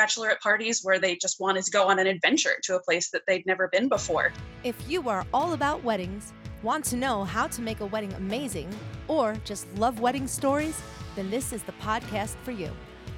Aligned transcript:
bachelorette 0.00 0.40
parties 0.40 0.80
where 0.82 0.98
they 0.98 1.14
just 1.16 1.40
wanted 1.40 1.62
to 1.62 1.70
go 1.70 1.88
on 1.88 1.98
an 1.98 2.06
adventure 2.06 2.56
to 2.62 2.76
a 2.76 2.80
place 2.80 3.10
that 3.10 3.22
they'd 3.26 3.44
never 3.44 3.68
been 3.68 3.86
before. 3.86 4.32
If 4.64 4.76
you 4.88 5.06
are 5.10 5.26
all 5.34 5.52
about 5.52 5.84
weddings, 5.84 6.32
want 6.62 6.86
to 6.86 6.96
know 6.96 7.24
how 7.24 7.46
to 7.48 7.60
make 7.60 7.80
a 7.80 7.86
wedding 7.86 8.12
amazing, 8.14 8.74
or 9.08 9.36
just 9.44 9.66
love 9.74 10.00
wedding 10.00 10.26
stories, 10.26 10.80
then 11.16 11.30
this 11.30 11.52
is 11.52 11.62
the 11.64 11.72
podcast 11.72 12.36
for 12.42 12.50
you. 12.50 12.70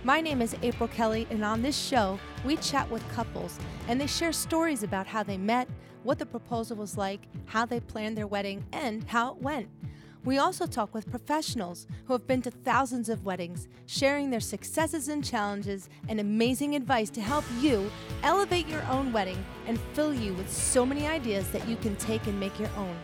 My 0.03 0.21
name 0.21 0.42
is 0.42 0.56
April 0.62 0.88
Kelly, 0.88 1.29
and 1.30 1.45
on 1.45 1.62
this 1.62 1.79
show, 1.79 2.18
we 2.45 2.56
chat 2.56 2.91
with 2.91 3.09
couples 3.12 3.61
and 3.87 4.01
they 4.01 4.09
share 4.09 4.33
stories 4.33 4.83
about 4.83 5.07
how 5.07 5.23
they 5.23 5.39
met, 5.39 5.69
what 6.03 6.19
the 6.19 6.27
proposal 6.27 6.77
was 6.77 6.99
like, 6.99 7.21
how 7.46 7.64
they 7.64 7.79
planned 7.79 8.17
their 8.17 8.27
wedding, 8.27 8.64
and 8.73 9.05
how 9.05 9.30
it 9.30 9.37
went. 9.41 9.69
We 10.25 10.39
also 10.39 10.66
talk 10.66 10.95
with 10.95 11.11
professionals 11.11 11.89
who 12.04 12.12
have 12.12 12.29
been 12.29 12.43
to 12.43 12.50
thousands 12.52 13.09
of 13.09 13.25
weddings, 13.25 13.66
sharing 13.86 14.30
their 14.30 14.39
successes 14.39 15.09
and 15.09 15.25
challenges 15.25 15.89
and 16.09 16.21
amazing 16.21 16.77
advice 16.77 17.11
to 17.11 17.21
help 17.21 17.45
you 17.59 17.91
elevate 18.22 18.68
your 18.68 18.85
own 18.85 19.12
wedding 19.12 19.45
and 19.67 19.81
fill 19.95 20.14
you 20.14 20.32
with 20.35 20.48
so 20.48 20.86
many 20.86 21.08
ideas 21.08 21.50
that 21.50 21.67
you 21.67 21.75
can 21.75 21.96
take 21.96 22.25
and 22.29 22.39
make 22.39 22.57
your 22.61 22.71
own. 22.76 22.96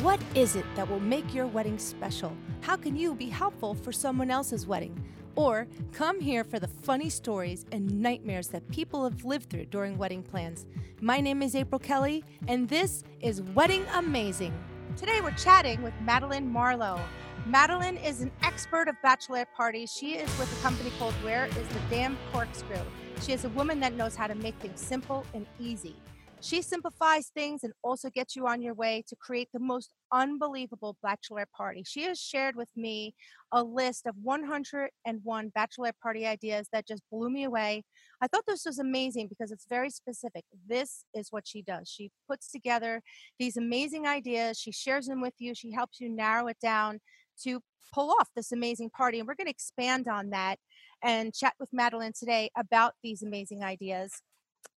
What 0.00 0.20
is 0.34 0.56
it 0.56 0.64
that 0.74 0.90
will 0.90 0.98
make 0.98 1.32
your 1.32 1.46
wedding 1.46 1.78
special? 1.78 2.36
How 2.62 2.76
can 2.76 2.96
you 2.96 3.14
be 3.14 3.28
helpful 3.28 3.74
for 3.74 3.92
someone 3.92 4.32
else's 4.32 4.66
wedding? 4.66 5.00
Or 5.36 5.68
come 5.92 6.20
here 6.20 6.42
for 6.42 6.58
the 6.58 6.66
funny 6.66 7.08
stories 7.08 7.66
and 7.70 8.02
nightmares 8.02 8.48
that 8.48 8.68
people 8.70 9.04
have 9.04 9.24
lived 9.24 9.48
through 9.48 9.66
during 9.66 9.96
wedding 9.96 10.24
plans. 10.24 10.66
My 11.00 11.20
name 11.20 11.40
is 11.40 11.54
April 11.54 11.78
Kelly, 11.78 12.24
and 12.48 12.68
this 12.68 13.04
is 13.20 13.42
Wedding 13.42 13.84
Amazing. 13.94 14.52
Today 14.96 15.20
we're 15.20 15.32
chatting 15.32 15.82
with 15.82 15.92
Madeline 16.02 16.48
Marlowe. 16.48 17.00
Madeline 17.46 17.96
is 17.96 18.20
an 18.20 18.30
expert 18.44 18.86
of 18.86 18.94
bachelorette 19.04 19.48
parties. 19.56 19.92
She 19.92 20.12
is 20.12 20.38
with 20.38 20.56
a 20.56 20.62
company 20.62 20.92
called 21.00 21.14
Where 21.14 21.46
is 21.46 21.54
the 21.54 21.80
Damn 21.90 22.16
Corkscrew? 22.30 22.78
She 23.20 23.32
is 23.32 23.44
a 23.44 23.48
woman 23.48 23.80
that 23.80 23.94
knows 23.94 24.14
how 24.14 24.28
to 24.28 24.36
make 24.36 24.54
things 24.60 24.80
simple 24.80 25.26
and 25.34 25.46
easy. 25.58 25.96
She 26.40 26.62
simplifies 26.62 27.32
things 27.34 27.64
and 27.64 27.72
also 27.82 28.08
gets 28.08 28.36
you 28.36 28.46
on 28.46 28.62
your 28.62 28.74
way 28.74 29.02
to 29.08 29.16
create 29.16 29.48
the 29.52 29.58
most 29.58 29.92
unbelievable 30.12 30.96
bachelorette 31.04 31.50
party. 31.56 31.82
She 31.84 32.02
has 32.02 32.20
shared 32.20 32.54
with 32.54 32.68
me 32.76 33.16
a 33.50 33.64
list 33.64 34.06
of 34.06 34.14
101 34.22 35.52
bachelorette 35.58 35.98
party 36.00 36.24
ideas 36.24 36.68
that 36.72 36.86
just 36.86 37.02
blew 37.10 37.30
me 37.30 37.42
away. 37.42 37.82
I 38.20 38.26
thought 38.26 38.44
this 38.46 38.64
was 38.64 38.78
amazing 38.78 39.28
because 39.28 39.50
it's 39.50 39.66
very 39.68 39.90
specific. 39.90 40.44
This 40.66 41.04
is 41.14 41.28
what 41.30 41.46
she 41.46 41.62
does. 41.62 41.88
She 41.88 42.10
puts 42.28 42.50
together 42.50 43.02
these 43.38 43.56
amazing 43.56 44.06
ideas, 44.06 44.58
she 44.58 44.72
shares 44.72 45.06
them 45.06 45.20
with 45.20 45.34
you, 45.38 45.54
she 45.54 45.72
helps 45.72 46.00
you 46.00 46.08
narrow 46.08 46.46
it 46.48 46.56
down 46.62 47.00
to 47.42 47.60
pull 47.92 48.10
off 48.10 48.28
this 48.34 48.52
amazing 48.52 48.90
party. 48.90 49.18
And 49.18 49.28
we're 49.28 49.34
going 49.34 49.46
to 49.46 49.50
expand 49.50 50.08
on 50.08 50.30
that 50.30 50.58
and 51.02 51.34
chat 51.34 51.54
with 51.58 51.68
Madeline 51.72 52.12
today 52.18 52.50
about 52.56 52.94
these 53.02 53.22
amazing 53.22 53.62
ideas. 53.62 54.22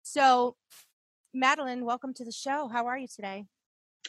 So, 0.03 0.57
Madeline, 1.33 1.85
welcome 1.85 2.15
to 2.15 2.25
the 2.25 2.33
show. 2.33 2.69
How 2.69 2.87
are 2.87 2.99
you 2.99 3.07
today? 3.15 3.45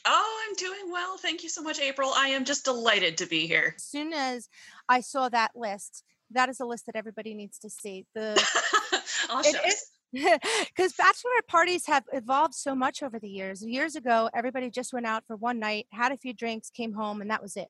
Oh, 0.05 0.45
I'm 0.47 0.55
doing 0.55 0.91
well. 0.91 1.17
Thank 1.17 1.43
you 1.43 1.49
so 1.49 1.61
much, 1.61 1.79
April. 1.79 2.11
I 2.15 2.29
am 2.29 2.45
just 2.45 2.65
delighted 2.65 3.17
to 3.17 3.25
be 3.25 3.47
here. 3.47 3.73
As 3.75 3.83
soon 3.83 4.13
as 4.13 4.47
I 4.87 5.01
saw 5.01 5.27
that 5.29 5.51
list, 5.55 6.03
that 6.31 6.49
is 6.49 6.59
a 6.59 6.65
list 6.65 6.85
that 6.85 6.95
everybody 6.95 7.33
needs 7.33 7.59
to 7.59 7.69
see. 7.69 8.05
The 8.15 8.35
because 10.13 10.93
bachelorette 10.99 11.47
parties 11.47 11.85
have 11.87 12.03
evolved 12.13 12.53
so 12.53 12.73
much 12.75 13.03
over 13.03 13.19
the 13.19 13.29
years. 13.29 13.63
Years 13.65 13.95
ago, 13.95 14.29
everybody 14.35 14.69
just 14.69 14.93
went 14.93 15.05
out 15.05 15.23
for 15.27 15.35
one 15.35 15.59
night, 15.59 15.87
had 15.91 16.11
a 16.11 16.17
few 16.17 16.33
drinks, 16.33 16.69
came 16.69 16.93
home, 16.93 17.21
and 17.21 17.29
that 17.29 17.41
was 17.41 17.55
it. 17.55 17.67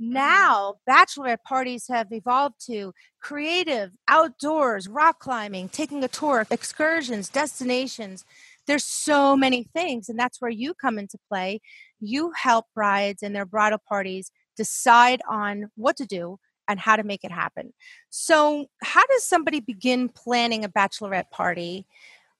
Mm-hmm. 0.00 0.12
Now, 0.12 0.74
bachelorette 0.88 1.42
parties 1.46 1.86
have 1.88 2.08
evolved 2.10 2.56
to 2.66 2.92
creative, 3.20 3.92
outdoors, 4.08 4.88
rock 4.88 5.20
climbing, 5.20 5.68
taking 5.68 6.04
a 6.04 6.08
tour, 6.08 6.46
excursions, 6.50 7.28
destinations 7.28 8.24
there's 8.70 8.84
so 8.84 9.36
many 9.36 9.64
things 9.74 10.08
and 10.08 10.16
that's 10.16 10.40
where 10.40 10.50
you 10.50 10.74
come 10.74 10.96
into 10.96 11.18
play 11.28 11.60
you 11.98 12.32
help 12.36 12.66
brides 12.72 13.20
and 13.22 13.34
their 13.34 13.44
bridal 13.44 13.80
parties 13.88 14.30
decide 14.56 15.20
on 15.28 15.70
what 15.74 15.96
to 15.96 16.06
do 16.06 16.38
and 16.70 16.80
how 16.80 16.96
to 16.96 17.02
make 17.02 17.24
it 17.24 17.32
happen. 17.32 17.72
So 18.08 18.66
how 18.82 19.04
does 19.06 19.24
somebody 19.24 19.60
begin 19.60 20.08
planning 20.08 20.64
a 20.64 20.68
bachelorette 20.68 21.30
party? 21.30 21.86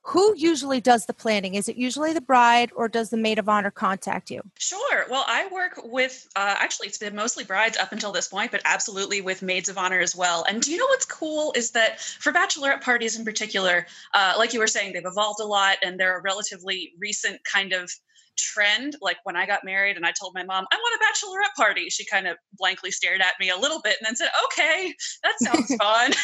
Who 0.05 0.35
usually 0.37 0.81
does 0.81 1.05
the 1.05 1.13
planning? 1.13 1.57
Is 1.57 1.69
it 1.69 1.77
usually 1.77 2.15
the 2.15 2.23
bride 2.23 2.71
or 2.75 2.89
does 2.89 3.11
the 3.11 3.19
maid 3.19 3.39
of 3.39 3.51
honor 3.51 3.71
contact 3.71 4.31
you? 4.31 4.41
Sure. 4.59 5.05
Well 5.11 5.25
i 5.27 5.47
work 5.53 5.81
with 5.85 6.27
uh, 6.37 6.55
actually 6.59 6.89
it's 6.89 6.97
been 6.97 7.15
mostly 7.15 7.45
brides 7.45 7.77
up 7.77 7.93
until 7.93 8.11
this 8.11 8.29
point 8.29 8.51
but 8.51 8.63
absolutely 8.65 9.21
with 9.21 9.43
maids 9.43 9.69
of 9.69 9.77
honor 9.77 10.01
as 10.01 10.17
well. 10.17 10.45
And 10.49 10.63
do 10.63 10.71
you 10.71 10.79
know 10.79 10.87
what's 10.87 11.05
cool 11.05 11.53
is 11.55 11.73
that 11.73 12.01
for 12.01 12.33
bachelorette 12.33 12.83
parties 12.83 13.19
in 13.19 13.25
particular 13.25 13.87
uh, 14.15 14.35
like 14.39 14.55
you 14.55 14.61
were 14.61 14.67
saying 14.67 14.95
they've 14.95 15.03
evolved 15.05 15.41
a 15.41 15.45
lot 15.45 15.77
and 15.83 16.01
they're 16.01 16.19
a 16.19 16.23
relatively 16.23 16.93
recent 16.99 17.45
kind 17.45 17.73
of 17.73 17.93
trend 18.41 18.97
like 19.01 19.19
when 19.25 19.37
i 19.37 19.47
got 19.47 19.65
married 19.65 19.97
and 19.97 20.07
i 20.07 20.13
told 20.19 20.33
my 20.35 20.43
mom 20.45 20.65
i 20.73 20.77
want 20.77 21.01
a 21.01 21.05
bachelorette 21.05 21.55
party 21.57 21.89
she 21.91 22.05
kind 22.05 22.27
of 22.27 22.37
blankly 22.59 22.91
stared 22.91 23.21
at 23.21 23.35
me 23.39 23.51
a 23.51 23.57
little 23.57 23.81
bit 23.83 23.97
and 24.01 24.07
then 24.07 24.17
said 24.17 24.29
okay 24.45 24.95
that 25.23 25.35
sounds 25.41 25.75
fun. 25.77 26.13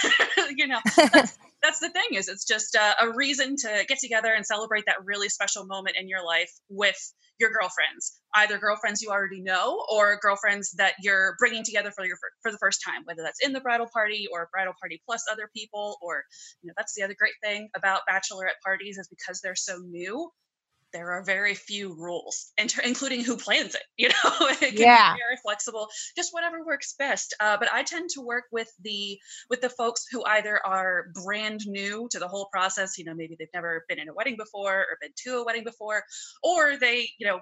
You 0.56 0.66
know 0.68 0.78
that's, 1.12 1.38
that's 1.62 1.80
the 1.80 1.90
thing 1.90 2.06
is 2.12 2.28
it's 2.28 2.44
just 2.44 2.74
a, 2.74 3.04
a 3.04 3.14
reason 3.14 3.56
to 3.56 3.84
get 3.88 3.98
together 3.98 4.32
and 4.32 4.44
celebrate 4.46 4.84
that 4.86 4.96
really 5.04 5.28
special 5.28 5.66
moment 5.66 5.96
in 5.98 6.08
your 6.08 6.24
life 6.24 6.50
with 6.68 6.96
your 7.38 7.50
girlfriends 7.50 8.20
either 8.36 8.58
girlfriends 8.58 9.02
you 9.02 9.10
already 9.10 9.40
know 9.40 9.84
or 9.92 10.18
girlfriends 10.22 10.72
that 10.72 10.94
you're 11.02 11.34
bringing 11.38 11.64
together 11.64 11.90
for 11.90 12.04
your 12.04 12.16
for 12.42 12.52
the 12.52 12.58
first 12.58 12.80
time 12.86 13.02
whether 13.04 13.22
that's 13.22 13.44
in 13.44 13.52
the 13.52 13.60
bridal 13.60 13.88
party 13.92 14.26
or 14.32 14.48
bridal 14.52 14.74
party 14.80 15.00
plus 15.06 15.24
other 15.30 15.50
people 15.54 15.96
or 16.00 16.22
you 16.62 16.68
know 16.68 16.74
that's 16.76 16.94
the 16.94 17.02
other 17.02 17.14
great 17.18 17.34
thing 17.42 17.68
about 17.76 18.02
bachelorette 18.08 18.60
parties 18.64 18.98
is 18.98 19.08
because 19.08 19.40
they're 19.40 19.56
so 19.56 19.78
new 19.78 20.30
there 20.96 21.12
are 21.12 21.22
very 21.22 21.54
few 21.54 21.94
rules, 21.94 22.52
inter- 22.56 22.80
including 22.82 23.22
who 23.22 23.36
plans 23.36 23.74
it. 23.74 23.82
You 23.98 24.08
know, 24.08 24.46
it 24.48 24.58
can 24.58 24.76
yeah. 24.76 25.14
be 25.14 25.20
very 25.20 25.36
flexible, 25.42 25.88
just 26.16 26.32
whatever 26.32 26.64
works 26.64 26.94
best. 26.98 27.34
Uh, 27.40 27.56
but 27.58 27.72
I 27.72 27.82
tend 27.82 28.10
to 28.10 28.20
work 28.20 28.44
with 28.52 28.70
the 28.82 29.18
with 29.50 29.62
the 29.62 29.70
folks 29.70 30.06
who 30.10 30.22
either 30.24 30.60
are 30.64 31.06
brand 31.14 31.66
new 31.66 32.08
to 32.10 32.18
the 32.18 32.28
whole 32.28 32.48
process. 32.52 32.98
You 32.98 33.04
know, 33.04 33.14
maybe 33.14 33.36
they've 33.38 33.48
never 33.54 33.84
been 33.88 33.98
in 33.98 34.08
a 34.08 34.14
wedding 34.14 34.36
before 34.36 34.80
or 34.80 34.98
been 35.00 35.12
to 35.24 35.38
a 35.38 35.44
wedding 35.44 35.64
before, 35.64 36.02
or 36.42 36.76
they, 36.76 37.08
you 37.18 37.26
know, 37.26 37.40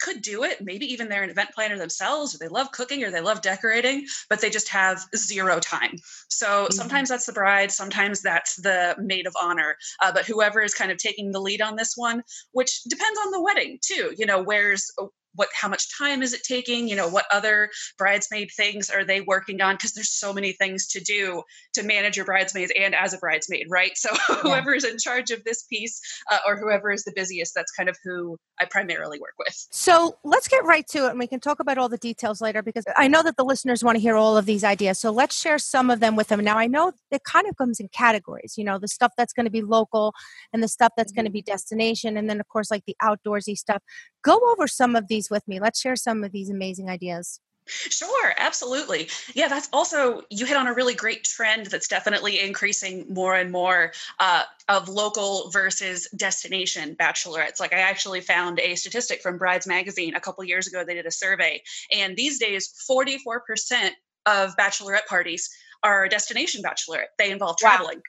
could 0.00 0.22
do 0.22 0.44
it. 0.44 0.60
Maybe 0.60 0.86
even 0.92 1.08
they're 1.08 1.22
an 1.22 1.30
event 1.30 1.50
planner 1.54 1.78
themselves, 1.78 2.34
or 2.34 2.38
they 2.38 2.48
love 2.48 2.72
cooking, 2.72 3.04
or 3.04 3.10
they 3.10 3.20
love 3.20 3.42
decorating, 3.42 4.06
but 4.28 4.40
they 4.40 4.50
just 4.50 4.68
have 4.68 5.04
zero 5.16 5.60
time. 5.60 5.96
So 6.28 6.46
mm-hmm. 6.46 6.72
sometimes 6.72 7.08
that's 7.08 7.26
the 7.26 7.32
bride, 7.32 7.72
sometimes 7.72 8.22
that's 8.22 8.56
the 8.56 8.96
maid 8.98 9.26
of 9.26 9.34
honor. 9.40 9.76
Uh, 10.02 10.12
but 10.12 10.26
whoever 10.26 10.62
is 10.62 10.74
kind 10.74 10.90
of 10.90 10.98
taking 10.98 11.32
the 11.32 11.40
lead 11.40 11.62
on 11.62 11.76
this 11.76 11.94
one, 11.96 12.22
which 12.52 12.82
depends 12.84 13.18
on 13.24 13.30
the 13.30 13.42
wedding 13.42 13.78
too. 13.82 14.12
You 14.16 14.26
know, 14.26 14.42
where's 14.42 14.90
what 15.34 15.48
how 15.52 15.68
much 15.68 15.86
time 15.96 16.22
is 16.22 16.32
it 16.32 16.42
taking? 16.42 16.88
You 16.88 16.96
know 16.96 17.08
what 17.08 17.26
other 17.32 17.70
bridesmaid 17.98 18.50
things 18.56 18.90
are 18.90 19.04
they 19.04 19.20
working 19.20 19.60
on? 19.60 19.74
Because 19.74 19.92
there's 19.92 20.12
so 20.12 20.32
many 20.32 20.52
things 20.52 20.86
to 20.88 21.00
do 21.00 21.42
to 21.74 21.82
manage 21.82 22.16
your 22.16 22.26
bridesmaids 22.26 22.72
and 22.78 22.94
as 22.94 23.14
a 23.14 23.18
bridesmaid 23.18 23.66
right? 23.68 23.92
So 24.04 24.10
yeah. 24.28 24.36
whoever 24.42 24.74
is 24.74 24.84
in 24.84 24.98
charge 24.98 25.30
of 25.30 25.42
this 25.44 25.62
piece 25.62 25.98
uh, 26.30 26.38
or 26.46 26.58
whoever 26.58 26.92
is 26.92 27.04
the 27.04 27.12
busiest 27.16 27.54
that's 27.54 27.72
kind 27.72 27.88
of 27.88 27.96
who 28.04 28.36
i 28.60 28.66
primarily 28.66 29.18
work 29.18 29.32
with. 29.38 29.66
So 29.70 30.18
let's 30.24 30.46
get 30.46 30.62
right 30.64 30.86
to 30.88 31.06
it 31.06 31.10
and 31.10 31.18
we 31.18 31.26
can 31.26 31.40
talk 31.40 31.58
about 31.58 31.78
all 31.78 31.88
the 31.88 31.96
details 31.96 32.42
later 32.42 32.62
because 32.62 32.84
i 32.98 33.08
know 33.08 33.22
that 33.22 33.38
the 33.38 33.44
listeners 33.44 33.82
want 33.82 33.96
to 33.96 34.00
hear 34.00 34.16
all 34.16 34.36
of 34.36 34.44
these 34.44 34.62
ideas. 34.62 34.98
So 34.98 35.10
let's 35.10 35.40
share 35.40 35.58
some 35.58 35.88
of 35.88 36.00
them 36.00 36.16
with 36.16 36.28
them. 36.28 36.44
Now 36.44 36.58
i 36.58 36.66
know 36.66 36.92
it 37.10 37.24
kind 37.24 37.48
of 37.48 37.56
comes 37.56 37.80
in 37.80 37.88
categories 37.88 38.54
you 38.58 38.64
know 38.64 38.78
the 38.78 38.88
stuff 38.88 39.12
that's 39.16 39.32
going 39.32 39.46
to 39.46 39.50
be 39.50 39.62
local 39.62 40.12
and 40.52 40.62
the 40.62 40.68
stuff 40.68 40.92
that's 40.96 41.12
mm-hmm. 41.12 41.20
going 41.20 41.26
to 41.26 41.32
be 41.32 41.42
destination 41.42 42.18
and 42.18 42.28
then 42.28 42.40
of 42.40 42.48
course 42.48 42.70
like 42.70 42.84
the 42.86 42.96
outdoorsy 43.02 43.56
stuff. 43.56 43.82
Go 44.22 44.40
over 44.52 44.66
some 44.66 44.96
of 44.96 45.08
these 45.08 45.23
with 45.30 45.46
me. 45.48 45.60
Let's 45.60 45.80
share 45.80 45.96
some 45.96 46.24
of 46.24 46.32
these 46.32 46.50
amazing 46.50 46.88
ideas. 46.88 47.40
Sure, 47.66 48.34
absolutely. 48.36 49.08
Yeah, 49.34 49.48
that's 49.48 49.70
also, 49.72 50.20
you 50.28 50.44
hit 50.44 50.56
on 50.56 50.66
a 50.66 50.74
really 50.74 50.94
great 50.94 51.24
trend 51.24 51.66
that's 51.66 51.88
definitely 51.88 52.40
increasing 52.40 53.06
more 53.08 53.34
and 53.34 53.50
more 53.50 53.92
uh, 54.20 54.42
of 54.68 54.88
local 54.88 55.50
versus 55.50 56.06
destination 56.14 56.94
bachelorettes. 56.94 57.60
Like, 57.60 57.72
I 57.72 57.78
actually 57.78 58.20
found 58.20 58.60
a 58.60 58.74
statistic 58.74 59.22
from 59.22 59.38
Brides 59.38 59.66
Magazine 59.66 60.14
a 60.14 60.20
couple 60.20 60.44
years 60.44 60.66
ago. 60.66 60.84
They 60.84 60.94
did 60.94 61.06
a 61.06 61.10
survey, 61.10 61.62
and 61.90 62.16
these 62.16 62.38
days, 62.38 62.70
44% 62.90 63.90
of 64.26 64.54
bachelorette 64.56 65.06
parties 65.06 65.50
are 65.82 66.08
destination 66.08 66.62
bachelorette. 66.62 67.12
They 67.18 67.30
involve 67.30 67.56
traveling. 67.58 67.96
Wow. 67.96 68.02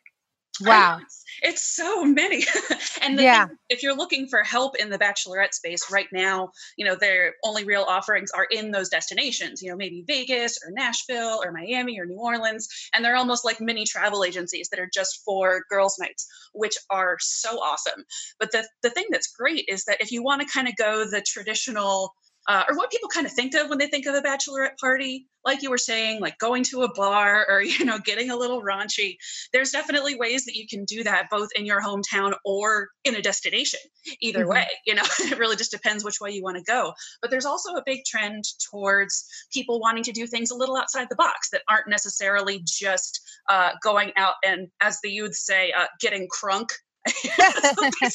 Wow. 0.62 1.00
It's, 1.02 1.24
it's, 1.42 1.76
so 1.76 2.06
many. 2.06 2.46
and 3.02 3.20
yeah. 3.20 3.48
Thing, 3.48 3.58
if 3.70 3.84
you're 3.84 3.96
looking 3.96 4.28
for 4.28 4.44
help 4.44 4.76
in 4.78 4.90
the 4.90 4.98
bachelorette 4.98 5.54
space 5.54 5.92
right 5.92 6.08
now, 6.14 6.52
you 6.78 6.86
know, 6.86 6.96
their 6.96 7.34
only 7.44 7.66
real 7.66 7.86
offerings 7.88 8.32
are 8.32 8.46
in 8.46 8.72
those 8.72 8.90
destinations, 8.90 9.62
you 9.62 9.70
know, 9.70 9.76
maybe 9.76 10.04
Vegas 10.08 10.58
or 10.64 10.72
Nashville 10.72 11.42
or 11.44 11.52
Miami 11.52 12.00
or 12.00 12.06
New 12.06 12.18
Orleans. 12.18 12.68
And 12.94 13.04
they're 13.04 13.16
almost 13.16 13.44
like 13.44 13.60
mini 13.60 13.86
travel 13.86 14.24
agencies 14.24 14.70
that 14.70 14.80
are 14.80 14.90
just 14.94 15.24
for 15.26 15.64
girls' 15.70 15.98
nights, 16.00 16.28
which 16.54 16.76
are 16.90 17.18
so 17.20 17.60
awesome. 17.60 18.04
But 18.40 18.52
the, 18.52 18.68
the 18.82 18.90
thing 18.90 19.06
that's 19.10 19.34
great 19.34 19.66
is 19.68 19.84
that 19.86 20.02
if 20.02 20.12
you 20.12 20.24
want 20.24 20.42
to 20.42 20.48
kind 20.48 20.68
of 20.68 20.76
go 20.78 21.06
the 21.06 21.22
traditional 21.22 22.14
uh, 22.48 22.64
or 22.70 22.78
what 22.78 22.92
people 22.92 23.10
kind 23.10 23.26
of 23.26 23.32
think 23.32 23.56
of 23.56 23.70
when 23.70 23.78
they 23.78 23.88
think 23.88 24.06
of 24.06 24.16
a 24.16 24.22
bachelorette 24.22 24.78
party 24.80 25.28
like 25.44 25.62
you 25.62 25.70
were 25.70 25.78
saying 25.78 26.20
like 26.20 26.38
going 26.40 26.64
to 26.64 26.82
a 26.82 26.94
bar 26.94 27.46
or 27.50 27.62
you 27.62 27.86
know 27.86 28.00
getting 28.00 28.30
a 28.30 28.36
little 28.36 28.62
raunchy 28.62 29.18
there's 29.54 29.72
definitely 29.72 30.16
ways 30.16 30.46
that 30.46 30.56
you 30.56 30.68
can 30.68 30.84
do 30.86 31.04
that 31.04 31.30
both 31.30 31.50
in 31.56 31.66
your 31.66 31.82
hometown 31.82 32.34
or 32.44 32.90
in 33.04 33.16
a 33.16 33.22
destination 33.22 33.80
either 34.20 34.42
mm-hmm. 34.42 34.50
way 34.50 34.68
you 34.86 34.96
know 34.96 35.04
it 35.20 35.38
really 35.38 35.56
just 35.56 35.72
depends 35.72 36.04
which 36.04 36.20
way 36.20 36.32
you 36.32 36.44
want 36.44 36.58
to 36.58 36.64
go 36.64 36.94
but 37.22 37.32
there's 37.32 37.46
also 37.46 37.74
a 37.76 37.84
big 37.86 38.04
trend 38.06 38.44
towards 38.70 39.26
people 39.54 39.80
wanting 39.80 40.04
to 40.04 40.12
do 40.12 40.28
things 40.28 40.52
a 40.52 40.56
little 40.56 40.78
outside 40.78 41.08
the 41.10 41.16
box 41.16 41.50
that 41.50 41.62
aren't 41.70 41.88
necessarily 41.88 42.62
just 42.66 43.22
uh, 43.50 43.72
going 43.84 44.12
out 44.18 44.36
and 44.44 44.68
as 44.82 45.00
the 45.02 45.10
youth 45.10 45.36
say 45.36 45.72
uh, 45.78 45.86
getting 46.00 46.28
crunk 46.28 46.70
oh, 48.06 48.12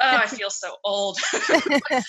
I 0.00 0.26
feel 0.26 0.50
so 0.50 0.76
old. 0.84 1.18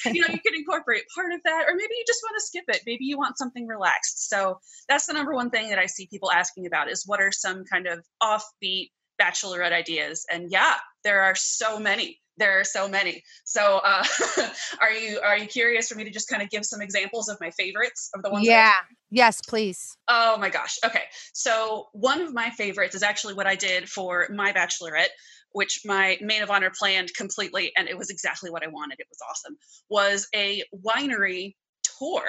you 0.06 0.22
know, 0.22 0.28
you 0.30 0.40
can 0.40 0.56
incorporate 0.56 1.04
part 1.14 1.34
of 1.34 1.42
that, 1.44 1.66
or 1.68 1.76
maybe 1.76 1.94
you 1.98 2.04
just 2.08 2.22
want 2.24 2.36
to 2.40 2.46
skip 2.46 2.64
it. 2.70 2.82
Maybe 2.86 3.06
you 3.06 3.18
want 3.18 3.38
something 3.38 3.68
relaxed. 3.68 4.30
So 4.30 4.60
that's 4.88 5.06
the 5.06 5.14
number 5.14 5.34
one 5.34 5.50
thing 5.50 5.70
that 5.70 5.80
I 5.80 5.88
see 5.88 6.08
people 6.08 6.32
asking 6.32 6.66
about 6.66 6.90
is 6.90 7.04
what 7.06 7.22
are 7.22 7.32
some 7.32 7.64
kind 7.66 7.88
of 7.88 8.06
offbeat 8.24 8.92
bachelorette 9.22 9.74
ideas? 9.74 10.26
And 10.32 10.50
yeah, 10.50 10.76
there 11.04 11.22
are 11.24 11.36
so 11.36 11.80
many. 11.80 12.20
There 12.38 12.60
are 12.60 12.64
so 12.64 12.88
many. 12.88 13.24
So, 13.44 13.82
uh, 13.84 14.04
are 14.82 14.92
you 14.92 15.20
are 15.20 15.38
you 15.38 15.46
curious 15.48 15.90
for 15.90 15.96
me 15.96 16.06
to 16.06 16.10
just 16.10 16.30
kind 16.30 16.42
of 16.42 16.50
give 16.50 16.66
some 16.66 16.82
examples 16.82 17.28
of 17.28 17.38
my 17.42 17.52
favorites 17.52 18.10
of 18.16 18.24
the 18.24 18.32
ones? 18.32 18.48
Yeah. 18.48 18.74
Yes, 19.12 19.42
please. 19.48 19.98
Oh 20.08 20.38
my 20.38 20.50
gosh. 20.50 20.78
Okay. 20.86 21.04
So 21.34 21.90
one 21.92 22.22
of 22.22 22.34
my 22.34 22.50
favorites 22.50 22.96
is 22.96 23.04
actually 23.04 23.34
what 23.34 23.46
I 23.46 23.56
did 23.56 23.90
for 23.90 24.28
my 24.34 24.54
bachelorette 24.54 25.10
which 25.54 25.82
my 25.86 26.18
maid 26.22 26.42
of 26.42 26.50
honor 26.50 26.72
planned 26.78 27.14
completely, 27.14 27.72
and 27.78 27.88
it 27.88 27.98
was 27.98 28.10
exactly 28.10 28.50
what 28.50 28.64
I 28.64 28.68
wanted. 28.68 29.00
It 29.00 29.08
was 29.10 29.20
awesome. 29.30 29.58
Was 29.90 30.28
a 30.36 30.64
winery 30.86 31.56
tour. 32.00 32.24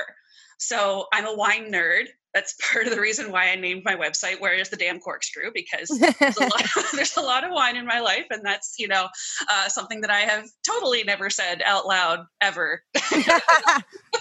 So 0.59 1.07
I'm 1.13 1.27
a 1.27 1.35
wine 1.35 1.73
nerd. 1.73 2.07
That's 2.35 2.55
part 2.73 2.87
of 2.87 2.95
the 2.95 3.01
reason 3.01 3.31
why 3.31 3.51
I 3.51 3.57
named 3.57 3.83
my 3.85 3.97
website 3.97 4.41
"Where 4.41 4.55
Is 4.55 4.71
the 4.71 4.77
Damn 4.77 5.01
Corkscrew" 5.01 5.51
because 5.55 5.89
there's 6.21 6.37
a, 6.37 6.43
lot, 6.43 6.65
there's 6.95 7.17
a 7.17 7.23
lot 7.23 7.45
of 7.45 7.51
wine 7.53 7.77
in 7.77 7.87
my 7.87 8.01
life, 8.01 8.27
and 8.31 8.45
that's 8.45 8.77
you 8.79 8.89
know 8.89 9.09
uh, 9.51 9.69
something 9.69 10.01
that 10.03 10.11
I 10.11 10.21
have 10.21 10.47
totally 10.67 11.05
never 11.05 11.31
said 11.31 11.63
out 11.65 11.87
loud 11.87 12.21
ever. 12.41 12.83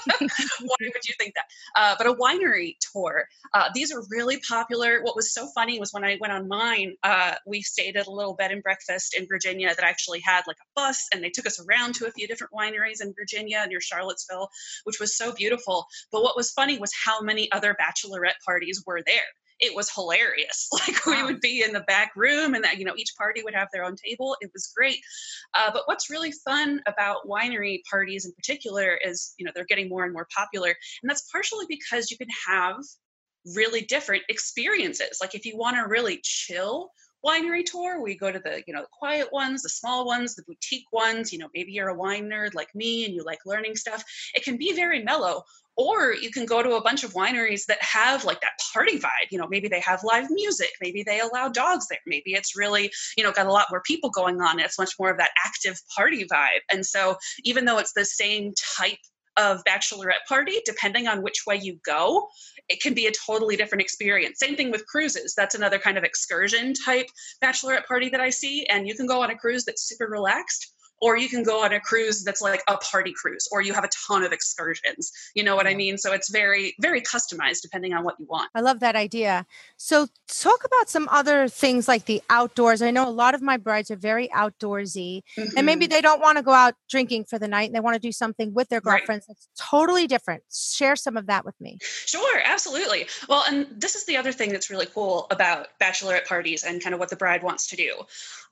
Why 0.08 0.76
would 0.82 1.08
you 1.08 1.14
think 1.20 1.36
that? 1.36 1.46
Uh, 1.76 1.96
but 1.98 2.08
a 2.08 2.14
winery 2.14 2.76
tour. 2.92 3.26
Uh, 3.54 3.70
these 3.74 3.92
are 3.92 4.02
really 4.10 4.40
popular. 4.48 5.02
What 5.02 5.16
was 5.16 5.34
so 5.34 5.48
funny 5.54 5.80
was 5.80 5.92
when 5.92 6.04
I 6.04 6.18
went 6.20 6.34
on 6.34 6.48
mine, 6.48 6.96
uh, 7.04 7.36
we 7.46 7.62
stayed 7.62 7.98
at 7.98 8.08
a 8.08 8.12
little 8.12 8.36
bed 8.36 8.52
and 8.52 8.64
breakfast 8.64 9.16
in 9.18 9.28
Virginia 9.28 9.70
that 9.70 9.84
actually 9.84 10.22
had 10.22 10.42
like 10.48 10.58
a 10.58 10.70
bus, 10.76 11.08
and 11.14 11.24
they 11.24 11.30
took 11.30 11.46
us 11.46 11.60
around 11.60 11.96
to 11.96 12.08
a 12.08 12.12
few 12.12 12.28
different 12.28 12.54
wineries 12.54 13.02
in 13.02 13.14
Virginia 13.14 13.66
near 13.68 13.82
Charlottesville, 13.82 14.50
which 14.84 15.00
was 15.00 15.18
so 15.18 15.34
beautiful. 15.34 15.86
But 16.12 16.24
what 16.24 16.38
was 16.38 16.52
funny 16.52 16.78
was 16.78 16.92
how 16.94 17.22
many 17.22 17.52
other 17.52 17.76
bachelorette 17.80 18.40
parties 18.46 18.84
were 18.86 19.02
there 19.06 19.22
it 19.62 19.76
was 19.76 19.90
hilarious. 19.90 20.68
Like 20.82 21.06
we 21.06 21.24
would 21.24 21.42
be 21.42 21.64
in 21.64 21.74
the 21.74 21.82
back 21.82 22.12
room, 22.16 22.56
and 22.56 22.64
that 22.64 22.80
you 22.80 22.86
know 22.86 22.96
each 22.98 23.14
party 23.16 23.44
would 23.44 23.54
have 23.54 23.68
their 23.72 23.84
own 23.84 23.96
table. 23.96 24.36
It 24.42 24.50
was 24.54 24.72
great. 24.76 24.98
Uh, 25.54 25.70
but 25.72 25.84
what's 25.86 26.10
really 26.10 26.32
fun 26.44 26.82
about 26.88 27.28
winery 27.28 27.82
parties 27.90 28.26
in 28.26 28.32
particular 28.34 28.98
is 29.06 29.34
you 29.38 29.46
know 29.46 29.52
they're 29.54 29.66
getting 29.66 29.90
more 29.90 30.04
and 30.04 30.14
more 30.14 30.28
popular, 30.36 30.70
and 30.70 31.10
that's 31.10 31.30
partially 31.32 31.66
because 31.70 32.10
you 32.10 32.18
can 32.18 32.30
have 32.48 32.78
really 33.56 33.82
different 33.82 34.24
experiences. 34.30 35.20
Like 35.22 35.36
if 35.36 35.46
you 35.46 35.56
want 35.56 35.78
to 35.78 35.84
really 35.84 36.20
chill 36.24 36.90
winery 37.26 37.64
tour 37.64 38.02
we 38.02 38.16
go 38.16 38.32
to 38.32 38.40
the 38.40 38.64
you 38.68 38.74
know 38.74 38.82
the 38.82 38.88
quiet 38.92 39.32
ones 39.32 39.62
the 39.62 39.70
small 39.70 40.06
ones 40.06 40.36
the 40.36 40.44
boutique 40.44 40.92
ones 40.92 41.32
you 41.32 41.40
know 41.40 41.48
maybe 41.54 41.72
you're 41.72 41.90
a 41.90 41.96
wine 41.96 42.30
nerd 42.30 42.54
like 42.54 42.74
me 42.74 43.06
and 43.06 43.14
you 43.14 43.24
like 43.24 43.40
learning 43.46 43.76
stuff. 43.76 44.04
It 44.34 44.44
can 44.44 44.58
be 44.58 44.74
very 44.74 45.04
mellow 45.04 45.44
or 45.78 46.14
you 46.14 46.32
can 46.32 46.46
go 46.46 46.62
to 46.62 46.76
a 46.76 46.82
bunch 46.82 47.04
of 47.04 47.14
wineries 47.14 47.66
that 47.66 47.82
have 47.82 48.26
like 48.26 48.42
that 48.42 48.60
party 48.74 49.00
vibe 49.00 49.30
you 49.32 49.38
know 49.38 49.48
maybe 49.48 49.68
they 49.68 49.80
have 49.80 50.04
live 50.04 50.28
music 50.30 50.70
maybe 50.82 51.04
they 51.04 51.20
allow 51.20 51.48
dogs 51.48 51.88
there 51.88 52.00
maybe 52.06 52.34
it's 52.34 52.58
really 52.58 52.92
you 53.18 53.24
know 53.24 53.32
got 53.32 53.48
a 53.48 53.52
lot 53.52 53.68
more 53.70 53.82
people 53.86 54.10
going 54.10 54.42
on 54.42 54.60
it's 54.60 54.80
much 54.80 54.94
more 55.00 55.12
of 55.12 55.18
that 55.18 55.32
active 55.46 55.80
party 55.96 56.26
vibe. 56.26 56.62
And 56.72 56.86
so 56.86 57.18
even 57.44 57.66
though 57.66 57.78
it's 57.78 57.94
the 57.94 58.06
same 58.06 58.54
type 58.78 58.98
of 59.38 59.64
bachelorette 59.64 60.26
party 60.28 60.60
depending 60.66 61.08
on 61.08 61.22
which 61.22 61.44
way 61.48 61.56
you 61.56 61.78
go 61.86 62.28
it 62.72 62.82
can 62.82 62.94
be 62.94 63.08
a 63.08 63.12
totally 63.12 63.56
different 63.56 63.82
experience. 63.82 64.40
Same 64.40 64.56
thing 64.56 64.72
with 64.72 64.88
cruises. 64.88 65.34
That's 65.36 65.56
another 65.56 65.78
kind 65.78 65.98
of 65.98 66.04
excursion 66.04 66.74
type 66.74 67.08
bachelorette 67.44 67.86
party 67.86 68.10
that 68.10 68.22
i 68.22 68.30
see 68.30 68.66
and 68.68 68.88
you 68.88 68.96
can 68.96 69.06
go 69.06 69.22
on 69.22 69.32
a 69.32 69.38
cruise 69.38 69.66
that's 69.66 69.88
super 69.88 70.08
relaxed 70.08 70.74
or 71.02 71.18
you 71.18 71.28
can 71.28 71.44
go 71.44 71.64
on 71.64 71.74
a 71.74 71.80
cruise 71.80 72.24
that's 72.24 72.42
like 72.42 72.62
a 72.68 72.78
party 72.78 73.14
cruise 73.14 73.48
or 73.52 73.62
you 73.62 73.74
have 73.74 73.84
a 73.84 73.90
ton 74.08 74.24
of 74.24 74.32
excursions 74.32 75.12
you 75.36 75.44
know 75.44 75.56
what 75.56 75.68
i 75.68 75.74
mean? 75.74 75.98
So 75.98 76.14
it's 76.14 76.30
very 76.30 76.76
very 76.80 77.02
customized 77.02 77.62
depending 77.62 77.94
on 77.94 78.04
what 78.04 78.16
you 78.20 78.26
want. 78.30 78.50
I 78.56 78.62
love 78.62 78.80
that 78.80 78.96
idea. 78.96 79.46
So 79.78 80.08
talk 80.28 80.64
about 80.66 80.90
some 80.90 81.08
other 81.12 81.48
things 81.48 81.88
like 81.88 82.06
the 82.06 82.22
outdoors. 82.30 82.82
I 82.82 82.92
know 82.92 83.08
a 83.08 83.10
lot 83.10 83.36
of 83.36 83.42
my 83.42 83.58
brides 83.58 83.92
are 83.92 83.96
very 83.96 84.28
outdoorsy 84.30 85.22
mm-hmm. 85.38 85.58
and 85.58 85.66
maybe 85.66 85.86
mm-hmm. 85.86 85.94
they 85.94 86.02
don't 86.02 86.22
want 86.22 86.38
to 86.38 86.44
go 86.44 86.52
out 86.52 86.76
drinking 86.90 87.26
for 87.26 87.40
the 87.40 87.48
night 87.48 87.68
and 87.68 87.76
they 87.76 87.80
want 87.80 87.96
to 87.96 88.00
do 88.00 88.12
something 88.12 88.54
with 88.54 88.70
their 88.70 88.82
girlfriends 88.82 89.26
right. 89.28 89.38
that's 89.38 89.48
totally 89.58 90.08
different. 90.08 90.44
Share 90.52 90.96
some 90.96 91.18
of 91.18 91.28
that 91.28 91.46
with 91.46 91.60
me. 91.60 91.78
Sure 91.82 92.42
absolutely. 92.44 93.08
Well 93.28 93.44
and 93.48 93.68
this 93.76 93.96
is 93.96 94.06
the 94.06 94.18
other 94.18 94.32
thing 94.32 94.52
that's 94.52 94.70
really 94.70 94.88
cool 94.88 95.28
about 95.32 95.68
bachelorette 95.82 96.26
parties 96.26 96.64
and 96.64 96.82
kind 96.82 96.94
of 96.94 97.00
what 97.00 97.10
the 97.10 97.16
bride 97.16 97.44
wants 97.44 97.68
to 97.68 97.76
do. 97.76 98.04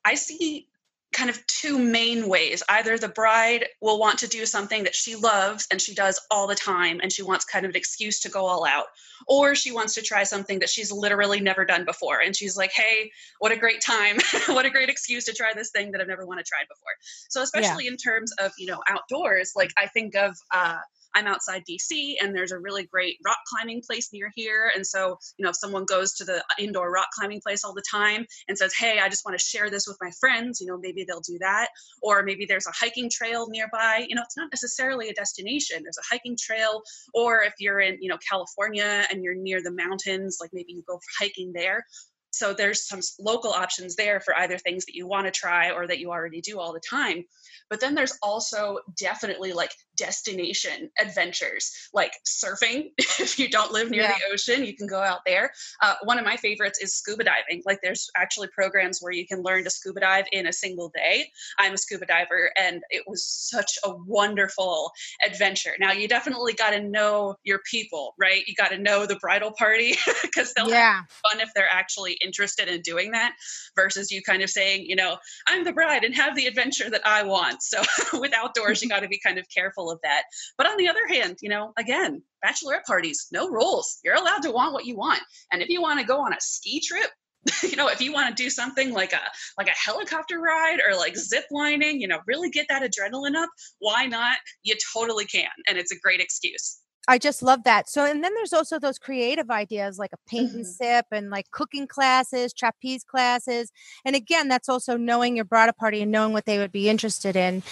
I 0.06 0.16
see 0.16 0.68
kind 1.12 1.30
of 1.30 1.46
two 1.48 1.80
main 1.80 2.28
ways. 2.28 2.62
Either 2.70 2.98
the 2.98 3.10
bride 3.10 3.66
will 3.82 4.00
want 4.00 4.20
to 4.20 4.28
do 4.28 4.46
something 4.46 4.84
that 4.84 4.96
she 4.96 5.16
loves 5.16 5.68
and 5.72 5.82
she 5.82 5.96
does 5.96 6.20
all 6.30 6.48
the 6.48 6.56
time 6.56 7.00
and 7.02 7.12
she 7.12 7.24
wants 7.24 7.46
kind 7.46 7.66
of 7.66 7.70
an 7.70 7.76
excuse 7.76 8.20
to 8.22 8.30
go 8.30 8.46
all 8.46 8.66
out, 8.66 8.86
or 9.28 9.56
she 9.56 9.72
wants 9.72 9.96
to 9.96 10.02
try 10.02 10.24
something 10.24 10.60
that 10.60 10.70
she's 10.70 10.92
literally 10.92 11.40
never 11.40 11.66
done 11.66 11.84
before. 11.84 12.22
And 12.22 12.36
she's 12.36 12.56
like, 12.56 12.72
hey, 12.72 13.12
what 13.40 13.52
a 13.52 13.58
great 13.58 13.82
time. 13.82 14.18
what 14.48 14.66
a 14.66 14.70
great 14.70 14.90
excuse 14.90 15.26
to 15.26 15.34
try 15.34 15.52
this 15.54 15.72
thing 15.72 15.92
that 15.92 16.02
I've 16.02 16.08
never 16.08 16.26
want 16.26 16.40
to 16.40 16.46
try 16.46 16.62
before. 16.62 16.94
So, 17.30 17.42
especially 17.42 17.86
yeah. 17.86 17.92
in 17.92 17.98
terms 17.98 18.32
of, 18.40 18.52
you 18.58 18.68
know, 18.68 18.80
outdoors, 18.88 19.54
like 19.56 19.72
I 19.78 19.88
think 19.88 20.16
of, 20.16 20.36
uh, 20.54 20.78
I'm 21.16 21.28
outside 21.28 21.64
DC 21.70 22.16
and 22.22 22.36
there's 22.36 22.52
a 22.52 22.60
really 22.60 22.86
great 22.86 23.18
rock 23.26 23.38
climbing 23.48 23.82
place 23.86 24.10
near 24.14 24.32
here. 24.36 24.72
And 24.74 24.86
so, 24.86 25.18
you 25.38 25.44
know, 25.44 25.50
if 25.50 25.56
someone 25.56 25.86
goes 25.86 26.14
to 26.16 26.26
the 26.26 26.44
indoor 26.58 26.92
rock 26.92 27.08
climbing 27.14 27.42
place 27.42 27.64
all 27.64 27.74
the 27.74 27.84
time 27.90 28.26
and 28.48 28.58
says, 28.58 28.74
Hey, 28.74 29.00
I 29.00 29.10
just 29.10 29.26
want 29.26 29.38
to 29.38 29.44
share 29.44 29.70
this 29.70 29.88
with 29.88 29.98
my 30.02 30.12
friends, 30.20 30.60
you 30.62 30.68
know, 30.68 30.78
maybe 30.78 31.04
they'll 31.04 31.22
do 31.22 31.38
that. 31.40 31.70
Or 32.02 32.24
maybe 32.24 32.46
there's 32.46 32.68
a 32.68 32.74
hiking 32.74 33.10
trail 33.12 33.48
nearby. 33.50 34.06
You 34.08 34.16
know, 34.16 34.24
it's 34.24 34.38
not 34.38 34.50
necessarily 34.52 35.10
a 35.10 35.14
destination, 35.14 35.84
there's 35.84 35.98
a 35.98 36.14
hiking 36.14 36.38
trail. 36.40 36.82
Or 37.14 37.42
if 37.42 37.54
you're 37.60 37.80
in, 37.80 37.98
you 38.02 38.10
know, 38.10 38.18
California 38.30 39.06
and 39.12 39.24
you're 39.24 39.36
near 39.36 39.62
the 39.64 39.72
mountains, 39.72 40.38
like 40.40 40.52
maybe 40.54 40.74
you 40.74 40.84
go 40.88 41.00
hiking 41.20 41.52
there 41.54 41.86
so 42.32 42.54
there's 42.54 42.88
some 42.88 43.00
local 43.20 43.52
options 43.52 43.96
there 43.96 44.20
for 44.20 44.38
either 44.38 44.58
things 44.58 44.86
that 44.86 44.96
you 44.96 45.08
want 45.08 45.26
to 45.26 45.32
try 45.32 45.72
or 45.72 45.88
that 45.88 46.00
you 46.00 46.12
already 46.12 46.42
do 46.42 46.60
all 46.60 46.74
the 46.74 46.80
time 46.80 47.26
but 47.69 47.80
then 47.80 47.95
there's 47.95 48.18
also 48.22 48.80
definitely 48.98 49.54
like 49.54 49.72
destination 50.00 50.90
adventures 51.00 51.72
like 51.94 52.14
surfing. 52.26 52.92
If 53.20 53.38
you 53.38 53.50
don't 53.50 53.72
live 53.72 53.90
near 53.90 54.04
yeah. 54.04 54.14
the 54.14 54.34
ocean 54.34 54.64
you 54.64 54.76
can 54.76 54.88
go 54.88 55.02
out 55.02 55.20
there. 55.26 55.52
Uh, 55.82 55.96
one 56.04 56.18
of 56.18 56.26
my 56.26 56.38
favorites 56.38 56.80
is 56.82 56.96
scuba 56.96 57.26
diving. 57.26 57.62
Like 57.66 57.80
there's 57.84 58.10
actually 58.16 58.48
programs 58.48 59.00
where 59.02 59.12
you 59.12 59.28
can 59.28 59.44
learn 59.44 59.66
to 59.66 59.70
scuba 59.70 60.00
dive 60.00 60.26
in 60.32 60.48
a 60.48 60.54
single 60.54 60.90
day. 60.96 61.30
I'm 61.60 61.74
a 61.74 61.78
scuba 61.78 62.06
diver 62.06 62.52
and 62.58 62.82
it 62.90 63.04
was 63.06 63.26
such 63.26 63.78
a 63.84 63.94
wonderful 63.94 64.92
adventure. 65.26 65.74
Now 65.80 65.92
you 65.92 66.08
definitely 66.08 66.54
got 66.54 66.72
to 66.72 66.82
know 66.82 67.36
your 67.44 67.60
people 67.70 68.16
right? 68.18 68.44
You 68.48 68.56
got 68.56 68.70
to 68.70 68.78
know 68.78 69.06
the 69.06 69.16
bridal 69.18 69.52
party 69.58 69.96
because 70.22 70.54
they'll 70.54 70.70
yeah. 70.70 70.96
have 70.96 71.06
fun 71.10 71.42
if 71.42 71.50
they're 71.56 71.70
actually 71.70 72.18
interested 72.24 72.68
in 72.68 72.82
doing 72.82 73.12
that 73.12 73.34
versus 73.76 74.12
you 74.12 74.22
kind 74.22 74.42
of 74.42 74.50
saying 74.50 74.86
you 74.86 74.96
know 74.96 75.18
i'm 75.48 75.64
the 75.64 75.74
bride 75.74 76.04
and 76.04 76.16
have 76.16 76.36
the 76.36 76.46
adventure 76.46 76.90
that 76.90 77.06
i 77.06 77.24
want. 77.24 77.62
So 77.62 77.82
with 78.14 78.34
outdoors 78.34 78.82
you 78.82 78.90
got 78.90 79.02
to 79.02 79.08
be 79.08 79.20
kind 79.20 79.38
of 79.38 79.46
careful 79.50 79.89
of 79.92 80.00
that. 80.04 80.24
But 80.58 80.68
on 80.68 80.78
the 80.78 80.88
other 80.88 81.08
hand, 81.08 81.38
you 81.42 81.50
know, 81.50 81.74
again, 81.78 82.22
bachelorette 82.46 82.86
parties, 82.86 83.28
no 83.31 83.50
rules. 83.50 84.00
You're 84.04 84.16
allowed 84.16 84.44
to 84.44 84.52
want 84.52 84.74
what 84.74 84.86
you 84.86 84.96
want. 84.96 85.22
And 85.52 85.62
if 85.62 85.69
you 85.69 85.81
want 85.81 86.00
to 86.00 86.06
go 86.06 86.19
on 86.19 86.34
a 86.34 86.38
ski 86.40 86.81
trip, 86.81 87.10
you 87.64 87.76
know, 87.76 87.88
if 87.88 88.02
you 88.02 88.12
want 88.12 88.36
to 88.36 88.44
do 88.44 88.50
something 88.50 88.92
like 88.92 89.14
a 89.14 89.22
like 89.58 89.68
a 89.68 89.72
helicopter 89.72 90.40
ride 90.40 90.80
or 90.86 90.96
like 90.96 91.16
zip 91.16 91.46
lining, 91.52 92.02
you 92.02 92.08
know, 92.08 92.19
really 92.28 92.50
get 92.50 92.68
that 92.69 92.84
adrenaline 92.84 93.36
up, 93.36 93.50
why 93.80 94.06
not? 94.06 94.38
You 94.64 94.76
totally 94.94 95.26
can. 95.26 95.50
And 95.68 95.78
it's 95.78 95.92
a 95.92 96.00
great 96.00 96.19
excuse. 96.19 96.80
I 97.08 97.18
just 97.18 97.42
love 97.42 97.64
that. 97.64 97.90
So, 97.90 98.06
and 98.06 98.24
then 98.24 98.36
there's 98.36 98.54
also 98.54 98.78
those 98.78 99.00
creative 99.00 99.50
ideas 99.50 99.98
like 99.98 100.12
a 100.14 100.30
paint 100.30 100.52
and 100.52 100.64
mm-hmm. 100.64 101.00
sip 101.00 101.08
and 101.12 101.31
like 101.31 101.50
cooking 101.50 101.88
classes, 101.88 102.54
trapeze 102.54 103.04
classes. 103.04 103.72
And 104.06 104.16
again, 104.16 104.48
that's 104.48 104.69
also 104.69 104.96
knowing 104.96 105.36
your 105.36 105.46
bridal 105.46 105.74
party 105.74 106.04
and 106.04 106.12
knowing 106.12 106.34
what 106.34 106.46
they 106.46 106.60
would 106.60 106.72
be 106.72 106.88
interested 106.88 107.36
in. 107.36 107.64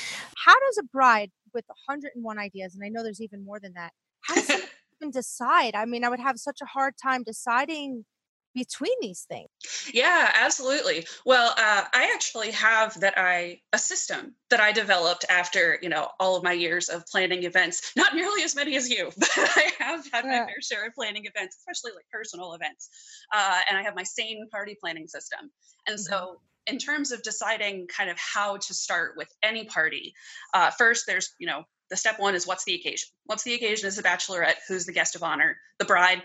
How 0.43 0.59
does 0.59 0.79
a 0.79 0.83
bride 0.83 1.29
with 1.57 1.65
101 1.87 2.37
ideas, 2.37 2.75
and 2.75 2.83
I 2.85 2.89
know 2.89 3.03
there's 3.03 3.21
even 3.21 3.43
more 3.43 3.59
than 3.59 3.73
that. 3.73 3.91
How 4.21 4.35
does 4.35 4.49
even 5.01 5.11
decide? 5.11 5.73
I 5.75 5.85
mean, 5.85 6.03
I 6.03 6.09
would 6.09 6.19
have 6.19 6.37
such 6.37 6.59
a 6.61 6.65
hard 6.65 6.93
time 7.01 7.23
deciding 7.23 8.05
between 8.53 8.93
these 9.01 9.25
things. 9.29 9.49
Yeah, 9.93 10.31
absolutely. 10.33 11.05
Well, 11.25 11.51
uh, 11.51 11.83
I 11.93 12.11
actually 12.15 12.51
have 12.51 12.99
that 12.99 13.13
I 13.17 13.61
a 13.73 13.77
system 13.77 14.35
that 14.49 14.59
I 14.59 14.71
developed 14.71 15.25
after 15.29 15.77
you 15.81 15.89
know 15.89 16.09
all 16.19 16.35
of 16.35 16.43
my 16.43 16.53
years 16.53 16.89
of 16.89 17.05
planning 17.05 17.43
events. 17.43 17.91
Not 17.95 18.15
nearly 18.15 18.43
as 18.43 18.55
many 18.55 18.75
as 18.75 18.89
you, 18.89 19.11
but 19.17 19.29
I 19.37 19.71
have 19.79 20.07
had 20.11 20.25
yeah. 20.25 20.31
my 20.31 20.45
fair 20.45 20.61
share 20.61 20.87
of 20.87 20.93
planning 20.93 21.25
events, 21.25 21.57
especially 21.57 21.95
like 21.95 22.05
personal 22.11 22.53
events. 22.53 22.89
Uh, 23.33 23.59
and 23.69 23.77
I 23.77 23.83
have 23.83 23.95
my 23.95 24.03
sane 24.03 24.47
party 24.51 24.75
planning 24.79 25.07
system. 25.07 25.51
And 25.87 25.97
mm-hmm. 25.97 26.13
so 26.13 26.41
in 26.67 26.77
terms 26.77 27.11
of 27.11 27.23
deciding 27.23 27.87
kind 27.87 28.09
of 28.09 28.17
how 28.17 28.57
to 28.57 28.73
start 28.73 29.13
with 29.17 29.29
any 29.43 29.65
party, 29.65 30.13
uh, 30.53 30.71
first 30.71 31.05
there's 31.07 31.33
you 31.39 31.47
know 31.47 31.63
the 31.89 31.95
step 31.95 32.19
one 32.19 32.35
is 32.35 32.45
what's 32.45 32.65
the 32.65 32.75
occasion? 32.75 33.07
What's 33.25 33.43
the 33.43 33.53
occasion 33.53 33.87
is 33.87 33.97
a 33.97 34.03
bachelorette? 34.03 34.55
Who's 34.67 34.85
the 34.85 34.91
guest 34.93 35.15
of 35.15 35.23
honor? 35.23 35.57
The 35.79 35.85
bride? 35.85 36.23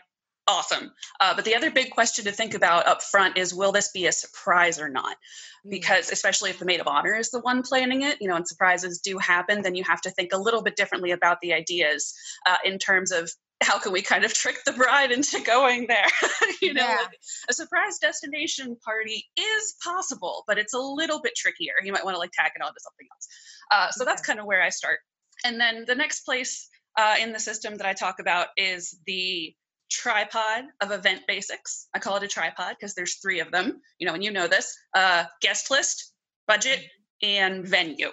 Awesome. 0.49 0.91
Uh, 1.21 1.37
but 1.37 1.45
the 1.45 1.55
other 1.55 1.71
big 1.71 1.91
question 1.91 2.25
to 2.25 2.33
think 2.33 2.55
about 2.55 2.89
up 2.89 3.01
front 3.01 3.39
is 3.39 3.55
will 3.55 3.71
this 3.71 3.93
be 3.93 4.07
a 4.07 4.13
surprise 4.13 4.81
or 4.81 4.89
not? 4.89 5.17
Mm. 5.65 5.71
Because 5.71 6.11
especially 6.11 6.51
if 6.51 6.59
the 6.59 6.65
maid 6.65 6.81
of 6.81 6.89
honor 6.89 7.15
is 7.15 7.31
the 7.31 7.39
one 7.41 7.63
planning 7.63 8.03
it, 8.03 8.21
you 8.21 8.27
know, 8.27 8.35
and 8.35 8.47
surprises 8.47 8.99
do 8.99 9.19
happen, 9.19 9.63
then 9.63 9.77
you 9.77 9.85
have 9.85 10.01
to 10.01 10.11
think 10.11 10.33
a 10.33 10.39
little 10.39 10.63
bit 10.63 10.75
differently 10.75 11.13
about 11.13 11.39
the 11.43 11.53
ideas 11.53 12.13
uh, 12.49 12.57
in 12.65 12.79
terms 12.79 13.13
of 13.13 13.31
how 13.63 13.79
can 13.79 13.93
we 13.93 14.03
kind 14.03 14.25
of 14.25 14.35
trick 14.35 14.59
the 14.65 14.73
bride 14.73 15.13
into 15.13 15.41
going 15.41 15.87
there? 15.87 16.07
you 16.63 16.75
know, 16.75 16.83
yeah. 16.83 16.97
like 16.97 17.19
a 17.49 17.53
surprise 17.53 17.99
destination 17.99 18.77
party 18.85 19.25
is 19.37 19.75
possible, 19.83 20.45
but 20.47 20.59
it's 20.59 20.75
a 20.75 20.79
little 20.79 21.21
bit 21.21 21.35
trickier. 21.37 21.75
You 21.83 21.93
might 21.93 22.05
want 22.05 22.15
to 22.15 22.19
like 22.19 22.33
tack 22.33 22.53
it 22.57 22.63
on 22.63 22.73
to 22.73 22.81
something 22.81 23.07
else. 23.13 23.29
Uh, 23.71 23.91
so 23.91 24.05
okay. 24.05 24.11
that's 24.11 24.23
kind 24.23 24.41
of 24.41 24.47
where 24.47 24.63
I 24.63 24.69
start. 24.69 24.99
And 25.45 25.61
then 25.61 25.85
the 25.87 25.95
next 25.95 26.25
place 26.25 26.69
uh, 26.99 27.17
in 27.21 27.33
the 27.33 27.41
system 27.41 27.77
that 27.77 27.87
I 27.87 27.95
talk 27.95 28.19
about 28.21 28.49
is 28.57 28.99
the 29.07 29.55
tripod 29.91 30.65
of 30.81 30.91
event 30.91 31.23
basics. 31.29 31.89
I 31.95 31.99
call 31.99 32.17
it 32.17 32.23
a 32.23 32.29
tripod 32.29 32.77
because 32.79 32.95
there's 32.95 33.17
three 33.17 33.41
of 33.41 33.51
them, 33.51 33.81
you 33.99 34.07
know, 34.07 34.15
and 34.15 34.25
you 34.25 34.31
know 34.31 34.49
this 34.49 34.75
uh, 34.95 35.25
guest 35.41 35.71
list, 35.71 36.13
budget, 36.47 36.81
and 37.23 37.67
venue. 37.67 38.11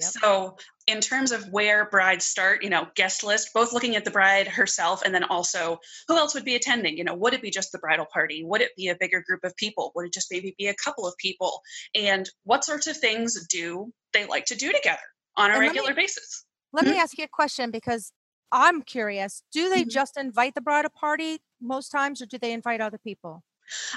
Yep. 0.00 0.10
So, 0.22 0.56
in 0.88 1.02
terms 1.02 1.32
of 1.32 1.46
where 1.50 1.84
brides 1.90 2.24
start, 2.24 2.64
you 2.64 2.70
know, 2.70 2.88
guest 2.96 3.22
list, 3.22 3.50
both 3.52 3.74
looking 3.74 3.94
at 3.94 4.06
the 4.06 4.10
bride 4.10 4.48
herself 4.48 5.02
and 5.02 5.14
then 5.14 5.22
also 5.22 5.78
who 6.08 6.16
else 6.16 6.34
would 6.34 6.46
be 6.46 6.56
attending? 6.56 6.96
You 6.96 7.04
know, 7.04 7.14
would 7.14 7.34
it 7.34 7.42
be 7.42 7.50
just 7.50 7.72
the 7.72 7.78
bridal 7.78 8.06
party? 8.10 8.42
Would 8.42 8.62
it 8.62 8.74
be 8.74 8.88
a 8.88 8.96
bigger 8.98 9.22
group 9.24 9.44
of 9.44 9.54
people? 9.56 9.92
Would 9.94 10.06
it 10.06 10.14
just 10.14 10.28
maybe 10.32 10.54
be 10.58 10.66
a 10.66 10.74
couple 10.74 11.06
of 11.06 11.14
people? 11.18 11.60
And 11.94 12.28
what 12.44 12.64
sorts 12.64 12.86
of 12.86 12.96
things 12.96 13.46
do 13.48 13.92
they 14.14 14.26
like 14.26 14.46
to 14.46 14.56
do 14.56 14.72
together 14.72 14.98
on 15.36 15.50
a 15.50 15.54
and 15.54 15.60
regular 15.60 15.90
me, 15.90 15.96
basis? 15.96 16.46
Let 16.72 16.86
mm-hmm. 16.86 16.94
me 16.94 16.98
ask 16.98 17.18
you 17.18 17.24
a 17.24 17.28
question 17.28 17.70
because 17.70 18.10
I'm 18.50 18.80
curious. 18.80 19.42
Do 19.52 19.68
they 19.68 19.82
mm-hmm. 19.82 19.90
just 19.90 20.16
invite 20.16 20.54
the 20.54 20.62
bridal 20.62 20.90
party 20.90 21.42
most 21.60 21.90
times 21.90 22.22
or 22.22 22.26
do 22.26 22.38
they 22.38 22.52
invite 22.52 22.80
other 22.80 22.98
people? 22.98 23.42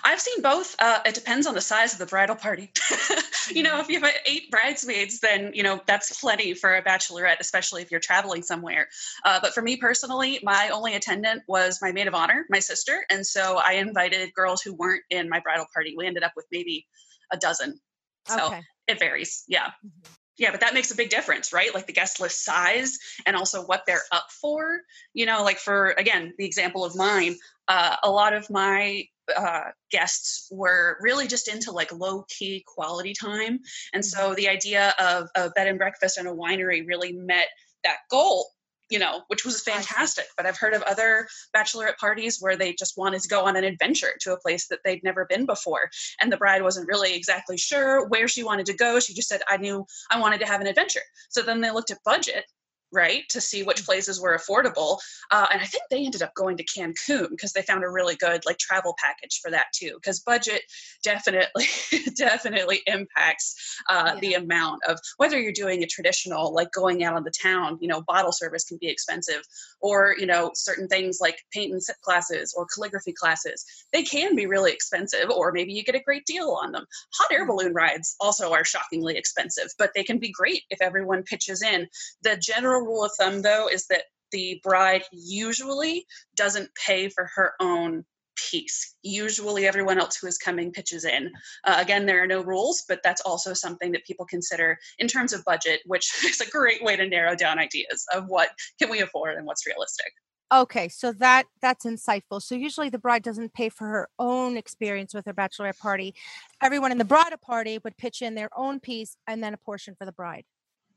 I've 0.03 0.19
seen 0.19 0.41
both. 0.41 0.75
Uh, 0.79 0.99
it 1.05 1.15
depends 1.15 1.47
on 1.47 1.55
the 1.55 1.61
size 1.61 1.93
of 1.93 1.99
the 1.99 2.05
bridal 2.05 2.35
party. 2.35 2.71
you 3.49 3.63
know, 3.63 3.79
if 3.79 3.89
you 3.89 3.99
have 3.99 4.11
eight 4.25 4.51
bridesmaids, 4.51 5.19
then, 5.19 5.51
you 5.53 5.63
know, 5.63 5.81
that's 5.87 6.19
plenty 6.19 6.53
for 6.53 6.75
a 6.75 6.81
bachelorette, 6.81 7.39
especially 7.39 7.81
if 7.81 7.91
you're 7.91 7.99
traveling 7.99 8.43
somewhere. 8.43 8.87
Uh, 9.25 9.39
but 9.41 9.53
for 9.53 9.61
me 9.61 9.77
personally, 9.77 10.39
my 10.43 10.69
only 10.69 10.95
attendant 10.95 11.43
was 11.47 11.79
my 11.81 11.91
maid 11.91 12.07
of 12.07 12.15
honor, 12.15 12.45
my 12.49 12.59
sister. 12.59 13.05
And 13.09 13.25
so 13.25 13.61
I 13.65 13.73
invited 13.73 14.33
girls 14.33 14.61
who 14.61 14.73
weren't 14.73 15.03
in 15.09 15.29
my 15.29 15.39
bridal 15.39 15.65
party. 15.73 15.95
We 15.97 16.07
ended 16.07 16.23
up 16.23 16.33
with 16.35 16.45
maybe 16.51 16.87
a 17.31 17.37
dozen. 17.37 17.79
So 18.27 18.47
okay. 18.47 18.61
it 18.87 18.99
varies. 18.99 19.43
Yeah. 19.47 19.67
Mm-hmm. 19.67 20.13
Yeah, 20.37 20.51
but 20.51 20.61
that 20.61 20.73
makes 20.73 20.91
a 20.91 20.95
big 20.95 21.09
difference, 21.09 21.53
right? 21.53 21.73
Like 21.73 21.87
the 21.87 21.93
guest 21.93 22.19
list 22.19 22.43
size 22.43 22.97
and 23.25 23.35
also 23.35 23.63
what 23.63 23.83
they're 23.85 24.03
up 24.11 24.27
for. 24.31 24.81
You 25.13 25.25
know, 25.25 25.43
like 25.43 25.57
for, 25.57 25.91
again, 25.97 26.33
the 26.37 26.45
example 26.45 26.85
of 26.85 26.95
mine, 26.95 27.35
uh, 27.67 27.97
a 28.03 28.09
lot 28.09 28.33
of 28.33 28.49
my 28.49 29.03
uh, 29.35 29.69
guests 29.91 30.47
were 30.51 30.97
really 31.01 31.27
just 31.27 31.47
into 31.47 31.71
like 31.71 31.91
low 31.91 32.25
key 32.27 32.63
quality 32.65 33.13
time. 33.13 33.59
And 33.93 34.03
so 34.03 34.19
mm-hmm. 34.19 34.35
the 34.35 34.49
idea 34.49 34.93
of 34.99 35.29
a 35.35 35.49
bed 35.51 35.67
and 35.67 35.77
breakfast 35.77 36.17
and 36.17 36.27
a 36.27 36.31
winery 36.31 36.87
really 36.87 37.13
met 37.13 37.47
that 37.83 37.97
goal 38.09 38.47
you 38.91 38.99
know, 38.99 39.21
which 39.27 39.45
was 39.45 39.61
fantastic. 39.61 40.25
But 40.37 40.45
I've 40.45 40.57
heard 40.57 40.73
of 40.73 40.83
other 40.83 41.27
bachelorette 41.55 41.97
parties 41.97 42.37
where 42.39 42.57
they 42.57 42.73
just 42.73 42.97
wanted 42.97 43.21
to 43.21 43.29
go 43.29 43.45
on 43.45 43.55
an 43.55 43.63
adventure 43.63 44.13
to 44.21 44.33
a 44.33 44.39
place 44.39 44.67
that 44.67 44.79
they'd 44.83 45.03
never 45.03 45.25
been 45.25 45.45
before. 45.45 45.89
And 46.21 46.31
the 46.31 46.37
bride 46.37 46.61
wasn't 46.61 46.87
really 46.87 47.15
exactly 47.15 47.57
sure 47.57 48.07
where 48.09 48.27
she 48.27 48.43
wanted 48.43 48.65
to 48.67 48.73
go. 48.73 48.99
She 48.99 49.13
just 49.13 49.29
said, 49.29 49.41
I 49.47 49.57
knew 49.57 49.85
I 50.11 50.19
wanted 50.19 50.41
to 50.41 50.45
have 50.45 50.61
an 50.61 50.67
adventure. 50.67 51.01
So 51.29 51.41
then 51.41 51.61
they 51.61 51.71
looked 51.71 51.91
at 51.91 52.03
budget 52.03 52.45
right 52.91 53.23
to 53.29 53.41
see 53.41 53.63
which 53.63 53.85
places 53.85 54.19
were 54.19 54.37
affordable 54.37 54.99
uh, 55.31 55.47
and 55.51 55.61
i 55.61 55.65
think 55.65 55.83
they 55.89 56.03
ended 56.05 56.21
up 56.21 56.33
going 56.35 56.57
to 56.57 56.65
cancun 56.65 57.29
because 57.29 57.53
they 57.53 57.61
found 57.61 57.83
a 57.83 57.89
really 57.89 58.15
good 58.15 58.41
like 58.45 58.57
travel 58.57 58.95
package 58.99 59.39
for 59.41 59.51
that 59.51 59.65
too 59.73 59.93
because 59.95 60.19
budget 60.19 60.61
definitely 61.03 61.65
definitely 62.17 62.81
impacts 62.87 63.55
uh, 63.89 64.11
yeah. 64.13 64.19
the 64.19 64.33
amount 64.33 64.81
of 64.87 64.99
whether 65.17 65.39
you're 65.39 65.51
doing 65.51 65.83
a 65.83 65.87
traditional 65.87 66.53
like 66.53 66.71
going 66.71 67.03
out 67.03 67.15
on 67.15 67.23
the 67.23 67.31
town 67.31 67.77
you 67.81 67.87
know 67.87 68.01
bottle 68.01 68.31
service 68.31 68.63
can 68.63 68.77
be 68.79 68.87
expensive 68.87 69.41
or 69.81 70.15
you 70.17 70.25
know 70.25 70.51
certain 70.53 70.87
things 70.87 71.19
like 71.21 71.37
paint 71.53 71.71
and 71.71 71.81
sip 71.81 71.95
classes 72.01 72.53
or 72.57 72.67
calligraphy 72.73 73.13
classes 73.13 73.65
they 73.93 74.03
can 74.03 74.35
be 74.35 74.45
really 74.45 74.71
expensive 74.71 75.29
or 75.29 75.51
maybe 75.51 75.71
you 75.71 75.83
get 75.83 75.95
a 75.95 75.99
great 75.99 76.25
deal 76.25 76.57
on 76.61 76.71
them 76.71 76.85
hot 77.13 77.31
air 77.31 77.45
mm. 77.45 77.47
balloon 77.47 77.73
rides 77.73 78.15
also 78.19 78.51
are 78.51 78.65
shockingly 78.65 79.17
expensive 79.17 79.67
but 79.77 79.91
they 79.95 80.03
can 80.03 80.17
be 80.17 80.31
great 80.31 80.63
if 80.69 80.81
everyone 80.81 81.23
pitches 81.23 81.61
in 81.61 81.87
the 82.23 82.37
general 82.37 82.80
rule 82.83 83.05
of 83.05 83.11
thumb, 83.19 83.41
though, 83.41 83.67
is 83.67 83.87
that 83.87 84.03
the 84.31 84.59
bride 84.63 85.03
usually 85.11 86.05
doesn't 86.35 86.69
pay 86.75 87.09
for 87.09 87.29
her 87.35 87.53
own 87.59 88.05
piece. 88.49 88.95
Usually, 89.03 89.67
everyone 89.67 89.99
else 89.99 90.17
who 90.17 90.27
is 90.27 90.37
coming 90.37 90.71
pitches 90.71 91.05
in. 91.05 91.31
Uh, 91.65 91.77
again, 91.79 92.05
there 92.05 92.23
are 92.23 92.27
no 92.27 92.41
rules, 92.41 92.83
but 92.87 93.01
that's 93.03 93.21
also 93.21 93.53
something 93.53 93.91
that 93.91 94.05
people 94.05 94.25
consider 94.25 94.77
in 94.99 95.07
terms 95.07 95.33
of 95.33 95.43
budget, 95.45 95.81
which 95.85 96.11
is 96.25 96.41
a 96.41 96.49
great 96.49 96.83
way 96.83 96.95
to 96.95 97.07
narrow 97.07 97.35
down 97.35 97.59
ideas 97.59 98.05
of 98.13 98.27
what 98.27 98.49
can 98.79 98.89
we 98.89 99.01
afford 99.01 99.37
and 99.37 99.45
what's 99.45 99.67
realistic. 99.67 100.11
Okay, 100.53 100.89
so 100.89 101.13
that 101.13 101.45
that's 101.61 101.85
insightful. 101.85 102.41
So 102.41 102.55
usually 102.55 102.89
the 102.89 102.99
bride 102.99 103.23
doesn't 103.23 103.53
pay 103.53 103.69
for 103.69 103.87
her 103.87 104.09
own 104.19 104.57
experience 104.57 105.13
with 105.13 105.25
her 105.25 105.33
bachelorette 105.33 105.79
party. 105.79 106.13
Everyone 106.61 106.91
in 106.91 106.97
the 106.97 107.05
bridal 107.05 107.37
party 107.37 107.79
would 107.81 107.95
pitch 107.95 108.21
in 108.21 108.35
their 108.35 108.49
own 108.53 108.81
piece 108.81 109.15
and 109.27 109.41
then 109.41 109.53
a 109.53 109.57
portion 109.57 109.95
for 109.95 110.03
the 110.05 110.11
bride. 110.11 110.43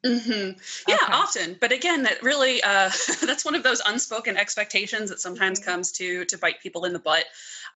Mm-hmm. 0.04 0.58
Yeah, 0.86 0.96
okay. 1.02 1.12
often. 1.12 1.56
But 1.60 1.72
again, 1.72 2.02
that 2.02 2.22
really 2.22 2.62
uh, 2.62 2.90
that's 3.22 3.44
one 3.44 3.54
of 3.54 3.62
those 3.62 3.80
unspoken 3.86 4.36
expectations 4.36 5.10
that 5.10 5.20
sometimes 5.20 5.60
mm-hmm. 5.60 5.70
comes 5.70 5.92
to 5.92 6.24
to 6.26 6.38
bite 6.38 6.60
people 6.62 6.84
in 6.84 6.92
the 6.92 6.98
butt 6.98 7.24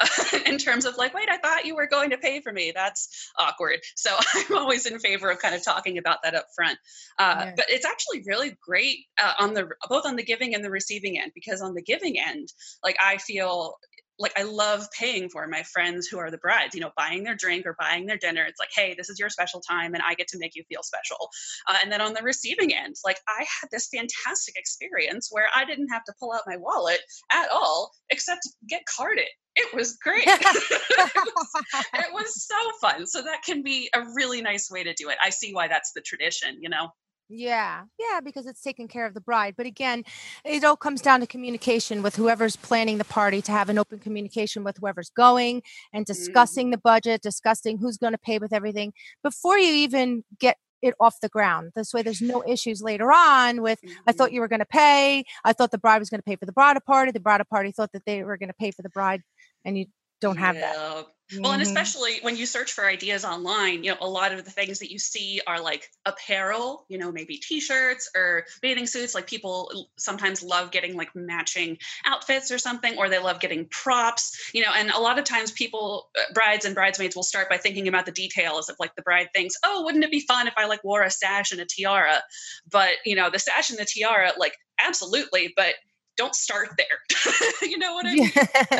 uh, 0.00 0.06
in 0.46 0.58
terms 0.58 0.84
of 0.84 0.96
like, 0.96 1.14
wait, 1.14 1.28
I 1.30 1.38
thought 1.38 1.64
you 1.64 1.74
were 1.74 1.86
going 1.86 2.10
to 2.10 2.18
pay 2.18 2.40
for 2.40 2.52
me. 2.52 2.72
That's 2.74 3.30
awkward. 3.38 3.78
So 3.96 4.10
I'm 4.34 4.58
always 4.58 4.86
in 4.86 4.98
favor 4.98 5.30
of 5.30 5.38
kind 5.38 5.54
of 5.54 5.64
talking 5.64 5.98
about 5.98 6.22
that 6.22 6.34
up 6.34 6.46
front. 6.54 6.78
Uh, 7.18 7.44
yeah. 7.46 7.52
But 7.56 7.66
it's 7.68 7.86
actually 7.86 8.22
really 8.26 8.56
great 8.60 9.06
uh, 9.22 9.32
on 9.38 9.54
the 9.54 9.68
both 9.88 10.06
on 10.06 10.16
the 10.16 10.22
giving 10.22 10.54
and 10.54 10.62
the 10.62 10.70
receiving 10.70 11.18
end 11.18 11.32
because 11.34 11.62
on 11.62 11.74
the 11.74 11.82
giving 11.82 12.18
end, 12.18 12.52
like 12.84 12.96
I 13.02 13.16
feel 13.16 13.78
like 14.18 14.38
I 14.38 14.42
love 14.42 14.90
paying 14.90 15.28
for 15.28 15.46
my 15.46 15.62
friends 15.62 16.06
who 16.06 16.18
are 16.18 16.30
the 16.30 16.38
brides, 16.38 16.74
you 16.74 16.80
know, 16.80 16.90
buying 16.96 17.22
their 17.22 17.34
drink 17.34 17.66
or 17.66 17.76
buying 17.78 18.06
their 18.06 18.16
dinner. 18.16 18.44
It's 18.44 18.58
like, 18.58 18.70
hey, 18.74 18.94
this 18.96 19.08
is 19.08 19.18
your 19.18 19.30
special 19.30 19.60
time 19.60 19.94
and 19.94 20.02
I 20.06 20.14
get 20.14 20.28
to 20.28 20.38
make 20.38 20.54
you 20.54 20.64
feel 20.68 20.82
special. 20.82 21.30
Uh, 21.68 21.76
and 21.82 21.92
then 21.92 22.00
on 22.00 22.14
the 22.14 22.22
receiving 22.22 22.74
end, 22.74 22.96
like 23.04 23.20
I 23.28 23.44
had 23.60 23.70
this 23.70 23.88
fantastic 23.88 24.56
experience 24.56 25.28
where 25.30 25.46
I 25.54 25.64
didn't 25.64 25.88
have 25.88 26.04
to 26.04 26.14
pull 26.18 26.32
out 26.32 26.42
my 26.46 26.56
wallet 26.56 27.00
at 27.30 27.48
all, 27.52 27.92
except 28.10 28.42
get 28.68 28.82
carded. 28.86 29.28
It 29.56 29.74
was 29.74 29.96
great. 29.96 30.22
it, 30.26 31.32
was, 31.36 31.64
it 31.94 32.12
was 32.12 32.46
so 32.46 32.56
fun. 32.80 33.06
So 33.06 33.22
that 33.22 33.42
can 33.44 33.62
be 33.62 33.88
a 33.94 34.02
really 34.14 34.42
nice 34.42 34.70
way 34.70 34.84
to 34.84 34.94
do 34.94 35.08
it. 35.10 35.16
I 35.22 35.30
see 35.30 35.52
why 35.52 35.68
that's 35.68 35.92
the 35.92 36.00
tradition, 36.00 36.58
you 36.60 36.68
know? 36.68 36.90
Yeah, 37.30 37.84
yeah, 37.98 38.20
because 38.20 38.46
it's 38.46 38.62
taking 38.62 38.88
care 38.88 39.04
of 39.04 39.12
the 39.12 39.20
bride. 39.20 39.54
But 39.56 39.66
again, 39.66 40.04
it 40.44 40.64
all 40.64 40.76
comes 40.76 41.02
down 41.02 41.20
to 41.20 41.26
communication 41.26 42.02
with 42.02 42.16
whoever's 42.16 42.56
planning 42.56 42.96
the 42.96 43.04
party 43.04 43.42
to 43.42 43.52
have 43.52 43.68
an 43.68 43.78
open 43.78 43.98
communication 43.98 44.64
with 44.64 44.78
whoever's 44.78 45.10
going 45.10 45.62
and 45.92 46.06
mm-hmm. 46.06 46.12
discussing 46.12 46.66
mm-hmm. 46.66 46.72
the 46.72 46.78
budget, 46.78 47.20
discussing 47.20 47.76
who's 47.76 47.98
going 47.98 48.12
to 48.12 48.18
pay 48.18 48.38
with 48.38 48.52
everything 48.52 48.94
before 49.22 49.58
you 49.58 49.74
even 49.74 50.24
get 50.40 50.56
it 50.80 50.94
off 51.00 51.20
the 51.20 51.28
ground. 51.28 51.72
This 51.74 51.92
way, 51.92 52.02
there's 52.02 52.22
no 52.22 52.42
issues 52.46 52.80
later 52.80 53.12
on 53.12 53.60
with, 53.60 53.80
mm-hmm. 53.82 53.94
I 54.06 54.12
thought 54.12 54.28
mm-hmm. 54.28 54.36
you 54.36 54.40
were 54.40 54.48
going 54.48 54.60
to 54.60 54.66
pay. 54.66 55.24
I 55.44 55.52
thought 55.52 55.70
the 55.70 55.78
bride 55.78 55.98
was 55.98 56.08
going 56.08 56.20
to 56.20 56.24
pay 56.24 56.36
for 56.36 56.46
the 56.46 56.52
bridal 56.52 56.80
party. 56.80 57.10
The 57.12 57.20
bridal 57.20 57.46
party 57.50 57.72
thought 57.72 57.92
that 57.92 58.06
they 58.06 58.22
were 58.22 58.38
going 58.38 58.48
to 58.48 58.54
pay 58.54 58.70
for 58.70 58.82
the 58.82 58.88
bride, 58.88 59.22
and 59.64 59.76
you 59.76 59.86
don't 60.20 60.36
have 60.36 60.56
yeah. 60.56 60.72
that. 60.72 61.06
Well, 61.40 61.52
and 61.52 61.60
mm-hmm. 61.60 61.68
especially 61.68 62.20
when 62.22 62.36
you 62.36 62.46
search 62.46 62.72
for 62.72 62.86
ideas 62.86 63.22
online, 63.22 63.84
you 63.84 63.90
know, 63.90 63.98
a 64.00 64.08
lot 64.08 64.32
of 64.32 64.42
the 64.46 64.50
things 64.50 64.78
that 64.78 64.90
you 64.90 64.98
see 64.98 65.42
are 65.46 65.60
like 65.60 65.90
apparel, 66.06 66.86
you 66.88 66.96
know, 66.96 67.12
maybe 67.12 67.36
t-shirts 67.36 68.10
or 68.16 68.46
bathing 68.62 68.86
suits. 68.86 69.14
Like 69.14 69.26
people 69.26 69.88
sometimes 69.98 70.42
love 70.42 70.70
getting 70.70 70.96
like 70.96 71.14
matching 71.14 71.76
outfits 72.06 72.50
or 72.50 72.56
something, 72.56 72.96
or 72.96 73.10
they 73.10 73.18
love 73.18 73.40
getting 73.40 73.66
props, 73.66 74.50
you 74.54 74.62
know, 74.62 74.70
and 74.74 74.90
a 74.90 74.98
lot 74.98 75.18
of 75.18 75.26
times 75.26 75.52
people, 75.52 76.08
uh, 76.18 76.32
brides 76.32 76.64
and 76.64 76.74
bridesmaids 76.74 77.14
will 77.14 77.22
start 77.22 77.50
by 77.50 77.58
thinking 77.58 77.88
about 77.88 78.06
the 78.06 78.12
details 78.12 78.70
of 78.70 78.76
like 78.80 78.94
the 78.96 79.02
bride 79.02 79.28
thinks, 79.34 79.54
oh, 79.64 79.84
wouldn't 79.84 80.04
it 80.04 80.10
be 80.10 80.20
fun 80.20 80.46
if 80.46 80.54
I 80.56 80.64
like 80.64 80.82
wore 80.82 81.02
a 81.02 81.10
sash 81.10 81.52
and 81.52 81.60
a 81.60 81.66
tiara? 81.66 82.22
But, 82.70 82.92
you 83.04 83.14
know, 83.14 83.28
the 83.28 83.38
sash 83.38 83.68
and 83.68 83.78
the 83.78 83.84
tiara, 83.84 84.32
like 84.38 84.56
absolutely, 84.82 85.52
but 85.54 85.74
don't 86.16 86.34
start 86.34 86.70
there. 86.78 87.42
you 87.68 87.76
know 87.76 87.92
what 87.92 88.06
I 88.06 88.14
mean? 88.14 88.30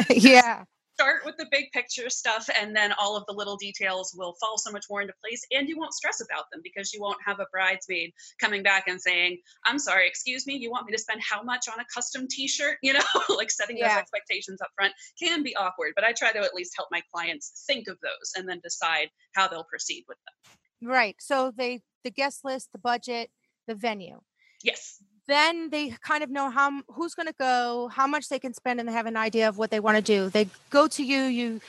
yeah. 0.09 0.64
Start 0.99 1.21
with 1.25 1.37
the 1.37 1.47
big 1.52 1.71
picture 1.71 2.11
stuff 2.11 2.50
and 2.61 2.75
then 2.75 2.93
all 2.99 3.17
of 3.17 3.25
the 3.26 3.33
little 3.33 3.57
details 3.57 4.12
will 4.19 4.35
fall 4.40 4.59
so 4.59 4.69
much 4.73 4.87
more 4.90 5.00
into 5.00 5.14
place 5.23 5.47
and 5.52 5.69
you 5.69 5.78
won't 5.78 5.95
stress 5.95 6.21
about 6.21 6.50
them 6.50 6.61
because 6.64 6.93
you 6.93 7.00
won't 7.00 7.19
have 7.25 7.38
a 7.38 7.47
bridesmaid 7.52 8.12
coming 8.40 8.64
back 8.64 8.88
and 8.88 9.00
saying 9.00 9.38
i'm 9.64 9.78
sorry 9.78 10.09
excuse 10.09 10.45
me 10.45 10.57
you 10.57 10.73
want 10.73 10.85
me 10.87 10.93
to 10.93 10.99
spend 10.99 11.21
how 11.23 11.40
much 11.40 11.67
on 11.73 11.78
a 11.78 11.85
custom 11.95 12.26
t-shirt? 12.28 12.78
You 12.83 12.95
know 12.95 13.00
like 13.37 13.50
setting 13.50 13.78
yeah. 13.78 13.90
those 13.90 13.99
expectations 13.99 14.61
up 14.61 14.71
front 14.75 14.93
can 15.23 15.45
be 15.45 15.55
awkward 15.55 15.93
but 15.95 16.02
i 16.02 16.12
try 16.12 16.33
to 16.33 16.40
at 16.40 16.55
least 16.55 16.73
help 16.76 16.88
my 16.90 17.02
clients 17.14 17.64
think 17.67 17.87
of 17.87 17.97
those 18.02 18.33
and 18.37 18.49
then 18.49 18.61
decide 18.64 19.09
how 19.35 19.47
they'll 19.47 19.64
proceed 19.64 20.05
with 20.09 20.19
them. 20.26 20.90
Right 20.90 21.14
so 21.21 21.52
they 21.57 21.83
the 22.02 22.11
guest 22.11 22.45
list 22.45 22.71
the 22.73 22.78
budget 22.78 23.31
the 23.69 23.76
venue. 23.76 24.21
Yes 24.64 25.00
then 25.28 25.70
they 25.70 25.90
kind 26.02 26.25
of 26.25 26.30
know 26.30 26.50
how 26.50 26.82
who's 26.88 27.14
going 27.14 27.28
to 27.28 27.35
go, 27.38 27.88
how 27.92 28.06
much 28.06 28.28
they 28.28 28.38
can 28.38 28.54
spend, 28.54 28.80
and 28.80 28.88
they 28.88 28.92
have 28.92 29.06
an 29.06 29.16
idea 29.16 29.49
of 29.49 29.58
what 29.58 29.70
they 29.70 29.80
want 29.80 29.97
to 29.97 30.02
do. 30.02 30.28
They 30.28 30.49
go 30.70 30.88
to 30.88 31.04
you, 31.04 31.23
you 31.25 31.61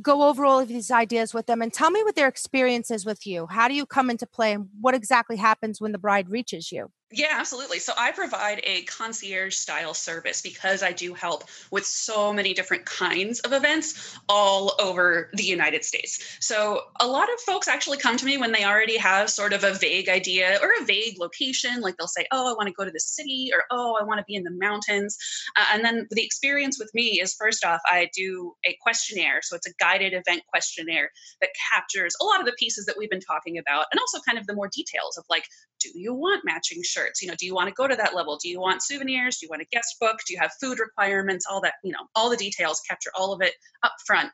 go 0.00 0.22
over 0.22 0.46
all 0.46 0.60
of 0.60 0.68
these 0.68 0.90
ideas 0.90 1.34
with 1.34 1.46
them, 1.46 1.60
and 1.60 1.72
tell 1.72 1.90
me 1.90 2.02
what 2.02 2.14
their 2.14 2.28
experience 2.28 2.90
is 2.90 3.04
with 3.04 3.26
you. 3.26 3.46
How 3.46 3.68
do 3.68 3.74
you 3.74 3.84
come 3.84 4.08
into 4.08 4.26
play, 4.26 4.52
and 4.52 4.68
what 4.80 4.94
exactly 4.94 5.36
happens 5.36 5.80
when 5.80 5.92
the 5.92 5.98
bride 5.98 6.30
reaches 6.30 6.72
you? 6.72 6.90
Yeah, 7.14 7.28
absolutely. 7.32 7.78
So 7.78 7.92
I 7.98 8.10
provide 8.10 8.62
a 8.64 8.82
concierge 8.84 9.54
style 9.54 9.92
service 9.92 10.40
because 10.40 10.82
I 10.82 10.92
do 10.92 11.12
help 11.12 11.44
with 11.70 11.84
so 11.84 12.32
many 12.32 12.54
different 12.54 12.86
kinds 12.86 13.40
of 13.40 13.52
events 13.52 14.18
all 14.30 14.74
over 14.80 15.28
the 15.34 15.42
United 15.42 15.84
States. 15.84 16.38
So 16.40 16.80
a 17.00 17.06
lot 17.06 17.30
of 17.30 17.38
folks 17.40 17.68
actually 17.68 17.98
come 17.98 18.16
to 18.16 18.24
me 18.24 18.38
when 18.38 18.50
they 18.50 18.64
already 18.64 18.96
have 18.96 19.28
sort 19.28 19.52
of 19.52 19.62
a 19.62 19.74
vague 19.74 20.08
idea 20.08 20.58
or 20.62 20.70
a 20.80 20.86
vague 20.86 21.18
location. 21.18 21.82
Like 21.82 21.98
they'll 21.98 22.08
say, 22.08 22.26
Oh, 22.32 22.50
I 22.50 22.54
want 22.54 22.68
to 22.68 22.72
go 22.72 22.84
to 22.84 22.90
the 22.90 23.00
city, 23.00 23.50
or 23.52 23.64
Oh, 23.70 23.98
I 24.00 24.04
want 24.04 24.18
to 24.18 24.24
be 24.26 24.34
in 24.34 24.42
the 24.42 24.50
mountains. 24.50 25.18
Uh, 25.58 25.66
and 25.74 25.84
then 25.84 26.06
the 26.10 26.24
experience 26.24 26.78
with 26.78 26.90
me 26.94 27.20
is 27.20 27.34
first 27.34 27.62
off, 27.62 27.80
I 27.84 28.08
do 28.16 28.54
a 28.64 28.74
questionnaire. 28.80 29.40
So 29.42 29.54
it's 29.54 29.66
a 29.66 29.74
guided 29.78 30.14
event 30.14 30.42
questionnaire 30.48 31.10
that 31.42 31.50
captures 31.70 32.14
a 32.22 32.24
lot 32.24 32.40
of 32.40 32.46
the 32.46 32.54
pieces 32.58 32.86
that 32.86 32.96
we've 32.96 33.10
been 33.10 33.20
talking 33.20 33.58
about 33.58 33.84
and 33.92 34.00
also 34.00 34.18
kind 34.26 34.38
of 34.38 34.46
the 34.46 34.54
more 34.54 34.70
details 34.74 35.18
of 35.18 35.24
like, 35.28 35.44
do 35.82 35.90
you 35.94 36.14
want 36.14 36.44
matching 36.44 36.82
shirts? 36.82 37.22
you 37.22 37.28
know 37.28 37.34
do 37.38 37.46
you 37.46 37.54
want 37.54 37.68
to 37.68 37.74
go 37.74 37.86
to 37.86 37.96
that 37.96 38.14
level? 38.14 38.38
Do 38.42 38.48
you 38.48 38.60
want 38.60 38.82
souvenirs? 38.82 39.38
Do 39.38 39.46
you 39.46 39.50
want 39.50 39.62
a 39.62 39.66
guest 39.72 39.96
book? 40.00 40.18
Do 40.26 40.34
you 40.34 40.40
have 40.40 40.52
food 40.60 40.78
requirements? 40.78 41.46
All 41.50 41.60
that 41.62 41.74
you 41.82 41.92
know 41.92 42.06
all 42.14 42.30
the 42.30 42.36
details 42.36 42.80
capture 42.88 43.10
all 43.14 43.32
of 43.32 43.40
it 43.42 43.54
up 43.82 43.92
front 44.06 44.30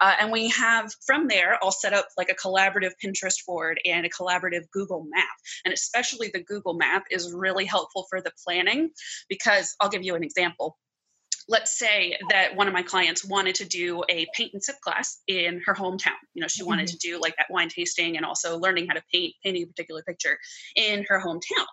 uh, 0.00 0.14
and 0.20 0.32
we 0.32 0.48
have 0.48 0.90
from 1.06 1.28
there 1.28 1.58
i'll 1.62 1.70
set 1.70 1.92
up 1.92 2.08
like 2.16 2.30
a 2.30 2.34
collaborative 2.34 2.92
pinterest 3.04 3.44
board 3.46 3.80
and 3.84 4.04
a 4.06 4.08
collaborative 4.08 4.70
google 4.72 5.06
map. 5.10 5.28
And 5.64 5.72
especially 5.72 6.30
the 6.32 6.42
google 6.42 6.74
map 6.74 7.04
is 7.10 7.32
really 7.32 7.64
helpful 7.64 8.06
for 8.08 8.20
the 8.20 8.32
planning 8.44 8.90
because 9.28 9.74
i'll 9.80 9.88
give 9.88 10.02
you 10.02 10.14
an 10.14 10.24
example 10.24 10.76
let's 11.50 11.76
say 11.76 12.16
that 12.30 12.54
one 12.54 12.68
of 12.68 12.72
my 12.72 12.82
clients 12.82 13.24
wanted 13.24 13.56
to 13.56 13.64
do 13.64 14.04
a 14.08 14.24
paint 14.34 14.52
and 14.54 14.62
sip 14.62 14.80
class 14.80 15.20
in 15.26 15.60
her 15.66 15.74
hometown. 15.74 16.14
You 16.32 16.40
know, 16.40 16.46
she 16.46 16.62
wanted 16.62 16.86
mm-hmm. 16.86 16.96
to 16.98 17.08
do 17.08 17.20
like 17.20 17.36
that 17.36 17.48
wine 17.50 17.68
tasting 17.68 18.16
and 18.16 18.24
also 18.24 18.56
learning 18.56 18.86
how 18.86 18.94
to 18.94 19.02
paint, 19.12 19.34
painting 19.44 19.64
a 19.64 19.66
particular 19.66 20.02
picture 20.06 20.38
in 20.76 21.04
her 21.08 21.20
hometown. 21.20 21.66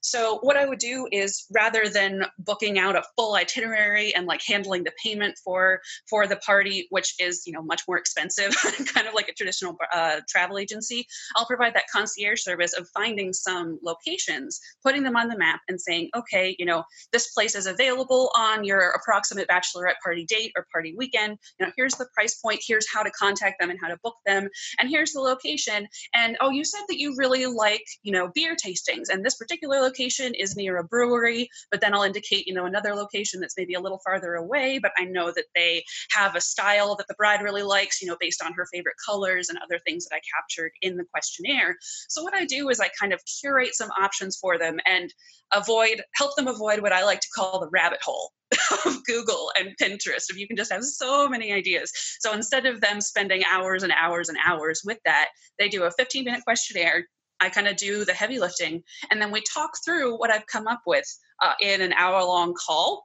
So 0.00 0.38
what 0.42 0.56
I 0.56 0.66
would 0.66 0.78
do 0.78 1.08
is 1.10 1.46
rather 1.52 1.88
than 1.88 2.24
booking 2.38 2.78
out 2.78 2.94
a 2.94 3.02
full 3.16 3.34
itinerary 3.34 4.14
and 4.14 4.26
like 4.26 4.40
handling 4.46 4.84
the 4.84 4.92
payment 5.02 5.36
for 5.42 5.80
for 6.08 6.28
the 6.28 6.36
party, 6.36 6.86
which 6.90 7.14
is 7.18 7.42
you 7.44 7.52
know 7.52 7.62
much 7.62 7.82
more 7.88 7.98
expensive, 7.98 8.54
kind 8.94 9.08
of 9.08 9.14
like 9.14 9.28
a 9.28 9.32
traditional 9.32 9.76
uh, 9.92 10.20
travel 10.28 10.58
agency, 10.58 11.06
I'll 11.34 11.46
provide 11.46 11.74
that 11.74 11.84
concierge 11.92 12.42
service 12.42 12.72
of 12.74 12.88
finding 12.94 13.32
some 13.32 13.78
locations, 13.82 14.60
putting 14.84 15.02
them 15.02 15.16
on 15.16 15.28
the 15.28 15.36
map, 15.36 15.60
and 15.68 15.80
saying, 15.80 16.10
okay, 16.14 16.54
you 16.58 16.66
know, 16.66 16.84
this 17.12 17.32
place 17.32 17.56
is 17.56 17.66
available 17.66 18.30
on 18.36 18.64
your 18.64 18.90
approximate 18.90 19.23
approximate 19.24 19.48
bachelorette 19.48 19.94
party 20.02 20.24
date 20.24 20.52
or 20.56 20.66
party 20.72 20.94
weekend. 20.96 21.38
You 21.58 21.66
know, 21.66 21.72
here's 21.76 21.94
the 21.94 22.06
price 22.14 22.34
point, 22.36 22.60
here's 22.66 22.86
how 22.92 23.02
to 23.02 23.10
contact 23.10 23.60
them 23.60 23.70
and 23.70 23.78
how 23.80 23.88
to 23.88 23.98
book 24.02 24.16
them, 24.26 24.48
and 24.78 24.88
here's 24.88 25.12
the 25.12 25.20
location. 25.20 25.86
And 26.14 26.36
oh, 26.40 26.50
you 26.50 26.64
said 26.64 26.82
that 26.88 26.98
you 26.98 27.14
really 27.16 27.46
like, 27.46 27.84
you 28.02 28.12
know, 28.12 28.30
beer 28.34 28.54
tastings, 28.54 29.08
and 29.10 29.24
this 29.24 29.36
particular 29.36 29.80
location 29.80 30.34
is 30.34 30.56
near 30.56 30.78
a 30.78 30.84
brewery, 30.84 31.48
but 31.70 31.80
then 31.80 31.94
I'll 31.94 32.02
indicate, 32.02 32.46
you 32.46 32.54
know, 32.54 32.66
another 32.66 32.94
location 32.94 33.40
that's 33.40 33.54
maybe 33.56 33.74
a 33.74 33.80
little 33.80 34.00
farther 34.04 34.34
away, 34.34 34.78
but 34.80 34.92
I 34.98 35.04
know 35.04 35.32
that 35.34 35.46
they 35.54 35.84
have 36.10 36.36
a 36.36 36.40
style 36.40 36.96
that 36.96 37.08
the 37.08 37.14
bride 37.14 37.42
really 37.42 37.62
likes, 37.62 38.02
you 38.02 38.08
know, 38.08 38.16
based 38.20 38.42
on 38.42 38.52
her 38.52 38.66
favorite 38.72 38.96
colors 39.04 39.48
and 39.48 39.58
other 39.62 39.80
things 39.86 40.06
that 40.06 40.16
I 40.16 40.20
captured 40.36 40.72
in 40.82 40.96
the 40.96 41.04
questionnaire. 41.04 41.76
So 42.08 42.22
what 42.22 42.34
I 42.34 42.44
do 42.44 42.68
is 42.68 42.80
I 42.80 42.90
kind 43.00 43.12
of 43.12 43.20
curate 43.40 43.74
some 43.74 43.90
options 43.90 44.36
for 44.36 44.58
them 44.58 44.78
and 44.86 45.12
avoid 45.52 46.02
help 46.14 46.34
them 46.36 46.48
avoid 46.48 46.80
what 46.80 46.92
I 46.92 47.04
like 47.04 47.20
to 47.20 47.28
call 47.34 47.60
the 47.60 47.68
rabbit 47.70 48.02
hole 48.02 48.32
of 48.86 49.04
Google 49.04 49.50
and 49.58 49.76
Pinterest 49.80 50.30
if 50.30 50.36
you 50.36 50.46
can 50.46 50.56
just 50.56 50.72
have 50.72 50.84
so 50.84 51.28
many 51.28 51.52
ideas. 51.52 51.92
So 52.20 52.32
instead 52.32 52.66
of 52.66 52.80
them 52.80 53.00
spending 53.00 53.42
hours 53.50 53.82
and 53.82 53.92
hours 53.92 54.28
and 54.28 54.38
hours 54.44 54.82
with 54.84 54.98
that, 55.04 55.28
they 55.58 55.68
do 55.68 55.84
a 55.84 55.90
15 55.90 56.24
minute 56.24 56.42
questionnaire. 56.44 57.06
I 57.40 57.48
kind 57.50 57.68
of 57.68 57.76
do 57.76 58.04
the 58.04 58.14
heavy 58.14 58.38
lifting, 58.38 58.82
and 59.10 59.20
then 59.20 59.32
we 59.32 59.42
talk 59.42 59.70
through 59.84 60.16
what 60.18 60.30
I've 60.30 60.46
come 60.46 60.66
up 60.66 60.80
with 60.86 61.04
uh, 61.42 61.52
in 61.60 61.80
an 61.82 61.92
hour 61.92 62.22
long 62.22 62.54
call 62.54 63.04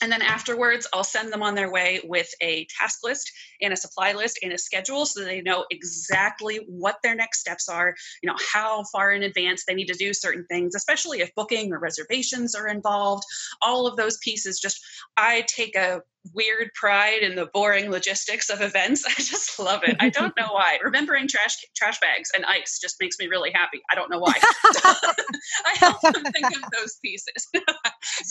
and 0.00 0.10
then 0.10 0.22
afterwards, 0.22 0.86
I'll 0.92 1.04
send 1.04 1.32
them 1.32 1.42
on 1.42 1.54
their 1.54 1.70
way 1.70 2.00
with 2.04 2.28
a 2.40 2.66
task 2.78 3.00
list 3.04 3.30
and 3.60 3.72
a 3.72 3.76
supply 3.76 4.12
list 4.12 4.38
and 4.42 4.52
a 4.52 4.58
schedule 4.58 5.06
so 5.06 5.22
they 5.22 5.42
know 5.42 5.66
exactly 5.70 6.60
what 6.68 6.96
their 7.02 7.14
next 7.14 7.40
steps 7.40 7.68
are, 7.68 7.94
you 8.22 8.28
know, 8.28 8.36
how 8.52 8.84
far 8.92 9.12
in 9.12 9.22
advance 9.22 9.64
they 9.66 9.74
need 9.74 9.88
to 9.88 9.94
do 9.94 10.14
certain 10.14 10.46
things, 10.50 10.74
especially 10.74 11.20
if 11.20 11.34
booking 11.34 11.72
or 11.72 11.78
reservations 11.78 12.54
are 12.54 12.68
involved. 12.68 13.24
All 13.62 13.86
of 13.86 13.96
those 13.96 14.18
pieces 14.18 14.58
just, 14.58 14.80
I 15.16 15.44
take 15.48 15.76
a 15.76 16.02
weird 16.34 16.70
pride 16.74 17.22
in 17.22 17.34
the 17.34 17.46
boring 17.46 17.90
logistics 17.90 18.50
of 18.50 18.60
events. 18.60 19.04
I 19.08 19.14
just 19.14 19.58
love 19.58 19.82
it. 19.84 19.96
I 20.00 20.10
don't 20.10 20.36
know 20.36 20.48
why. 20.50 20.78
Remembering 20.82 21.28
trash 21.28 21.56
trash 21.76 21.98
bags 22.00 22.30
and 22.34 22.44
ice 22.44 22.78
just 22.80 22.96
makes 23.00 23.18
me 23.18 23.26
really 23.26 23.50
happy. 23.52 23.80
I 23.90 23.94
don't 23.94 24.10
know 24.10 24.18
why. 24.18 24.34
I 24.84 25.74
help 25.76 26.00
them 26.00 26.24
think 26.24 26.46
of 26.46 26.70
those 26.76 26.98
pieces 27.02 27.48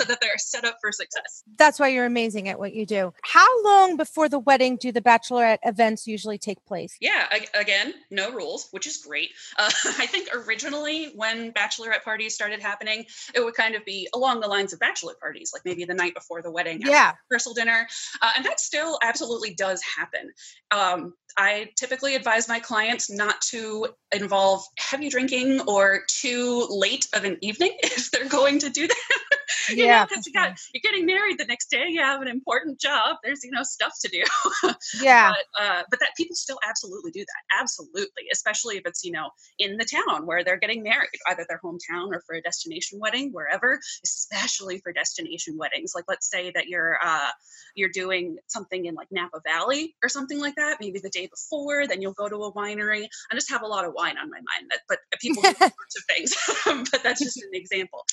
that 0.10 0.19
they're 0.22 0.38
set 0.38 0.65
up 0.65 0.78
for 0.82 0.91
success. 0.91 1.43
That's 1.58 1.80
why 1.80 1.89
you're 1.89 2.06
amazing 2.06 2.50
at 2.50 2.60
what 2.60 2.74
you 2.74 2.86
do. 2.86 3.13
How 3.24 3.63
long 3.63 3.98
before 3.98 4.30
the 4.30 4.39
wedding 4.39 4.78
do 4.78 4.91
the 4.91 5.02
bachelorette 5.02 5.60
events 5.63 6.08
usually 6.08 6.38
take 6.38 6.63
place? 6.65 6.95
Yeah, 7.00 7.28
again, 7.54 7.93
no 8.12 8.32
rules, 8.32 8.67
which 8.72 8.88
is 8.88 8.98
great. 8.98 9.32
Uh, 9.58 9.69
I 9.98 10.06
think 10.06 10.30
originally 10.34 11.12
when 11.15 11.52
bachelorette 11.54 12.04
parties 12.04 12.36
started 12.36 12.62
happening, 12.62 13.06
it 13.34 13.43
would 13.43 13.56
kind 13.56 13.76
of 13.76 13.86
be 13.86 14.08
along 14.13 14.41
the 14.41 14.48
lines 14.48 14.74
of 14.74 14.80
bachelor 14.80 15.13
parties, 15.19 15.52
like 15.54 15.63
maybe 15.65 15.86
the 15.86 15.93
night 15.93 16.13
before 16.13 16.41
the 16.41 16.52
wedding, 16.52 16.82
yeah, 16.82 17.13
rehearsal 17.30 17.54
dinner 17.54 17.88
uh, 18.22 18.32
and 18.36 18.45
that 18.45 18.60
still 18.60 18.98
absolutely 19.02 19.54
does 19.54 19.82
happen. 19.84 20.32
Um, 20.72 21.13
I 21.38 21.69
typically 21.76 22.15
advise 22.15 22.48
my 22.48 22.60
clients 22.60 23.10
not 23.10 23.41
to 23.50 23.88
involve 24.12 24.63
heavy 24.78 25.10
drinking 25.10 25.62
or 25.67 26.02
too 26.08 26.67
late 26.69 27.08
of 27.13 27.24
an 27.24 27.38
evening 27.41 27.78
if 27.84 28.12
they're 28.12 28.28
going 28.28 28.60
to 28.60 28.69
do 28.69 28.88
that. 28.88 29.19
you 29.70 29.86
yeah, 29.86 30.06
because 30.06 30.26
you 30.26 30.34
got 30.34 30.60
you're 30.74 30.82
getting 30.82 31.06
married 31.06 31.38
the 31.38 31.46
next 31.46 31.70
day. 31.70 31.86
You 31.88 32.02
have 32.02 32.22
an 32.22 32.28
important 32.28 32.80
job. 32.80 33.18
There's 33.24 33.44
you 33.44 33.52
know 33.52 33.64
stuff 33.64 33.94
to 34.02 34.10
do. 34.10 34.24
yeah, 35.02 35.32
but, 35.32 35.64
uh, 35.64 35.84
but 35.90 36.00
that 36.00 36.12
people 36.18 36.36
still 36.36 36.60
absolutely 36.68 37.12
do 37.12 37.22
that. 37.22 37.62
Absolutely, 37.62 38.24
especially 38.32 38.78
if 38.78 38.84
it's 38.86 39.04
you 39.04 39.12
know 39.12 39.30
in 39.58 39.78
the 39.78 39.86
town 39.86 40.26
where 40.26 40.44
they're 40.44 40.58
getting 40.58 40.84
married, 40.84 41.10
either 41.30 41.46
their 41.48 41.60
hometown 41.64 42.10
or 42.12 42.22
for 42.26 42.36
a 42.36 42.42
destination 42.42 43.00
wedding, 43.00 43.32
wherever. 43.32 43.80
Especially 44.04 44.80
for 44.80 44.92
destination 44.94 45.58
weddings, 45.58 45.94
like 45.96 46.06
let's 46.08 46.30
say 46.30 46.52
that 46.52 46.68
you're 46.68 46.98
uh, 47.04 47.30
you're 47.76 47.90
doing 47.90 48.38
something 48.48 48.86
in 48.86 48.96
like 48.96 49.08
Napa 49.12 49.42
Valley 49.46 49.96
or 50.04 50.10
something 50.10 50.40
like 50.40 50.56
that. 50.56 50.78
Maybe 50.80 51.00
the 51.00 51.10
day 51.10 51.28
before, 51.28 51.88
then 51.88 52.02
you'll 52.02 52.14
go 52.14 52.30
to 52.30 52.36
a 52.44 52.54
winery. 52.54 53.08
I 53.32 53.36
just 53.36 53.50
have 53.50 53.62
a 53.62 53.68
lot 53.68 53.86
of 53.86 53.94
wine 53.94 54.18
on 54.18 54.30
my 54.30 54.38
mind. 54.38 54.70
That, 54.70 54.80
but 54.88 55.00
people 55.20 55.42
do 55.42 55.50
all 55.50 55.70
sorts 55.70 55.98
of 55.98 56.04
things. 56.08 56.90
but 56.92 57.04
that's 57.04 57.24
just 57.24 57.38
an 57.38 57.50
example. 57.54 58.06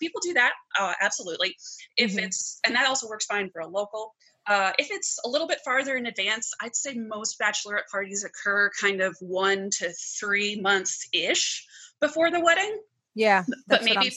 People 0.00 0.20
do 0.22 0.34
that. 0.34 0.52
Uh, 0.84 0.92
absolutely. 1.00 1.56
If 1.96 2.12
mm-hmm. 2.12 2.26
it's, 2.26 2.60
and 2.66 2.74
that 2.74 2.86
also 2.86 3.08
works 3.08 3.24
fine 3.24 3.50
for 3.50 3.60
a 3.60 3.66
local. 3.66 4.14
Uh, 4.46 4.72
if 4.78 4.88
it's 4.90 5.18
a 5.24 5.28
little 5.28 5.48
bit 5.48 5.58
farther 5.64 5.96
in 5.96 6.06
advance, 6.06 6.52
I'd 6.60 6.76
say 6.76 6.94
most 6.94 7.40
bachelorette 7.40 7.88
parties 7.90 8.24
occur 8.24 8.70
kind 8.78 9.00
of 9.00 9.16
one 9.20 9.70
to 9.78 9.90
three 10.20 10.60
months 10.60 11.08
ish 11.12 11.66
before 12.00 12.30
the 12.30 12.40
wedding. 12.40 12.78
Yeah, 13.14 13.44
but 13.66 13.84
maybe 13.84 14.12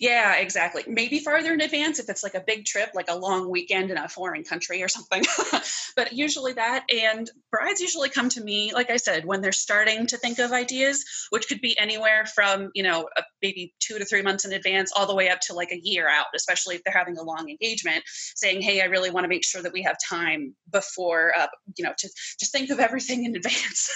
yeah, 0.00 0.36
exactly. 0.36 0.84
Maybe 0.86 1.18
farther 1.18 1.52
in 1.52 1.60
advance 1.60 1.98
if 1.98 2.08
it's 2.08 2.22
like 2.22 2.34
a 2.34 2.42
big 2.46 2.64
trip, 2.64 2.90
like 2.94 3.08
a 3.08 3.16
long 3.16 3.50
weekend 3.50 3.90
in 3.90 3.96
a 3.96 4.08
foreign 4.08 4.44
country 4.44 4.82
or 4.82 4.88
something. 4.88 5.22
but 5.96 6.12
usually 6.12 6.52
that. 6.54 6.84
And 6.92 7.30
brides 7.50 7.80
usually 7.80 8.08
come 8.08 8.28
to 8.30 8.42
me, 8.42 8.72
like 8.74 8.90
I 8.90 8.96
said, 8.96 9.24
when 9.24 9.40
they're 9.40 9.52
starting 9.52 10.06
to 10.08 10.16
think 10.16 10.38
of 10.38 10.52
ideas, 10.52 11.04
which 11.30 11.48
could 11.48 11.60
be 11.60 11.78
anywhere 11.78 12.26
from, 12.26 12.70
you 12.74 12.82
know, 12.82 13.08
a, 13.16 13.22
maybe 13.42 13.74
two 13.80 13.98
to 13.98 14.04
three 14.04 14.22
months 14.22 14.44
in 14.44 14.52
advance, 14.52 14.92
all 14.94 15.06
the 15.06 15.14
way 15.14 15.28
up 15.28 15.40
to 15.40 15.54
like 15.54 15.72
a 15.72 15.80
year 15.82 16.08
out, 16.08 16.26
especially 16.34 16.76
if 16.76 16.82
they're 16.84 16.96
having 16.96 17.18
a 17.18 17.22
long 17.22 17.48
engagement, 17.48 18.02
saying, 18.36 18.62
hey, 18.62 18.80
I 18.80 18.86
really 18.86 19.10
want 19.10 19.24
to 19.24 19.28
make 19.28 19.44
sure 19.44 19.62
that 19.62 19.72
we 19.72 19.82
have 19.82 19.96
time 20.08 20.54
before, 20.70 21.32
uh, 21.36 21.46
you 21.76 21.84
know, 21.84 21.92
to 21.98 22.08
just 22.38 22.52
think 22.52 22.70
of 22.70 22.78
everything 22.78 23.24
in 23.24 23.36
advance 23.36 23.90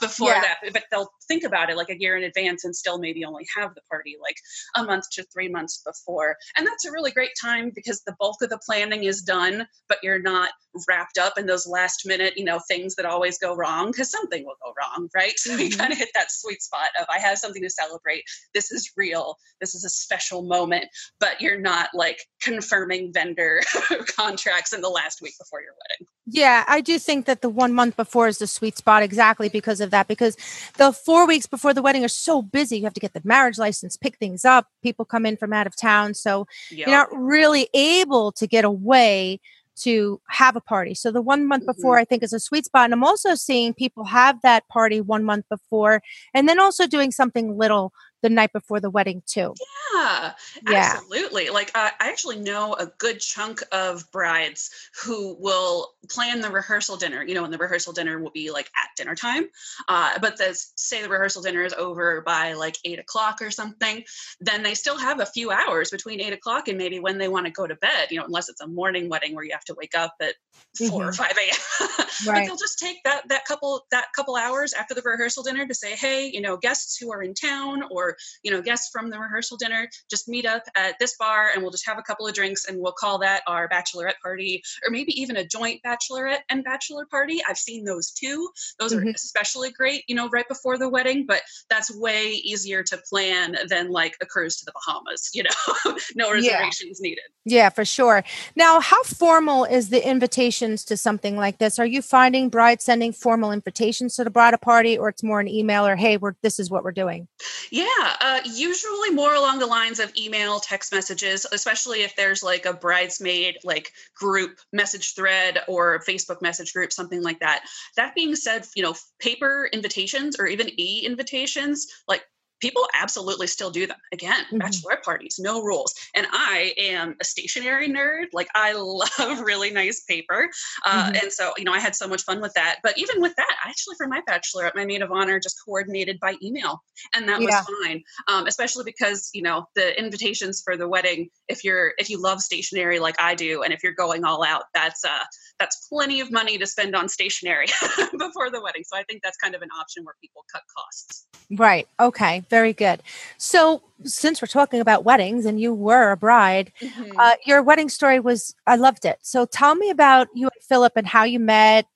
before 0.00 0.30
yeah. 0.30 0.40
that. 0.40 0.72
But 0.72 0.84
they'll 0.90 1.10
think 1.28 1.44
about 1.44 1.70
it 1.70 1.76
like 1.76 1.90
a 1.90 1.98
year 1.98 2.16
in 2.16 2.24
advance 2.24 2.64
and 2.64 2.74
still 2.74 2.98
maybe 2.98 3.24
only 3.24 3.46
have 3.56 3.74
the 3.74 3.82
party 3.88 4.16
like 4.20 4.36
a 4.76 4.84
month 4.84 5.04
to 5.12 5.24
three 5.24 5.48
months 5.48 5.82
before. 5.84 6.36
And 6.56 6.66
that's 6.66 6.84
a 6.84 6.92
really 6.92 7.10
great 7.10 7.32
time 7.40 7.72
because 7.74 8.02
the 8.02 8.16
bulk 8.18 8.42
of 8.42 8.50
the 8.50 8.60
planning 8.64 9.04
is 9.04 9.22
done, 9.22 9.66
but 9.88 9.98
you're 10.02 10.22
not 10.22 10.50
wrapped 10.88 11.18
up 11.18 11.38
in 11.38 11.46
those 11.46 11.66
last 11.66 12.06
minute, 12.06 12.34
you 12.36 12.44
know, 12.44 12.60
things 12.68 12.94
that 12.94 13.06
always 13.06 13.38
go 13.38 13.54
wrong 13.54 13.90
because 13.90 14.10
something 14.10 14.44
will 14.44 14.56
go 14.64 14.72
wrong, 14.78 15.08
right? 15.14 15.32
So 15.42 15.56
you 15.56 15.70
mm-hmm. 15.70 15.80
kind 15.80 15.92
of 15.92 15.98
hit 15.98 16.10
that 16.14 16.30
sweet 16.30 16.62
spot 16.62 16.90
of 17.00 17.06
I 17.10 17.18
have 17.18 17.36
something 17.36 17.62
to 17.62 17.68
celebrate. 17.68 18.22
This 18.54 18.70
is 18.70 18.92
real. 18.96 19.36
This 19.60 19.74
is 19.74 19.84
a 19.84 19.88
special 19.88 20.42
moment, 20.42 20.86
but 21.18 21.40
you're 21.40 21.60
not 21.60 21.90
like 21.94 22.20
confirming 22.40 23.12
vendor 23.12 23.60
contracts 24.16 24.72
in 24.72 24.82
the 24.82 24.88
last 24.88 25.20
week 25.20 25.34
before 25.38 25.60
your 25.60 25.72
wedding. 25.72 26.06
Yeah, 26.26 26.64
I 26.68 26.80
do 26.80 26.98
think 26.98 27.26
that 27.26 27.42
the 27.42 27.48
one 27.48 27.72
month 27.72 27.96
before 27.96 28.28
is 28.28 28.38
the 28.38 28.46
sweet 28.46 28.78
spot 28.78 29.02
exactly 29.02 29.48
because 29.48 29.80
of 29.80 29.90
that. 29.90 30.06
Because 30.06 30.36
the 30.78 30.92
four 30.92 31.26
weeks 31.26 31.46
before 31.46 31.74
the 31.74 31.82
wedding 31.82 32.04
are 32.04 32.08
so 32.08 32.40
busy. 32.40 32.78
You 32.78 32.84
have 32.84 32.94
to 32.94 33.00
get 33.00 33.12
the 33.12 33.22
marriage 33.24 33.58
license, 33.58 33.96
pick 33.96 34.16
things 34.18 34.44
up. 34.44 34.68
People 34.92 35.06
come 35.06 35.24
in 35.24 35.38
from 35.38 35.54
out 35.54 35.66
of 35.66 35.74
town. 35.74 36.12
So 36.12 36.46
yep. 36.70 36.86
you're 36.86 36.96
not 36.96 37.08
really 37.12 37.66
able 37.72 38.30
to 38.32 38.46
get 38.46 38.66
away 38.66 39.40
to 39.74 40.20
have 40.28 40.54
a 40.54 40.60
party. 40.60 40.94
So 40.94 41.10
the 41.10 41.22
one 41.22 41.48
month 41.48 41.64
before, 41.64 41.94
mm-hmm. 41.94 42.02
I 42.02 42.04
think, 42.04 42.22
is 42.22 42.34
a 42.34 42.38
sweet 42.38 42.66
spot. 42.66 42.84
And 42.84 42.92
I'm 42.92 43.02
also 43.02 43.34
seeing 43.34 43.72
people 43.72 44.04
have 44.04 44.36
that 44.42 44.68
party 44.68 45.00
one 45.00 45.24
month 45.24 45.46
before 45.48 46.02
and 46.34 46.46
then 46.46 46.60
also 46.60 46.86
doing 46.86 47.10
something 47.10 47.56
little 47.56 47.94
the 48.22 48.30
night 48.30 48.52
before 48.52 48.80
the 48.80 48.90
wedding 48.90 49.22
too. 49.26 49.54
Yeah, 49.94 50.32
yeah. 50.68 50.92
absolutely. 50.94 51.50
Like 51.50 51.70
uh, 51.74 51.90
I 52.00 52.08
actually 52.08 52.38
know 52.38 52.74
a 52.74 52.86
good 52.98 53.20
chunk 53.20 53.62
of 53.72 54.10
brides 54.10 54.70
who 55.04 55.36
will 55.38 55.92
plan 56.08 56.40
the 56.40 56.50
rehearsal 56.50 56.96
dinner. 56.96 57.22
You 57.22 57.34
know, 57.34 57.44
and 57.44 57.52
the 57.52 57.58
rehearsal 57.58 57.92
dinner 57.92 58.18
will 58.18 58.30
be 58.30 58.50
like 58.50 58.70
at 58.76 58.88
dinner 58.96 59.14
time. 59.14 59.44
Uh, 59.88 60.18
but 60.20 60.38
the 60.38 60.58
say 60.76 61.02
the 61.02 61.08
rehearsal 61.08 61.42
dinner 61.42 61.64
is 61.64 61.72
over 61.74 62.22
by 62.22 62.54
like 62.54 62.76
eight 62.84 62.98
o'clock 62.98 63.42
or 63.42 63.50
something, 63.50 64.04
then 64.40 64.62
they 64.62 64.74
still 64.74 64.98
have 64.98 65.20
a 65.20 65.26
few 65.26 65.50
hours 65.50 65.90
between 65.90 66.20
eight 66.20 66.32
o'clock 66.32 66.68
and 66.68 66.78
maybe 66.78 67.00
when 67.00 67.18
they 67.18 67.28
want 67.28 67.46
to 67.46 67.52
go 67.52 67.66
to 67.66 67.74
bed. 67.76 68.08
You 68.10 68.18
know, 68.18 68.24
unless 68.24 68.48
it's 68.48 68.60
a 68.60 68.66
morning 68.66 69.08
wedding 69.08 69.34
where 69.34 69.44
you 69.44 69.52
have 69.52 69.64
to 69.64 69.74
wake 69.74 69.94
up 69.94 70.14
at 70.20 70.34
4 70.78 70.86
mm-hmm. 70.86 71.08
or 71.08 71.12
five 71.12 71.36
a.m. 71.36 71.88
right. 71.88 72.06
but 72.26 72.46
they'll 72.46 72.56
just 72.56 72.78
take 72.78 73.02
that 73.04 73.28
that 73.28 73.44
couple 73.44 73.84
that 73.90 74.06
couple 74.14 74.36
hours 74.36 74.72
after 74.72 74.94
the 74.94 75.02
rehearsal 75.04 75.42
dinner 75.42 75.66
to 75.66 75.74
say, 75.74 75.92
hey, 75.92 76.30
you 76.32 76.40
know, 76.40 76.56
guests 76.56 76.96
who 76.96 77.12
are 77.12 77.22
in 77.22 77.34
town 77.34 77.82
or 77.90 78.11
you 78.42 78.50
know 78.50 78.62
guests 78.62 78.90
from 78.92 79.10
the 79.10 79.18
rehearsal 79.18 79.56
dinner 79.56 79.88
just 80.10 80.28
meet 80.28 80.46
up 80.46 80.62
at 80.76 80.98
this 80.98 81.16
bar 81.18 81.50
and 81.52 81.62
we'll 81.62 81.70
just 81.70 81.86
have 81.86 81.98
a 81.98 82.02
couple 82.02 82.26
of 82.26 82.34
drinks 82.34 82.66
and 82.66 82.78
we'll 82.78 82.92
call 82.92 83.18
that 83.18 83.42
our 83.46 83.68
bachelorette 83.68 84.18
party 84.22 84.62
or 84.84 84.90
maybe 84.90 85.12
even 85.20 85.36
a 85.36 85.46
joint 85.46 85.80
bachelorette 85.84 86.40
and 86.50 86.64
bachelor 86.64 87.06
party. 87.06 87.40
I've 87.48 87.58
seen 87.58 87.84
those 87.84 88.10
too. 88.10 88.48
Those 88.78 88.92
mm-hmm. 88.92 89.08
are 89.08 89.10
especially 89.10 89.70
great 89.70 90.04
you 90.06 90.14
know 90.14 90.28
right 90.28 90.48
before 90.48 90.78
the 90.78 90.88
wedding 90.88 91.24
but 91.26 91.42
that's 91.68 91.94
way 91.96 92.30
easier 92.30 92.82
to 92.82 92.98
plan 93.08 93.56
than 93.68 93.90
like 93.90 94.16
a 94.20 94.26
cruise 94.26 94.56
to 94.58 94.64
the 94.64 94.72
bahamas 94.72 95.30
you 95.34 95.42
know? 95.42 95.50
No 96.14 96.32
reservations 96.32 97.00
yeah. 97.00 97.08
needed. 97.08 97.24
Yeah 97.44 97.68
for 97.68 97.84
sure. 97.84 98.24
Now 98.56 98.80
how 98.80 99.02
formal 99.02 99.64
is 99.64 99.88
the 99.88 100.06
invitations 100.06 100.84
to 100.86 100.96
something 100.96 101.36
like 101.36 101.58
this? 101.58 101.78
Are 101.78 101.86
you 101.86 102.02
finding 102.02 102.48
brides 102.48 102.84
sending 102.84 103.12
formal 103.12 103.52
invitations 103.52 104.16
to 104.16 104.24
the 104.24 104.30
bridal 104.30 104.58
party 104.58 104.98
or 104.98 105.08
it's 105.08 105.22
more 105.22 105.40
an 105.40 105.48
email 105.48 105.86
or 105.86 105.96
hey 105.96 106.16
we're 106.16 106.34
this 106.42 106.58
is 106.58 106.70
what 106.70 106.84
we're 106.84 106.92
doing 106.92 107.28
yeah 107.70 107.84
uh, 108.20 108.40
usually 108.44 109.10
more 109.10 109.34
along 109.34 109.58
the 109.58 109.66
lines 109.66 110.00
of 110.00 110.12
email, 110.16 110.60
text 110.60 110.92
messages, 110.92 111.46
especially 111.52 112.02
if 112.02 112.16
there's 112.16 112.42
like 112.42 112.66
a 112.66 112.72
bridesmaid 112.72 113.58
like 113.64 113.92
group 114.14 114.58
message 114.72 115.14
thread 115.14 115.60
or 115.68 116.02
Facebook 116.08 116.42
message 116.42 116.72
group, 116.72 116.92
something 116.92 117.22
like 117.22 117.40
that. 117.40 117.64
That 117.96 118.14
being 118.14 118.34
said, 118.34 118.66
you 118.74 118.82
know, 118.82 118.94
paper 119.18 119.68
invitations 119.72 120.38
or 120.38 120.46
even 120.46 120.68
e 120.80 121.04
invitations, 121.04 121.86
like 122.08 122.22
people 122.62 122.88
absolutely 122.94 123.48
still 123.48 123.70
do 123.70 123.86
them. 123.86 123.98
Again, 124.12 124.44
mm-hmm. 124.46 124.58
bachelorette 124.58 125.02
parties, 125.02 125.38
no 125.38 125.62
rules. 125.62 125.92
And 126.14 126.26
I 126.30 126.72
am 126.78 127.16
a 127.20 127.24
stationery 127.24 127.88
nerd. 127.88 128.26
Like 128.32 128.48
I 128.54 128.72
love 128.76 129.40
really 129.40 129.70
nice 129.70 130.04
paper. 130.04 130.48
Uh, 130.86 131.06
mm-hmm. 131.06 131.16
And 131.22 131.32
so, 131.32 131.52
you 131.58 131.64
know, 131.64 131.72
I 131.72 131.80
had 131.80 131.94
so 131.94 132.08
much 132.08 132.22
fun 132.22 132.40
with 132.40 132.54
that. 132.54 132.78
But 132.82 132.96
even 132.96 133.20
with 133.20 133.34
that, 133.36 133.56
actually 133.66 133.96
for 133.96 134.06
my 134.06 134.22
bachelorette, 134.28 134.74
my 134.74 134.86
maid 134.86 135.02
of 135.02 135.10
honor 135.10 135.38
just 135.40 135.56
coordinated 135.64 136.18
by 136.20 136.36
email. 136.42 136.82
And 137.14 137.28
that 137.28 137.40
yeah. 137.40 137.46
was 137.46 137.76
fine. 137.84 138.02
Um, 138.28 138.46
especially 138.46 138.84
because, 138.84 139.28
you 139.34 139.42
know, 139.42 139.66
the 139.74 139.98
invitations 139.98 140.62
for 140.64 140.76
the 140.76 140.88
wedding, 140.88 141.28
if 141.48 141.64
you're, 141.64 141.92
if 141.98 142.08
you 142.08 142.22
love 142.22 142.40
stationery 142.40 143.00
like 143.00 143.16
I 143.20 143.34
do, 143.34 143.62
and 143.64 143.72
if 143.72 143.82
you're 143.82 143.92
going 143.92 144.24
all 144.24 144.44
out, 144.44 144.64
that's, 144.72 145.04
uh, 145.04 145.24
that's 145.58 145.88
plenty 145.88 146.20
of 146.20 146.30
money 146.30 146.58
to 146.58 146.66
spend 146.66 146.94
on 146.94 147.08
stationery 147.08 147.66
before 148.18 148.50
the 148.50 148.60
wedding. 148.62 148.84
So 148.84 148.96
I 148.96 149.02
think 149.04 149.22
that's 149.22 149.36
kind 149.36 149.56
of 149.56 149.62
an 149.62 149.68
option 149.78 150.04
where 150.04 150.14
people 150.20 150.44
cut 150.52 150.62
costs. 150.76 151.26
Right. 151.50 151.88
Okay. 152.00 152.44
Very 152.52 152.74
good. 152.74 153.02
So, 153.38 153.82
since 154.04 154.42
we're 154.42 154.46
talking 154.46 154.80
about 154.80 155.06
weddings 155.06 155.46
and 155.46 155.58
you 155.58 155.72
were 155.72 156.10
a 156.10 156.18
bride, 156.18 156.70
mm-hmm. 156.82 157.18
uh, 157.18 157.36
your 157.46 157.62
wedding 157.62 157.88
story 157.88 158.20
was, 158.20 158.54
I 158.66 158.76
loved 158.76 159.06
it. 159.06 159.18
So, 159.22 159.46
tell 159.46 159.74
me 159.74 159.88
about 159.88 160.28
you 160.34 160.48
and 160.48 160.62
Philip 160.62 160.92
and 160.96 161.06
how 161.06 161.24
you 161.24 161.40
met. 161.40 161.86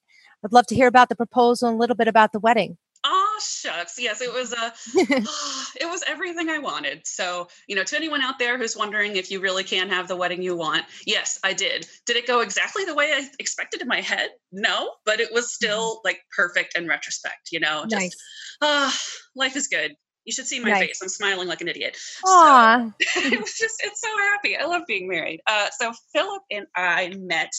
I'd 0.43 0.55
love 0.55 0.67
to 0.69 0.75
hear 0.75 0.87
about 0.87 1.11
the 1.11 1.15
proposal 1.15 1.69
and 1.69 1.77
a 1.77 1.79
little 1.79 1.95
bit 1.95 2.09
about 2.09 2.33
the 2.33 2.39
wedding. 2.39 2.79
Oh 3.05 3.39
shucks, 3.45 3.99
yes, 3.99 4.23
it 4.23 4.33
was 4.33 4.55
a, 4.55 4.73
it 5.85 5.91
was 5.91 6.03
everything 6.07 6.49
I 6.49 6.59
wanted. 6.59 7.07
So 7.07 7.49
you 7.69 7.77
know, 7.77 7.85
to 7.85 7.95
anyone 7.95 8.23
out 8.23 8.39
there 8.39 8.57
who's 8.57 8.79
wondering 8.79 9.17
if 9.17 9.31
you 9.31 9.41
really 9.41 9.63
can 9.63 9.91
have 9.91 10.09
the 10.09 10.17
wedding 10.17 10.41
you 10.41 10.57
want, 10.57 10.87
yes, 11.05 11.39
I 11.45 11.53
did. 11.53 11.87
Did 12.07 12.17
it 12.17 12.27
go 12.27 12.41
exactly 12.41 12.87
the 12.87 12.95
way 12.95 13.13
I 13.13 13.29
expected 13.39 13.83
in 13.83 13.89
my 13.89 14.01
head? 14.01 14.31
No, 14.53 14.95
but 15.05 15.21
it 15.21 15.35
was 15.35 15.45
mm-hmm. 15.45 15.67
still 15.67 16.01
like 16.03 16.21
perfect 16.35 16.79
in 16.79 16.89
retrospect. 16.89 17.51
You 17.53 17.61
know, 17.61 17.83
just 17.83 18.01
nice. 18.01 18.17
uh, 18.63 18.91
life 19.35 19.55
is 19.55 19.69
good. 19.69 19.97
You 20.27 20.33
should 20.33 20.47
see 20.47 20.61
my 20.61 20.71
nice. 20.71 20.81
face. 20.81 20.99
I'm 21.03 21.09
smiling 21.09 21.49
like 21.49 21.61
an 21.63 21.69
idiot. 21.69 21.97
Aww. 22.27 22.93
So, 23.01 23.21
it 23.21 23.41
was 23.41 23.55
just, 23.55 23.77
it's 23.83 24.01
so 24.01 24.09
happy. 24.33 24.57
I 24.57 24.67
love 24.67 24.83
being 24.87 25.09
married. 25.09 25.41
Uh, 25.47 25.69
so 25.79 25.93
Philip 26.13 26.43
and 26.51 26.67
I 26.77 27.15
met 27.17 27.53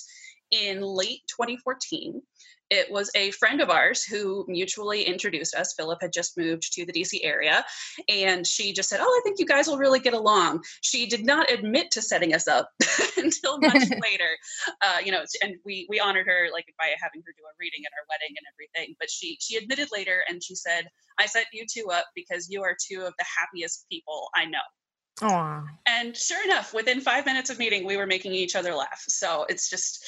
in 0.52 0.82
late 0.82 1.22
2014 1.28 2.22
it 2.70 2.92
was 2.92 3.10
a 3.16 3.32
friend 3.32 3.62
of 3.62 3.70
ours 3.70 4.04
who 4.04 4.46
mutually 4.48 5.04
introduced 5.04 5.56
us. 5.56 5.74
Philip 5.74 6.00
had 6.02 6.12
just 6.12 6.38
moved 6.38 6.74
to 6.74 6.86
the 6.86 6.92
DC 6.92 7.20
area, 7.24 7.64
and 8.10 8.46
she 8.46 8.74
just 8.74 8.90
said, 8.90 9.00
Oh, 9.02 9.20
I 9.20 9.22
think 9.24 9.40
you 9.40 9.46
guys 9.46 9.68
will 9.68 9.78
really 9.78 10.00
get 10.00 10.14
along. 10.14 10.64
She 10.82 11.08
did 11.08 11.26
not 11.26 11.52
admit 11.52 11.92
to 11.92 12.02
setting 12.02 12.34
us 12.34 12.48
up 12.48 12.70
until 13.18 13.60
much 13.60 13.74
later. 14.02 14.30
Uh, 14.82 14.98
you 15.04 15.12
know, 15.12 15.24
and 15.42 15.56
we 15.66 15.88
we 15.90 16.00
honored 16.00 16.28
her 16.28 16.48
like 16.52 16.66
by 16.78 16.88
having 17.02 17.22
her 17.26 17.34
do 17.38 17.44
a 17.44 17.54
reading 17.60 17.84
at 17.86 17.94
our 17.94 18.06
wedding 18.10 18.36
and 18.38 18.46
everything. 18.54 18.96
But 19.00 19.10
she 19.10 19.38
she 19.40 19.56
admitted 19.58 19.90
later 19.92 20.24
and 20.30 20.44
she 20.44 20.56
said, 20.56 20.88
I 21.20 21.26
set 21.26 21.46
you 21.54 21.66
two 21.72 21.90
up 21.92 22.06
because 22.16 22.50
you 22.50 22.64
are 22.64 22.76
two 22.90 23.02
of 23.02 23.14
the 23.18 23.26
happiest 23.40 23.86
people 23.90 24.30
I 24.36 24.46
know. 24.46 24.60
Aww. 25.22 25.66
And 25.88 26.16
sure 26.16 26.44
enough, 26.46 26.74
within 26.74 27.02
five 27.02 27.26
minutes 27.26 27.50
of 27.50 27.58
meeting, 27.58 27.86
we 27.86 27.98
were 27.98 28.06
making 28.06 28.34
each 28.34 28.56
other 28.56 28.76
laugh. 28.76 29.04
So 29.08 29.46
it's 29.50 29.70
just 29.70 30.06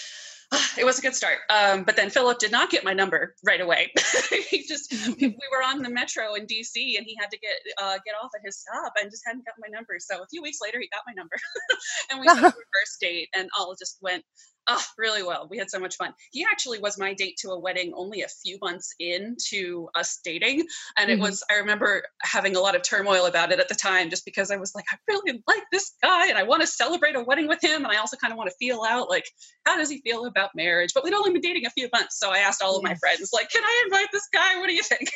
it 0.77 0.85
was 0.85 0.99
a 0.99 1.01
good 1.01 1.15
start. 1.15 1.37
Um, 1.49 1.83
but 1.83 1.95
then 1.95 2.09
Philip 2.09 2.39
did 2.39 2.51
not 2.51 2.69
get 2.69 2.83
my 2.83 2.93
number 2.93 3.35
right 3.45 3.61
away. 3.61 3.91
he 4.49 4.65
just 4.67 4.91
we 5.19 5.27
were 5.51 5.63
on 5.63 5.81
the 5.81 5.89
metro 5.89 6.33
in 6.35 6.45
DC 6.45 6.97
and 6.97 7.05
he 7.05 7.15
had 7.19 7.29
to 7.31 7.37
get 7.37 7.55
uh, 7.81 7.97
get 8.05 8.15
off 8.21 8.31
at 8.35 8.41
his 8.43 8.59
stop 8.59 8.93
and 8.99 9.11
just 9.11 9.23
hadn't 9.25 9.45
got 9.45 9.55
my 9.59 9.67
number. 9.71 9.97
So 9.99 10.21
a 10.21 10.27
few 10.27 10.41
weeks 10.41 10.59
later 10.63 10.79
he 10.79 10.89
got 10.91 11.03
my 11.07 11.13
number 11.15 11.35
and 12.11 12.19
we 12.19 12.27
set 12.27 12.37
a 12.37 12.51
first 12.51 12.99
date 12.99 13.29
and 13.35 13.49
all 13.57 13.75
just 13.77 13.97
went 14.01 14.23
Oh, 14.71 14.83
really 14.99 15.23
well. 15.23 15.47
We 15.49 15.57
had 15.57 15.71
so 15.71 15.79
much 15.79 15.95
fun. 15.95 16.13
He 16.31 16.45
actually 16.49 16.77
was 16.77 16.99
my 16.99 17.15
date 17.15 17.37
to 17.37 17.49
a 17.49 17.59
wedding 17.59 17.91
only 17.95 18.21
a 18.21 18.27
few 18.27 18.59
months 18.61 18.93
into 18.99 19.87
us 19.95 20.19
dating. 20.23 20.67
And 20.95 21.09
mm-hmm. 21.09 21.19
it 21.19 21.19
was, 21.19 21.43
I 21.49 21.55
remember 21.55 22.03
having 22.21 22.55
a 22.55 22.59
lot 22.59 22.75
of 22.75 22.83
turmoil 22.83 23.25
about 23.25 23.51
it 23.51 23.59
at 23.59 23.67
the 23.67 23.73
time, 23.73 24.11
just 24.11 24.25
because 24.25 24.51
I 24.51 24.57
was 24.57 24.75
like, 24.75 24.85
I 24.91 24.97
really 25.07 25.41
like 25.47 25.63
this 25.71 25.93
guy 26.03 26.27
and 26.27 26.37
I 26.37 26.43
want 26.43 26.61
to 26.61 26.67
celebrate 26.67 27.15
a 27.15 27.23
wedding 27.23 27.47
with 27.47 27.63
him. 27.63 27.83
And 27.83 27.87
I 27.87 27.97
also 27.97 28.15
kind 28.15 28.31
of 28.31 28.37
want 28.37 28.51
to 28.51 28.55
feel 28.57 28.83
out 28.87 29.09
like, 29.09 29.25
how 29.65 29.75
does 29.75 29.89
he 29.89 30.01
feel 30.01 30.25
about 30.25 30.51
marriage? 30.53 30.91
But 30.93 31.03
we'd 31.03 31.15
only 31.15 31.31
been 31.31 31.41
dating 31.41 31.65
a 31.65 31.71
few 31.71 31.89
months. 31.91 32.19
So 32.19 32.29
I 32.29 32.37
asked 32.37 32.61
all 32.61 32.77
of 32.77 32.83
my 32.83 32.93
friends, 32.93 33.31
like, 33.33 33.49
can 33.49 33.63
I 33.63 33.83
invite 33.85 34.09
this 34.11 34.27
guy? 34.31 34.59
What 34.59 34.67
do 34.67 34.75
you 34.75 34.83
think? 34.83 35.09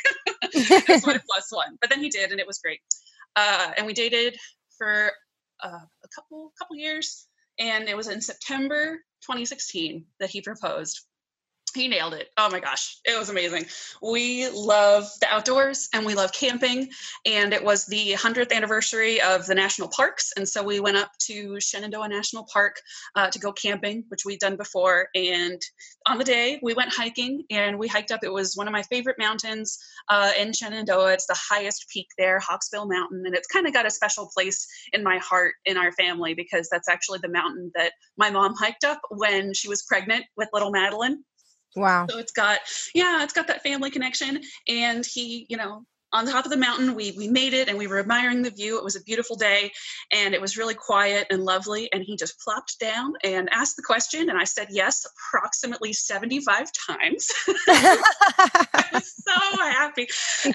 That's 0.87 1.05
my 1.05 1.21
plus 1.29 1.51
one. 1.51 1.77
But 1.79 1.91
then 1.91 2.01
he 2.01 2.09
did, 2.09 2.31
and 2.31 2.39
it 2.39 2.47
was 2.47 2.57
great. 2.57 2.79
Uh, 3.35 3.71
and 3.77 3.85
we 3.85 3.93
dated 3.93 4.35
for 4.79 5.11
uh, 5.63 5.67
a 5.67 6.07
couple 6.15 6.51
couple 6.59 6.75
years 6.75 7.27
and 7.59 7.87
it 7.87 7.95
was 7.95 8.07
in 8.07 8.21
September 8.21 8.99
2016 9.23 10.05
that 10.19 10.29
he 10.29 10.41
proposed 10.41 11.01
he 11.73 11.87
nailed 11.87 12.13
it. 12.13 12.29
Oh 12.37 12.49
my 12.49 12.59
gosh, 12.59 12.97
it 13.05 13.17
was 13.17 13.29
amazing. 13.29 13.65
We 14.01 14.49
love 14.49 15.09
the 15.21 15.27
outdoors 15.27 15.89
and 15.93 16.05
we 16.05 16.13
love 16.13 16.31
camping. 16.31 16.89
And 17.25 17.53
it 17.53 17.63
was 17.63 17.85
the 17.85 18.13
100th 18.13 18.51
anniversary 18.51 19.21
of 19.21 19.45
the 19.45 19.55
national 19.55 19.87
parks. 19.89 20.33
And 20.37 20.47
so 20.47 20.63
we 20.63 20.79
went 20.79 20.97
up 20.97 21.11
to 21.27 21.59
Shenandoah 21.59 22.09
National 22.09 22.45
Park 22.51 22.79
uh, 23.15 23.29
to 23.29 23.39
go 23.39 23.51
camping, 23.51 24.03
which 24.09 24.25
we'd 24.25 24.39
done 24.39 24.55
before. 24.55 25.07
And 25.15 25.59
on 26.07 26.17
the 26.17 26.23
day, 26.23 26.59
we 26.61 26.73
went 26.73 26.93
hiking 26.93 27.43
and 27.49 27.79
we 27.79 27.87
hiked 27.87 28.11
up. 28.11 28.23
It 28.23 28.31
was 28.31 28.55
one 28.55 28.67
of 28.67 28.73
my 28.73 28.83
favorite 28.83 29.17
mountains 29.17 29.79
uh, 30.09 30.31
in 30.39 30.53
Shenandoah. 30.53 31.13
It's 31.13 31.27
the 31.27 31.39
highest 31.49 31.89
peak 31.89 32.07
there, 32.17 32.39
Hawksbill 32.39 32.89
Mountain. 32.89 33.23
And 33.25 33.35
it's 33.35 33.47
kind 33.47 33.67
of 33.67 33.73
got 33.73 33.87
a 33.87 33.91
special 33.91 34.29
place 34.33 34.67
in 34.93 35.03
my 35.03 35.17
heart 35.17 35.55
in 35.65 35.77
our 35.77 35.91
family 35.93 36.33
because 36.33 36.69
that's 36.71 36.89
actually 36.89 37.19
the 37.21 37.29
mountain 37.29 37.71
that 37.75 37.93
my 38.17 38.29
mom 38.29 38.53
hiked 38.53 38.83
up 38.83 39.01
when 39.09 39.53
she 39.53 39.67
was 39.69 39.83
pregnant 39.83 40.25
with 40.37 40.49
little 40.53 40.71
Madeline 40.71 41.23
Wow. 41.75 42.07
So 42.09 42.17
it's 42.19 42.31
got, 42.31 42.59
yeah, 42.93 43.23
it's 43.23 43.33
got 43.33 43.47
that 43.47 43.63
family 43.63 43.89
connection. 43.89 44.41
And 44.67 45.05
he, 45.05 45.45
you 45.49 45.57
know, 45.57 45.85
on 46.13 46.25
the 46.25 46.31
top 46.31 46.45
of 46.45 46.51
the 46.51 46.57
mountain. 46.57 46.95
We 46.95 47.11
we 47.17 47.27
made 47.27 47.53
it 47.53 47.67
and 47.67 47.77
we 47.77 47.87
were 47.87 47.99
admiring 47.99 48.43
the 48.43 48.51
view. 48.51 48.77
It 48.77 48.83
was 48.83 48.95
a 48.95 49.01
beautiful 49.01 49.35
day 49.35 49.71
and 50.11 50.33
it 50.33 50.39
was 50.39 50.57
really 50.57 50.75
quiet 50.75 51.27
and 51.29 51.43
lovely. 51.43 51.91
And 51.91 52.03
he 52.03 52.15
just 52.15 52.39
plopped 52.39 52.79
down 52.79 53.13
and 53.23 53.49
asked 53.51 53.75
the 53.75 53.83
question. 53.83 54.29
And 54.29 54.39
I 54.39 54.43
said 54.45 54.67
yes 54.69 55.05
approximately 55.05 55.91
75 55.91 56.71
times. 56.71 57.31
I 57.67 58.89
was 58.93 59.13
so 59.27 59.57
happy. 59.57 60.07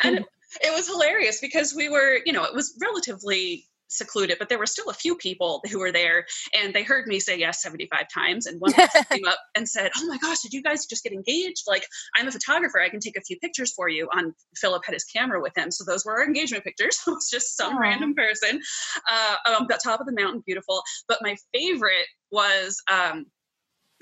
And 0.05 0.25
it 0.63 0.73
was 0.75 0.87
hilarious 0.87 1.41
because 1.41 1.75
we 1.75 1.89
were, 1.89 2.21
you 2.25 2.33
know, 2.33 2.45
it 2.45 2.55
was 2.55 2.79
relatively 2.81 3.67
secluded, 3.89 4.39
but 4.39 4.49
there 4.49 4.59
were 4.59 4.67
still 4.67 4.89
a 4.89 4.95
few 4.95 5.17
people 5.17 5.63
who 5.71 5.79
were 5.79 5.93
there 5.93 6.27
and 6.55 6.75
they 6.75 6.83
heard 6.83 7.07
me 7.07 7.21
say 7.21 7.39
yes 7.39 7.63
75 7.63 8.07
times. 8.13 8.47
And 8.47 8.61
one 8.61 8.73
person 8.73 9.05
came 9.11 9.27
up 9.27 9.39
and 9.55 9.69
said, 9.69 9.91
Oh 9.97 10.07
my 10.07 10.19
gosh, 10.19 10.41
did 10.41 10.53
you 10.53 10.63
guys 10.63 10.87
just 10.87 11.03
get 11.03 11.13
engaged? 11.13 11.65
Like, 11.67 11.87
I'm 12.17 12.29
a 12.29 12.33
photographer. 12.33 12.81
I 12.81 12.89
can 12.89 13.01
take 13.01 13.17
a 13.17 13.23
few 13.23 13.39
pictures 13.39 13.73
for 13.73 13.89
you. 13.89 14.09
On 14.17 14.35
Philip 14.57 14.85
had 14.85 14.95
his 14.95 15.05
camera 15.05 15.41
with 15.41 15.57
him. 15.57 15.71
So 15.71 15.85
those 15.85 16.05
were 16.05 16.19
our 16.19 16.25
engagement 16.25 16.65
pictures. 16.65 16.99
it 17.07 17.11
was 17.11 17.29
just 17.31 17.57
some 17.57 17.77
Aww. 17.77 17.81
random 17.81 18.15
person 18.15 18.61
uh, 19.11 19.37
on 19.47 19.67
the 19.69 19.79
top 19.83 20.01
of 20.01 20.07
the 20.07 20.13
mountain, 20.13 20.43
beautiful. 20.47 20.83
But 21.09 21.19
my 21.23 21.37
favorite 21.53 22.07
was 22.31 22.81
um, 22.91 23.27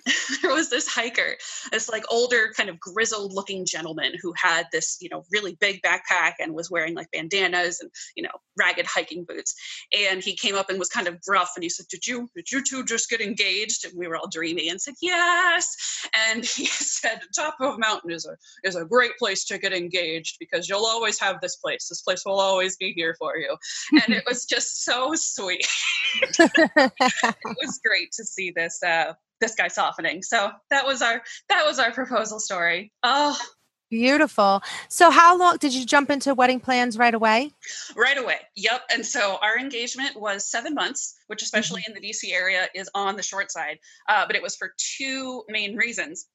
there 0.43 0.53
was 0.53 0.71
this 0.71 0.87
hiker, 0.87 1.37
this 1.73 1.89
like 1.89 2.05
older, 2.11 2.53
kind 2.57 2.69
of 2.69 2.79
grizzled 2.79 3.33
looking 3.33 3.65
gentleman 3.65 4.13
who 4.21 4.33
had 4.37 4.67
this, 4.73 4.99
you 5.01 5.09
know, 5.09 5.25
really 5.33 5.57
big 5.61 5.81
backpack 5.83 6.35
and 6.39 6.55
was 6.55 6.71
wearing 6.71 6.95
like 6.95 7.11
bandanas 7.13 7.81
and, 7.81 7.91
you 8.15 8.23
know, 8.23 8.31
ragged 8.59 8.87
hiking 8.87 9.25
boots. 9.25 9.55
And 9.97 10.23
he 10.23 10.37
came 10.37 10.55
up 10.55 10.71
and 10.71 10.79
was 10.79 10.89
kind 10.89 11.09
of 11.09 11.21
gruff 11.23 11.53
and 11.57 11.63
he 11.63 11.69
said, 11.69 11.87
Did 11.91 12.07
you, 12.07 12.29
did 12.35 12.51
you 12.51 12.63
two 12.63 12.85
just 12.85 13.11
get 13.11 13.21
engaged? 13.21 13.85
And 13.85 13.95
we 13.97 14.07
were 14.07 14.17
all 14.17 14.29
dreamy 14.29 14.69
and 14.69 14.81
said, 14.81 14.95
Yes. 15.03 16.07
And 16.31 16.45
he 16.45 16.67
said, 16.67 17.21
Top 17.35 17.57
of 17.61 17.75
a 17.75 17.79
mountain 17.79 18.11
is 18.11 18.27
a 18.27 18.37
is 18.65 18.77
a 18.77 18.85
great 18.85 19.17
place 19.19 19.45
to 19.45 19.59
get 19.59 19.73
engaged 19.73 20.37
because 20.39 20.69
you'll 20.69 20.87
always 20.87 21.19
have 21.21 21.41
this 21.41 21.57
place. 21.57 21.89
This 21.89 22.03
place 22.03 22.23
will 22.25 22.41
always 22.41 22.77
be 22.77 22.93
here 22.93 23.15
for 23.19 23.37
you. 23.37 23.57
And 23.93 24.15
it 24.15 24.25
was 24.29 24.45
just 24.45 24.85
so 24.85 25.13
sweet. 25.15 25.67
it 26.31 27.57
was 27.63 27.81
great 27.85 28.13
to 28.13 28.25
see 28.25 28.53
this 28.55 28.83
uh, 28.83 29.13
this 29.41 29.55
guy 29.55 29.69
softening. 29.69 30.23
So 30.23 30.51
that 30.71 30.87
was 30.87 31.03
our 31.03 31.23
that 31.49 31.65
was 31.67 31.79
our 31.79 31.93
proposal 31.93 32.41
story. 32.41 32.93
Oh, 33.03 33.39
Beautiful. 33.89 34.63
So, 34.89 35.11
how 35.11 35.39
long 35.39 35.59
did 35.59 35.73
you 35.73 35.87
jump 35.87 36.11
into 36.11 36.35
wedding 36.35 36.59
plans 36.59 36.99
right 36.99 37.15
away? 37.15 37.53
Right 37.95 38.19
away. 38.19 38.39
Yep. 38.57 38.83
And 38.93 39.07
so, 39.07 39.39
our 39.41 39.57
engagement 39.57 40.21
was 40.21 40.51
seven 40.51 40.75
months, 40.75 41.15
which, 41.29 41.41
especially 41.43 41.83
mm-hmm. 41.83 41.97
in 41.97 42.03
the 42.03 42.11
DC 42.11 42.33
area, 42.33 42.67
is 42.75 42.91
on 42.97 43.15
the 43.15 43.23
short 43.23 43.53
side. 43.53 43.79
Uh, 44.09 44.27
but 44.27 44.35
it 44.35 44.43
was 44.43 44.57
for 44.57 44.73
two 44.77 45.45
main 45.49 45.77
reasons. 45.77 46.27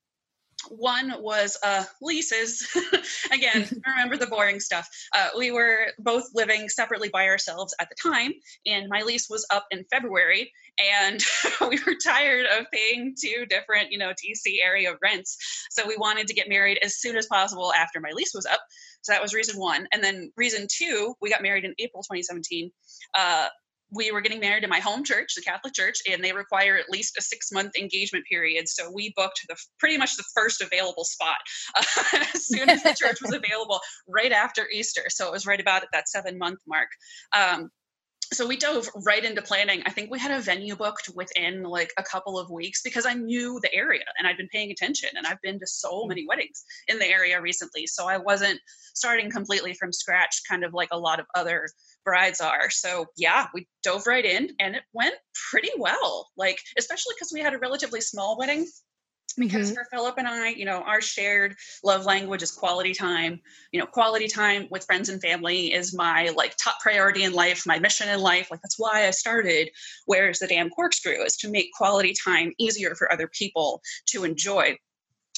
One 0.70 1.14
was 1.20 1.58
uh, 1.64 1.84
leases. 2.02 2.68
Again, 3.32 3.68
remember 3.88 4.18
the 4.18 4.28
boring 4.28 4.60
stuff. 4.60 4.88
Uh, 5.16 5.30
we 5.38 5.52
were 5.52 5.88
both 6.00 6.26
living 6.34 6.70
separately 6.70 7.10
by 7.10 7.28
ourselves 7.28 7.74
at 7.80 7.90
the 7.90 7.96
time, 8.10 8.34
and 8.66 8.88
my 8.90 9.02
lease 9.02 9.30
was 9.30 9.46
up 9.52 9.66
in 9.72 9.86
February, 9.92 10.52
and 10.80 11.24
we 11.62 11.80
were 11.86 11.96
tired 12.04 12.46
of 12.46 12.66
paying 12.72 13.16
two 13.20 13.46
different, 13.48 13.92
you 13.92 13.98
know, 13.98 14.12
DC 14.12 14.58
area 14.64 14.96
rents. 15.02 15.38
So 15.72 15.88
we 15.88 15.98
wanted 15.98 16.28
to 16.28 16.34
get 16.34 16.50
married 16.50 16.80
as 16.84 16.98
soon 16.98 17.18
as 17.18 17.26
possible 17.28 17.74
after 17.74 18.00
my 18.00 18.12
lease 18.14 18.34
was 18.34 18.46
up. 18.46 18.62
So 19.02 19.14
that 19.14 19.22
was 19.22 19.34
reason 19.34 19.60
one. 19.60 19.88
And 19.92 20.04
then 20.04 20.32
reason 20.38 20.68
two, 20.72 21.16
we 21.22 21.30
got 21.30 21.42
married 21.42 21.66
in 21.66 21.74
April 21.80 22.04
2017. 22.04 22.72
Uh, 23.18 23.48
we 23.92 24.12
were 24.12 24.22
getting 24.22 24.40
married 24.40 24.64
in 24.64 24.70
my 24.70 24.80
home 24.80 25.04
church, 25.04 25.36
the 25.36 25.42
Catholic 25.42 25.74
Church, 25.74 25.98
and 26.10 26.24
they 26.24 26.32
require 26.32 26.78
at 26.78 26.90
least 26.90 27.18
a 27.18 27.22
six 27.22 27.52
month 27.52 27.76
engagement 27.78 28.26
period. 28.26 28.68
So 28.68 28.90
we 28.92 29.14
booked 29.16 29.42
the 29.48 29.56
pretty 29.80 29.98
much 29.98 30.16
the 30.16 30.24
first 30.34 30.62
available 30.62 31.04
spot 31.04 31.38
uh, 31.76 31.84
as 32.34 32.48
soon 32.48 32.70
as 32.70 32.84
the 32.84 32.96
church 32.98 33.22
was 33.22 33.34
available, 33.46 33.80
right 34.08 34.32
after 34.32 34.68
Easter. 34.72 35.04
So 35.10 35.28
it 35.28 35.32
was 35.32 35.46
right 35.46 35.60
about 35.60 35.84
at 35.84 35.90
that 35.94 36.10
seven 36.10 36.38
month 36.38 36.60
mark. 36.68 36.90
Um, 37.36 37.70
so 38.34 38.48
we 38.48 38.56
dove 38.56 38.88
right 39.06 39.26
into 39.26 39.42
planning. 39.42 39.84
I 39.86 39.90
think 39.92 40.10
we 40.10 40.18
had 40.18 40.32
a 40.32 40.40
venue 40.40 40.76
booked 40.76 41.10
within 41.14 41.64
like 41.64 41.92
a 41.98 42.04
couple 42.04 42.40
of 42.40 42.50
weeks 42.50 42.82
because 42.82 43.06
I 43.06 43.14
knew 43.14 43.60
the 43.62 43.74
area 43.74 44.06
and 44.18 44.26
I'd 44.26 44.38
been 44.38 44.48
paying 44.48 44.72
attention 44.72 45.10
and 45.18 45.28
I've 45.28 45.42
been 45.42 45.60
to 45.60 45.68
so 45.68 46.06
mm. 46.06 46.10
many 46.10 46.26
weddings 46.26 46.64
in 46.88 46.98
the 46.98 47.08
area 47.08 47.42
recently. 47.42 47.88
So 47.88 48.08
I 48.08 48.18
wasn't 48.18 48.60
starting 48.96 49.30
completely 49.30 49.74
from 49.74 49.92
scratch, 49.92 50.44
kind 50.50 50.64
of 50.64 50.74
like 50.74 50.90
a 50.94 50.98
lot 50.98 51.20
of 51.20 51.26
other 51.36 51.68
brides 52.04 52.42
are. 52.42 52.70
So 52.70 53.08
yeah, 53.18 53.48
we 53.54 53.68
dove 53.84 54.08
right 54.08 54.26
in 54.26 54.52
and 54.60 54.76
it 54.76 54.84
went 54.94 55.16
pretty 55.52 55.72
well. 55.78 56.30
Like, 56.38 56.60
especially 56.78 57.16
because 57.16 57.32
we 57.34 57.42
had 57.42 57.54
a 57.54 57.60
relatively 57.60 58.02
small 58.02 58.38
wedding 58.38 58.68
because 59.38 59.68
mm-hmm. 59.68 59.76
for 59.76 59.88
philip 59.92 60.16
and 60.18 60.28
i 60.28 60.50
you 60.50 60.66
know 60.66 60.82
our 60.82 61.02
shared 61.02 61.56
love 61.84 62.06
language 62.06 62.42
is 62.42 62.52
quality 62.52 62.94
time 62.94 63.40
you 63.72 63.80
know 63.80 63.86
quality 63.86 64.28
time 64.28 64.68
with 64.70 64.86
friends 64.86 65.10
and 65.10 65.22
family 65.22 65.74
is 65.74 65.96
my 65.96 66.30
like 66.36 66.56
top 66.62 66.80
priority 66.82 67.24
in 67.24 67.34
life 67.34 67.64
my 67.66 67.80
mission 67.80 68.10
in 68.10 68.20
life 68.20 68.50
like 68.52 68.62
that's 68.62 68.80
why 68.80 69.08
i 69.08 69.12
started 69.12 69.70
where's 70.06 70.40
the 70.40 70.48
damn 70.48 70.70
corkscrew 70.70 71.24
is 71.24 71.38
to 71.38 71.50
make 71.50 71.72
quality 71.74 72.14
time 72.26 72.52
easier 72.58 72.96
for 72.96 73.12
other 73.12 73.28
people 73.28 73.82
to 74.06 74.24
enjoy 74.24 74.76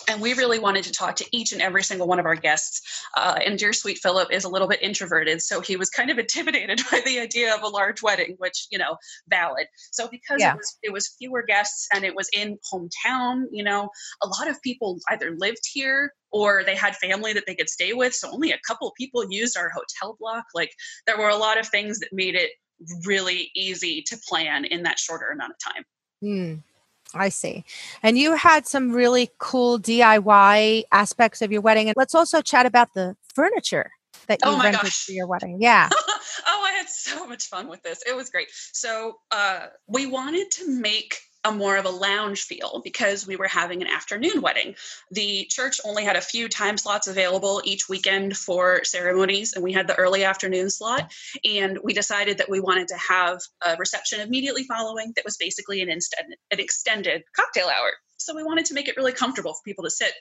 and 0.08 0.22
we 0.22 0.34
really 0.34 0.60
wanted 0.60 0.84
to 0.86 0.92
talk 0.92 1.16
to 1.18 1.26
each 1.32 1.52
and 1.52 1.62
every 1.62 1.84
single 1.84 2.08
one 2.08 2.20
of 2.20 2.26
our 2.26 2.36
guests. 2.36 2.82
Uh, 3.16 3.40
and 3.46 3.58
dear 3.58 3.74
sweet 3.74 3.98
Philip 4.00 4.32
is 4.32 4.44
a 4.44 4.50
little 4.50 4.68
bit 4.68 4.82
introverted, 4.82 5.42
so 5.42 5.62
he 5.62 5.76
was 5.76 5.90
kind 5.90 6.10
of 6.10 6.20
intimidated 6.24 6.82
by 6.92 7.02
the 7.06 7.20
idea 7.20 7.56
of 7.56 7.62
a 7.64 7.68
large 7.68 8.02
wedding, 8.02 8.36
which 8.38 8.68
you 8.72 8.78
know, 8.78 8.98
valid. 9.28 9.68
So 9.92 10.08
because 10.10 10.40
yeah. 10.40 10.54
it 10.54 10.58
was 10.58 10.78
it 10.84 10.94
was 10.94 11.16
fewer 11.18 11.44
guests 11.44 11.88
and 11.94 12.04
it 12.04 12.16
was 12.16 12.30
in 12.34 12.58
hometown, 12.72 13.46
you 13.52 13.64
know, 13.64 13.90
a 14.22 14.28
lot 14.28 14.50
of 14.50 14.62
people 14.62 15.00
either 15.10 15.36
lived 15.38 15.68
here 15.72 16.14
or 16.32 16.64
they 16.64 16.76
had 16.76 16.96
family 16.96 17.32
that 17.34 17.46
they 17.46 17.56
could 17.56 17.70
stay 17.70 17.94
with. 17.94 18.14
So 18.14 18.32
only 18.32 18.52
a 18.52 18.60
couple 18.68 18.92
people 18.98 19.24
used 19.30 19.56
our 19.56 19.70
hotel 19.70 20.18
block. 20.20 20.46
Like 20.56 20.72
there 21.06 21.18
were 21.18 21.30
a 21.30 21.38
lot 21.38 21.60
of 21.60 21.68
things 21.68 22.00
that 22.00 22.10
made 22.12 22.36
it 22.36 22.52
really 23.06 23.52
easy 23.56 24.02
to 24.08 24.18
plan 24.28 24.66
in 24.66 24.84
that 24.84 25.00
shorter 25.00 25.28
amount 25.28 25.54
of 25.54 25.74
time. 25.74 25.84
Hmm. 26.22 26.73
I 27.14 27.30
see. 27.30 27.64
And 28.02 28.18
you 28.18 28.36
had 28.36 28.68
some 28.68 28.92
really 28.92 29.30
cool 29.38 29.80
DIY 29.80 30.84
aspects 30.92 31.42
of 31.42 31.52
your 31.52 31.62
wedding. 31.62 31.88
And 31.88 31.96
let's 31.98 32.16
also 32.16 32.42
chat 32.42 32.66
about 32.66 32.94
the 32.94 33.16
furniture 33.34 33.92
that 34.28 34.40
you 34.44 34.52
oh 34.52 34.62
rented 34.62 34.82
gosh. 34.82 35.06
for 35.06 35.12
your 35.12 35.28
wedding. 35.28 35.62
Yeah. 35.62 35.90
oh, 36.48 36.64
I 36.66 36.74
had 36.76 36.90
so 36.90 37.28
much 37.28 37.46
fun 37.46 37.68
with 37.68 37.84
this. 37.84 38.02
It 38.08 38.16
was 38.16 38.30
great. 38.30 38.48
So 38.72 39.18
uh, 39.32 39.68
we 39.88 40.06
wanted 40.06 40.52
to 40.52 40.70
make 40.70 41.18
a 41.44 41.52
more 41.52 41.78
of 41.78 41.86
a 41.86 41.90
lounge 41.90 42.44
feel 42.44 42.82
because 42.84 43.28
we 43.28 43.36
were 43.36 43.48
having 43.48 43.82
an 43.82 43.88
afternoon 43.88 44.42
wedding. 44.42 44.76
The 45.12 45.46
church 45.50 45.80
only 45.86 46.04
had 46.04 46.16
a 46.16 46.22
few 46.22 46.48
time 46.48 46.78
slots 46.78 47.08
available 47.08 47.62
each 47.66 47.90
weekend 47.90 48.38
for 48.38 48.84
ceremonies, 48.84 49.54
and 49.54 49.64
we 49.64 49.74
had 49.74 49.88
the 49.88 49.96
early 49.96 50.24
afternoon 50.24 50.70
slot. 50.70 51.12
And 51.44 51.80
we 51.84 51.94
decided 51.94 52.38
that 52.38 52.50
we 52.50 52.60
wanted 52.60 52.88
to 52.90 52.98
have 52.98 53.40
a 53.66 53.76
reception 53.78 54.22
immediately 54.22 54.64
following 54.64 55.14
that 55.16 55.26
was 55.26 55.38
basically 55.38 55.82
an, 55.82 55.90
an 55.90 56.00
extended 56.52 57.24
cocktail 57.36 57.68
hour. 57.68 57.92
So 58.18 58.36
we 58.36 58.44
wanted 58.44 58.66
to 58.66 58.74
make 58.74 58.88
it 58.88 58.96
really 58.96 59.12
comfortable 59.12 59.54
for 59.54 59.62
people 59.66 59.84
to 59.84 59.90
sit 59.90 60.14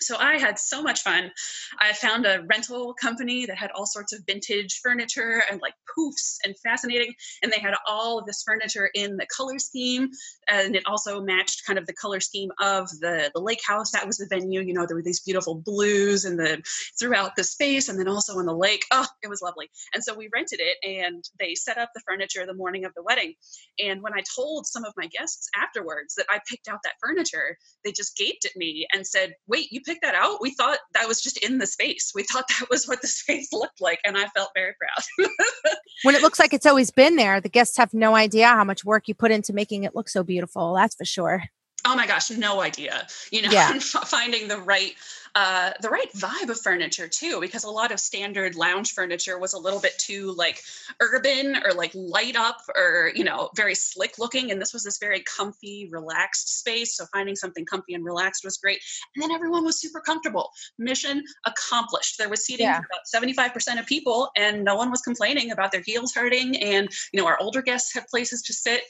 so 0.00 0.16
I 0.18 0.38
had 0.38 0.58
so 0.58 0.82
much 0.82 1.02
fun. 1.02 1.30
I 1.78 1.92
found 1.92 2.26
a 2.26 2.44
rental 2.50 2.94
company 2.94 3.46
that 3.46 3.56
had 3.56 3.70
all 3.72 3.86
sorts 3.86 4.12
of 4.12 4.20
vintage 4.26 4.80
furniture 4.82 5.42
and 5.50 5.60
like 5.60 5.74
poofs 5.96 6.36
and 6.44 6.54
fascinating. 6.58 7.14
And 7.42 7.52
they 7.52 7.60
had 7.60 7.74
all 7.86 8.18
of 8.18 8.26
this 8.26 8.42
furniture 8.44 8.90
in 8.94 9.16
the 9.16 9.26
color 9.26 9.58
scheme. 9.58 10.10
And 10.48 10.74
it 10.76 10.84
also 10.86 11.20
matched 11.20 11.66
kind 11.66 11.78
of 11.78 11.86
the 11.86 11.94
color 11.94 12.20
scheme 12.20 12.50
of 12.60 12.88
the, 13.00 13.30
the 13.34 13.40
lake 13.40 13.60
house. 13.66 13.92
That 13.92 14.06
was 14.06 14.18
the 14.18 14.26
venue. 14.30 14.60
You 14.60 14.74
know, 14.74 14.86
there 14.86 14.96
were 14.96 15.02
these 15.02 15.20
beautiful 15.20 15.54
blues 15.54 16.24
and 16.24 16.38
the 16.38 16.62
throughout 16.98 17.36
the 17.36 17.44
space 17.44 17.88
and 17.88 17.98
then 17.98 18.08
also 18.08 18.38
on 18.38 18.46
the 18.46 18.56
lake. 18.56 18.84
Oh, 18.92 19.06
it 19.22 19.28
was 19.28 19.42
lovely. 19.42 19.70
And 19.94 20.02
so 20.02 20.14
we 20.14 20.28
rented 20.32 20.60
it 20.60 20.76
and 20.82 21.24
they 21.38 21.54
set 21.54 21.78
up 21.78 21.90
the 21.94 22.02
furniture 22.06 22.46
the 22.46 22.54
morning 22.54 22.84
of 22.84 22.92
the 22.94 23.02
wedding. 23.02 23.34
And 23.78 24.02
when 24.02 24.14
I 24.14 24.22
told 24.34 24.66
some 24.66 24.84
of 24.84 24.92
my 24.96 25.06
guests 25.06 25.48
afterwards 25.56 26.14
that 26.16 26.26
I 26.28 26.40
picked 26.48 26.68
out 26.68 26.80
that 26.84 26.94
furniture, 27.00 27.56
they 27.84 27.92
just 27.92 28.16
gaped 28.16 28.44
at 28.44 28.56
me 28.56 28.86
and 28.92 29.06
said, 29.06 29.34
wait, 29.46 29.70
you 29.70 29.80
that 30.02 30.14
out? 30.14 30.40
We 30.40 30.50
thought 30.50 30.78
that 30.94 31.08
was 31.08 31.20
just 31.20 31.38
in 31.38 31.58
the 31.58 31.66
space. 31.66 32.12
We 32.14 32.22
thought 32.24 32.44
that 32.48 32.68
was 32.70 32.86
what 32.86 33.00
the 33.00 33.08
space 33.08 33.52
looked 33.52 33.80
like. 33.80 34.00
And 34.04 34.16
I 34.16 34.26
felt 34.28 34.50
very 34.54 34.74
proud. 34.78 35.28
when 36.02 36.14
it 36.14 36.22
looks 36.22 36.38
like 36.38 36.52
it's 36.52 36.66
always 36.66 36.90
been 36.90 37.16
there, 37.16 37.40
the 37.40 37.48
guests 37.48 37.76
have 37.76 37.94
no 37.94 38.14
idea 38.14 38.48
how 38.48 38.64
much 38.64 38.84
work 38.84 39.08
you 39.08 39.14
put 39.14 39.30
into 39.30 39.52
making 39.52 39.84
it 39.84 39.94
look 39.94 40.08
so 40.08 40.22
beautiful. 40.22 40.74
That's 40.74 40.94
for 40.94 41.04
sure. 41.04 41.44
Oh 41.90 41.96
my 41.96 42.06
gosh, 42.06 42.30
no 42.30 42.60
idea. 42.60 43.06
You 43.30 43.42
know, 43.42 43.50
yeah. 43.50 43.78
finding 43.78 44.46
the 44.46 44.58
right 44.58 44.94
uh, 45.34 45.70
the 45.80 45.88
right 45.88 46.12
vibe 46.12 46.50
of 46.50 46.60
furniture 46.60 47.08
too, 47.08 47.40
because 47.40 47.64
a 47.64 47.70
lot 47.70 47.92
of 47.92 48.00
standard 48.00 48.56
lounge 48.56 48.92
furniture 48.92 49.38
was 49.38 49.54
a 49.54 49.58
little 49.58 49.80
bit 49.80 49.96
too 49.98 50.32
like 50.32 50.62
urban 51.00 51.56
or 51.64 51.72
like 51.72 51.92
light 51.94 52.36
up 52.36 52.58
or 52.76 53.10
you 53.14 53.24
know 53.24 53.48
very 53.56 53.74
slick 53.74 54.18
looking, 54.18 54.50
and 54.50 54.60
this 54.60 54.74
was 54.74 54.84
this 54.84 54.98
very 54.98 55.22
comfy, 55.22 55.88
relaxed 55.90 56.58
space. 56.58 56.94
So 56.94 57.06
finding 57.10 57.36
something 57.36 57.64
comfy 57.64 57.94
and 57.94 58.04
relaxed 58.04 58.44
was 58.44 58.58
great, 58.58 58.80
and 59.14 59.22
then 59.22 59.32
everyone 59.32 59.64
was 59.64 59.80
super 59.80 60.00
comfortable. 60.00 60.50
Mission 60.78 61.24
accomplished. 61.46 62.18
There 62.18 62.28
was 62.28 62.44
seating 62.44 62.66
yeah. 62.66 62.80
for 62.80 62.86
about 62.90 63.06
seventy 63.06 63.32
five 63.32 63.54
percent 63.54 63.80
of 63.80 63.86
people, 63.86 64.30
and 64.36 64.62
no 64.62 64.76
one 64.76 64.90
was 64.90 65.00
complaining 65.00 65.52
about 65.52 65.72
their 65.72 65.82
heels 65.82 66.12
hurting. 66.14 66.56
And 66.58 66.90
you 67.12 67.20
know 67.20 67.26
our 67.26 67.38
older 67.40 67.62
guests 67.62 67.94
had 67.94 68.06
places 68.08 68.42
to 68.42 68.52
sit. 68.52 68.82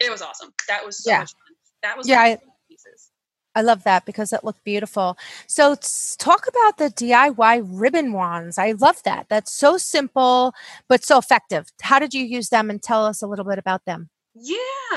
It 0.00 0.10
was 0.10 0.22
awesome. 0.22 0.52
That 0.66 0.84
was 0.84 1.04
so 1.04 1.10
yeah. 1.10 1.18
much 1.20 1.32
fun. 1.32 1.56
That 1.82 1.96
was 1.96 2.08
yeah. 2.08 2.20
I- 2.20 2.38
pieces. 2.68 3.10
I 3.56 3.62
love 3.62 3.82
that 3.82 4.04
because 4.06 4.32
it 4.32 4.44
looked 4.44 4.62
beautiful. 4.62 5.18
So 5.48 5.74
talk 6.18 6.46
about 6.46 6.78
the 6.78 6.88
DIY 6.88 7.62
ribbon 7.68 8.12
wands. 8.12 8.58
I 8.58 8.72
love 8.72 9.02
that. 9.02 9.26
That's 9.28 9.52
so 9.52 9.76
simple 9.76 10.54
but 10.88 11.04
so 11.04 11.18
effective. 11.18 11.66
How 11.82 11.98
did 11.98 12.14
you 12.14 12.24
use 12.24 12.50
them 12.50 12.70
and 12.70 12.80
tell 12.80 13.04
us 13.04 13.22
a 13.22 13.26
little 13.26 13.44
bit 13.44 13.58
about 13.58 13.84
them? 13.86 14.08
Yeah. 14.42 14.56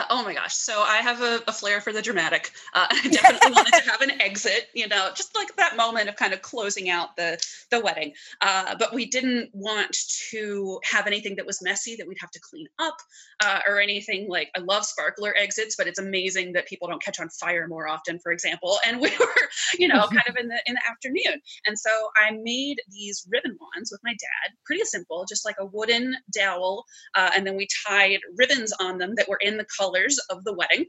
Oh 0.10 0.24
my 0.24 0.34
gosh. 0.34 0.54
So 0.56 0.82
I 0.84 0.98
have 0.98 1.22
a, 1.22 1.42
a 1.48 1.52
flair 1.52 1.82
for 1.82 1.92
the 1.92 2.02
dramatic. 2.02 2.52
Uh, 2.74 2.88
I 2.92 3.08
definitely 3.12 3.52
wanted 3.52 3.74
to 3.74 3.90
have 3.92 4.00
an 4.00 4.22
exit, 4.22 4.68
you 4.74 4.88
know, 4.88 5.10
just 5.16 5.36
like 5.36 5.54
that 5.58 5.76
moment 5.76 6.08
of 6.08 6.16
kind 6.16 6.34
of 6.34 6.42
closing 6.42 6.90
out 6.90 7.18
the 7.18 7.38
the 7.70 7.82
wedding. 7.82 8.14
Uh, 8.40 8.76
but 8.80 8.94
we 8.94 9.06
didn't 9.06 9.50
want 9.52 9.98
to 10.32 10.80
have 10.90 11.08
anything 11.08 11.36
that 11.36 11.46
was 11.46 11.62
messy 11.62 11.98
that 11.98 12.08
we'd 12.08 12.18
have 12.22 12.32
to 12.32 12.40
clean 12.40 12.68
up 12.80 12.96
uh, 13.44 13.60
or 13.68 13.82
anything 13.82 14.30
like. 14.30 14.50
I 14.56 14.60
love 14.62 14.86
sparkler 14.86 15.36
exits, 15.38 15.76
but 15.76 15.88
it's 15.88 16.00
amazing 16.00 16.54
that 16.54 16.66
people 16.68 16.88
don't 16.88 17.04
catch 17.04 17.20
on 17.20 17.28
fire 17.30 17.68
more 17.68 17.88
often, 17.88 18.20
for 18.20 18.32
example. 18.32 18.78
And 18.88 19.02
we 19.02 19.10
were, 19.20 19.50
you 19.78 19.90
know, 19.90 20.08
kind 20.08 20.28
of 20.30 20.38
in 20.38 20.48
the 20.48 20.62
in 20.68 20.76
the 20.76 20.90
afternoon, 20.90 21.42
and 21.68 21.78
so 21.78 21.90
I 22.16 22.32
made 22.32 22.78
these 22.90 23.28
ribbon 23.30 23.58
wands 23.60 23.92
with 23.92 24.00
my 24.06 24.12
dad. 24.12 24.56
Pretty 24.66 24.86
simple, 24.86 25.26
just 25.28 25.44
like 25.44 25.56
a 25.60 25.66
wooden 25.66 26.16
dowel, 26.34 26.86
uh, 27.16 27.32
and 27.36 27.46
then 27.46 27.58
we 27.58 27.68
tied 27.86 28.20
ribbons 28.38 28.72
on 28.80 28.98
them 28.98 29.16
that 29.16 29.28
were 29.34 29.48
in 29.48 29.58
the 29.58 29.66
colors 29.78 30.20
of 30.30 30.44
the 30.44 30.54
wedding 30.54 30.86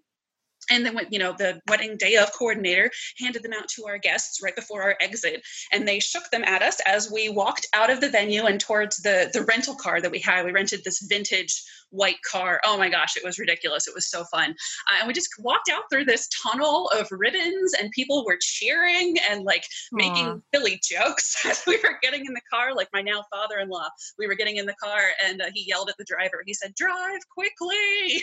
and 0.71 0.85
then 0.85 0.95
when 0.95 1.07
you 1.11 1.19
know 1.19 1.35
the 1.37 1.61
wedding 1.69 1.97
day 1.97 2.17
of 2.17 2.33
coordinator 2.33 2.91
handed 3.19 3.43
them 3.43 3.53
out 3.53 3.69
to 3.69 3.85
our 3.87 3.99
guests 3.99 4.41
right 4.43 4.57
before 4.57 4.83
our 4.83 4.97
exit 5.01 5.43
and 5.73 5.87
they 5.87 6.01
shook 6.01 6.31
them 6.31 6.45
at 6.45 6.63
us 6.63 6.81
as 6.87 7.11
we 7.13 7.29
walked 7.29 7.67
out 7.75 7.91
of 7.91 8.01
the 8.01 8.09
venue 8.09 8.45
and 8.45 8.61
towards 8.61 8.97
the 8.99 9.31
the 9.33 9.43
rental 9.43 9.75
car 9.75 10.01
that 10.01 10.11
we 10.11 10.19
had. 10.19 10.45
We 10.45 10.53
rented 10.53 10.83
this 10.85 11.07
vintage 11.09 11.63
white 11.91 12.21
car. 12.29 12.61
Oh 12.65 12.77
my 12.77 12.89
gosh 12.89 13.17
it 13.17 13.25
was 13.25 13.39
ridiculous. 13.39 13.87
It 13.87 13.95
was 13.95 14.11
so 14.11 14.25
fun. 14.25 14.51
Uh, 14.51 14.99
and 15.01 15.09
we 15.09 15.15
just 15.15 15.29
walked 15.39 15.71
out 15.71 15.85
through 15.91 16.07
this 16.07 16.29
tunnel 16.43 16.89
of 16.89 17.07
ribbons 17.11 17.75
and 17.75 17.91
people 17.93 18.25
were 18.25 18.39
cheering 18.41 19.17
and 19.31 19.45
like 19.45 19.63
Aww. 19.63 19.99
making 19.99 20.43
silly 20.55 20.81
jokes 20.83 21.37
as 21.47 21.63
we 21.67 21.77
were 21.77 21.99
getting 22.03 22.25
in 22.27 22.33
the 22.33 22.41
car. 22.51 22.75
Like 22.75 22.89
my 22.93 23.03
now 23.03 23.25
father-in-law 23.33 23.89
we 24.19 24.27
were 24.27 24.35
getting 24.35 24.57
in 24.57 24.67
the 24.67 24.75
car 24.83 25.01
and 25.25 25.41
uh, 25.41 25.47
he 25.53 25.65
yelled 25.67 25.89
at 25.89 25.97
the 25.99 26.05
driver. 26.05 26.43
He 26.47 26.55
said 26.55 26.75
drive 26.75 27.21
quickly 27.31 28.23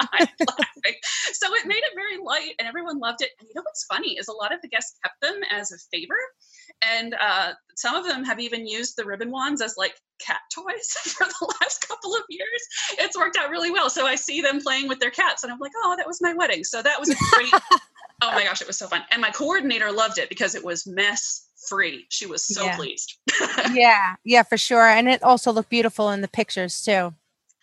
I'm 0.00 0.28
laughing. 0.40 1.00
So 1.32 1.54
it 1.54 1.66
made 1.66 1.76
it 1.76 1.94
very 1.94 2.18
light 2.22 2.52
and 2.58 2.68
everyone 2.68 2.98
loved 2.98 3.22
it. 3.22 3.30
And 3.38 3.48
you 3.48 3.54
know 3.54 3.62
what's 3.62 3.84
funny 3.84 4.16
is 4.18 4.28
a 4.28 4.32
lot 4.32 4.52
of 4.52 4.60
the 4.62 4.68
guests 4.68 4.98
kept 5.02 5.20
them 5.20 5.40
as 5.50 5.72
a 5.72 5.78
favor. 5.92 6.18
And 6.82 7.14
uh, 7.20 7.52
some 7.74 7.94
of 7.94 8.06
them 8.06 8.24
have 8.24 8.40
even 8.40 8.66
used 8.66 8.96
the 8.96 9.04
ribbon 9.04 9.30
wands 9.30 9.62
as 9.62 9.76
like 9.76 9.94
cat 10.18 10.40
toys 10.54 10.88
for 11.02 11.26
the 11.26 11.54
last 11.60 11.86
couple 11.86 12.14
of 12.14 12.22
years. 12.28 12.62
It's 12.98 13.16
worked 13.16 13.36
out 13.36 13.50
really 13.50 13.70
well. 13.70 13.90
So 13.90 14.06
I 14.06 14.14
see 14.14 14.40
them 14.40 14.60
playing 14.60 14.88
with 14.88 15.00
their 15.00 15.10
cats 15.10 15.42
and 15.42 15.52
I'm 15.52 15.58
like, 15.58 15.72
oh, 15.84 15.94
that 15.96 16.06
was 16.06 16.20
my 16.20 16.34
wedding. 16.34 16.64
So 16.64 16.82
that 16.82 16.98
was 16.98 17.10
a 17.10 17.16
great. 17.32 17.52
oh 18.22 18.32
my 18.32 18.44
gosh, 18.44 18.60
it 18.60 18.66
was 18.66 18.78
so 18.78 18.86
fun. 18.86 19.02
And 19.10 19.20
my 19.20 19.30
coordinator 19.30 19.92
loved 19.92 20.18
it 20.18 20.28
because 20.28 20.54
it 20.54 20.64
was 20.64 20.86
mess 20.86 21.48
free. 21.68 22.06
She 22.10 22.26
was 22.26 22.44
so 22.44 22.64
yeah. 22.64 22.76
pleased. 22.76 23.14
yeah, 23.72 24.16
yeah, 24.24 24.42
for 24.42 24.56
sure. 24.56 24.86
And 24.86 25.08
it 25.08 25.22
also 25.22 25.52
looked 25.52 25.70
beautiful 25.70 26.10
in 26.10 26.20
the 26.20 26.28
pictures 26.28 26.82
too. 26.82 27.14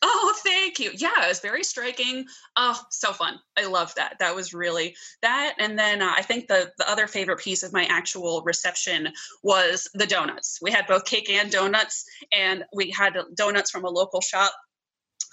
Oh, 0.05 0.35
thank 0.43 0.79
you. 0.79 0.91
Yeah, 0.93 1.23
it 1.23 1.29
was 1.29 1.39
very 1.39 1.63
striking. 1.63 2.25
Oh, 2.57 2.77
so 2.89 3.13
fun. 3.13 3.39
I 3.57 3.67
love 3.67 3.95
that. 3.95 4.17
That 4.19 4.35
was 4.35 4.53
really 4.53 4.97
that. 5.21 5.55
And 5.59 5.79
then 5.79 6.01
uh, 6.01 6.11
I 6.13 6.21
think 6.21 6.47
the 6.47 6.73
the 6.77 6.89
other 6.89 7.07
favorite 7.07 7.39
piece 7.39 7.63
of 7.63 7.71
my 7.71 7.85
actual 7.85 8.41
reception 8.41 9.07
was 9.43 9.89
the 9.93 10.05
donuts. 10.05 10.59
We 10.61 10.71
had 10.71 10.87
both 10.87 11.05
cake 11.05 11.29
and 11.29 11.49
donuts, 11.49 12.03
and 12.33 12.65
we 12.75 12.91
had 12.91 13.17
donuts 13.33 13.71
from 13.71 13.85
a 13.85 13.89
local 13.89 14.19
shop 14.19 14.51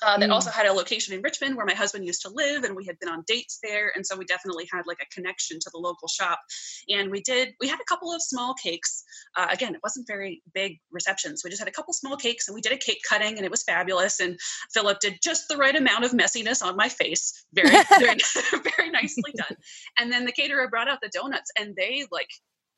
uh, 0.03 0.19
that 0.19 0.31
mm. 0.31 0.33
also 0.33 0.51
had 0.51 0.67
a 0.67 0.73
location 0.73 1.15
in 1.15 1.23
Richmond 1.23 1.57
where 1.57 1.67
my 1.67 1.75
husband 1.75 2.07
used 2.07 2.23
to 2.23 2.31
live, 2.31 2.65
and 2.65 2.75
we 2.75 2.85
had 2.85 2.99
been 2.99 3.09
on 3.09 3.23
dates 3.27 3.59
there, 3.63 3.93
and 3.95 4.07
so 4.07 4.17
we 4.17 4.25
definitely 4.25 4.69
had 4.73 4.87
like 4.87 4.99
a 5.01 5.15
connection 5.15 5.59
to 5.61 5.71
the 5.73 5.79
local 5.79 6.09
shop. 6.09 6.41
And 6.89 7.11
we 7.11 7.21
did. 7.21 7.55
We 7.61 7.69
had 7.69 7.81
a 7.81 7.85
couple 7.85 8.13
of 8.13 8.23
small 8.23 8.55
cakes. 8.55 9.05
Uh, 9.37 9.49
again, 9.51 9.75
it 9.75 9.81
wasn't 9.83 10.07
very 10.07 10.43
big 10.55 10.79
receptions. 10.91 11.43
We 11.45 11.51
just 11.51 11.61
had 11.61 11.69
a 11.69 11.73
couple 11.73 11.93
small 11.93 12.17
cakes, 12.17 12.49
and 12.49 12.55
we 12.55 12.61
did 12.61 12.73
a 12.73 12.77
cake 12.77 13.01
cutting, 13.09 13.37
and 13.37 13.45
it 13.45 13.51
was 13.51 13.63
fabulous. 13.63 14.21
And 14.21 14.39
Philip 14.73 15.01
did 15.01 15.19
just 15.23 15.49
the 15.49 15.57
right 15.57 15.77
amount 15.77 16.05
of 16.05 16.13
messiness 16.13 16.63
on 16.63 16.77
my 16.77 16.89
face, 16.89 17.45
very, 17.53 17.71
very, 17.99 18.19
very 18.77 18.91
nicely 18.91 19.33
done. 19.37 19.57
And 19.99 20.11
then 20.13 20.25
the 20.25 20.33
caterer 20.33 20.69
brought 20.69 20.89
out 20.89 20.99
the 21.03 21.11
donuts, 21.13 21.51
and 21.59 21.75
they 21.77 22.07
like 22.11 22.29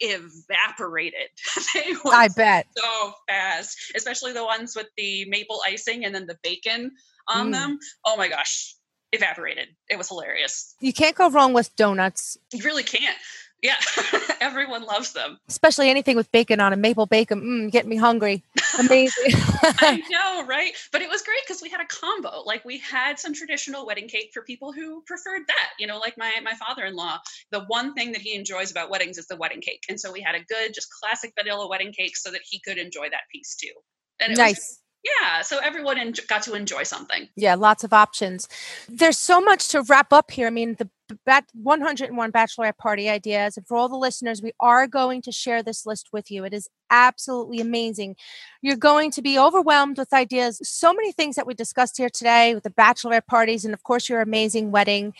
evaporated. 0.03 1.29
they 1.75 1.95
I 2.07 2.29
bet 2.29 2.67
so 2.77 3.13
fast, 3.29 3.93
especially 3.95 4.33
the 4.33 4.45
ones 4.45 4.75
with 4.77 4.89
the 4.97 5.25
maple 5.27 5.61
icing 5.67 6.05
and 6.05 6.15
then 6.15 6.27
the 6.27 6.39
bacon 6.43 6.93
on 7.29 7.49
mm. 7.49 7.53
them. 7.53 7.79
Oh 8.05 8.17
my 8.17 8.29
gosh, 8.29 8.75
evaporated. 9.13 9.69
It 9.89 9.97
was 9.97 10.09
hilarious. 10.09 10.75
You 10.81 10.93
can't 10.93 11.17
go 11.17 11.31
wrong 11.31 11.53
with 11.53 11.75
donuts. 11.77 12.39
You 12.53 12.65
really 12.65 12.83
can't. 12.83 13.17
Yeah, 13.63 13.77
everyone 14.41 14.83
loves 14.83 15.13
them. 15.13 15.39
Especially 15.49 15.89
anything 15.89 16.17
with 16.17 16.31
bacon 16.33 16.59
on 16.59 16.73
it, 16.73 16.77
maple 16.81 17.07
bacon. 17.07 17.41
Mm, 17.41 17.71
get 17.71 17.87
me 17.87 17.97
hungry. 17.97 18.43
Amazing. 18.77 19.35
I 19.63 20.03
know, 20.11 20.45
right? 20.47 20.73
But 20.91 21.01
it 21.01 21.09
was 21.09 21.23
great 21.23 21.39
because 21.47 21.63
we 21.63 21.71
had 21.71 21.81
a 21.81 21.87
combo. 21.87 22.43
Like 22.45 22.65
we 22.65 22.79
had 22.79 23.21
some 23.21 23.33
traditional 23.33 23.87
wedding 23.87 24.09
cake 24.09 24.31
for 24.35 24.43
people 24.43 24.73
who 24.73 25.03
preferred 25.07 25.43
that. 25.47 25.71
You 25.79 25.87
know, 25.87 25.99
like 25.99 26.19
my 26.19 26.33
my 26.43 26.55
father-in-law. 26.55 27.19
The 27.53 27.61
one 27.69 27.95
thing 27.95 28.11
that 28.13 28.21
he 28.21 28.35
enjoys 28.35 28.73
about 28.73 28.91
weddings 28.91 29.17
is 29.17 29.29
the 29.29 29.37
wedding 29.37 29.61
cake, 29.61 29.85
and 29.89 29.99
so 29.99 30.11
we 30.11 30.21
had 30.21 30.35
a 30.35 30.45
good, 30.45 30.75
just 30.75 30.89
classic 31.01 31.33
vanilla 31.39 31.69
wedding 31.69 31.93
cake 31.93 32.17
so 32.17 32.33
that 32.33 32.41
he 32.45 32.61
could 32.61 32.79
enjoy 32.79 33.09
that 33.11 33.23
piece 33.33 33.55
too. 33.55 33.73
And 34.21 34.37
nice. 34.37 34.57
Was, 34.57 34.79
yeah 35.05 35.43
so 35.43 35.59
everyone 35.59 35.99
en- 35.99 36.15
got 36.29 36.43
to 36.43 36.55
enjoy 36.55 36.85
something 36.85 37.29
yeah 37.35 37.57
lots 37.57 37.83
of 37.83 37.93
options 37.93 38.49
there's 38.89 39.19
so 39.19 39.41
much 39.41 39.67
to 39.69 39.83
wrap 39.83 40.13
up 40.13 40.31
here 40.31 40.47
i 40.47 40.51
mean 40.51 40.77
the 40.79 40.89
bat 41.27 41.45
101 41.55 42.33
bachelorette 42.33 42.79
party 42.79 43.09
ideas 43.09 43.57
and 43.57 43.67
for 43.67 43.77
all 43.77 43.89
the 43.89 43.97
listeners 43.97 44.43
we 44.43 44.53
are 44.61 44.87
going 44.87 45.21
to 45.23 45.33
share 45.33 45.63
this 45.63 45.85
list 45.87 46.09
with 46.13 46.31
you 46.31 46.45
it 46.45 46.55
is 46.55 46.69
absolutely 46.93 47.59
amazing. 47.59 48.15
You're 48.61 48.77
going 48.77 49.11
to 49.13 49.23
be 49.23 49.37
overwhelmed 49.39 49.99
with 49.99 50.13
ideas. 50.13 50.61
So 50.63 50.93
many 50.93 51.11
things 51.11 51.35
that 51.35 51.47
we 51.47 51.55
discussed 51.55 51.97
here 51.97 52.11
today 52.11 52.55
with 52.55 52.63
the 52.63 52.71
bachelorette 52.71 53.27
parties, 53.27 53.65
and 53.65 53.75
of 53.75 53.83
course, 53.83 54.09
your 54.09 54.21
amazing 54.21 54.71
wedding. 54.71 55.15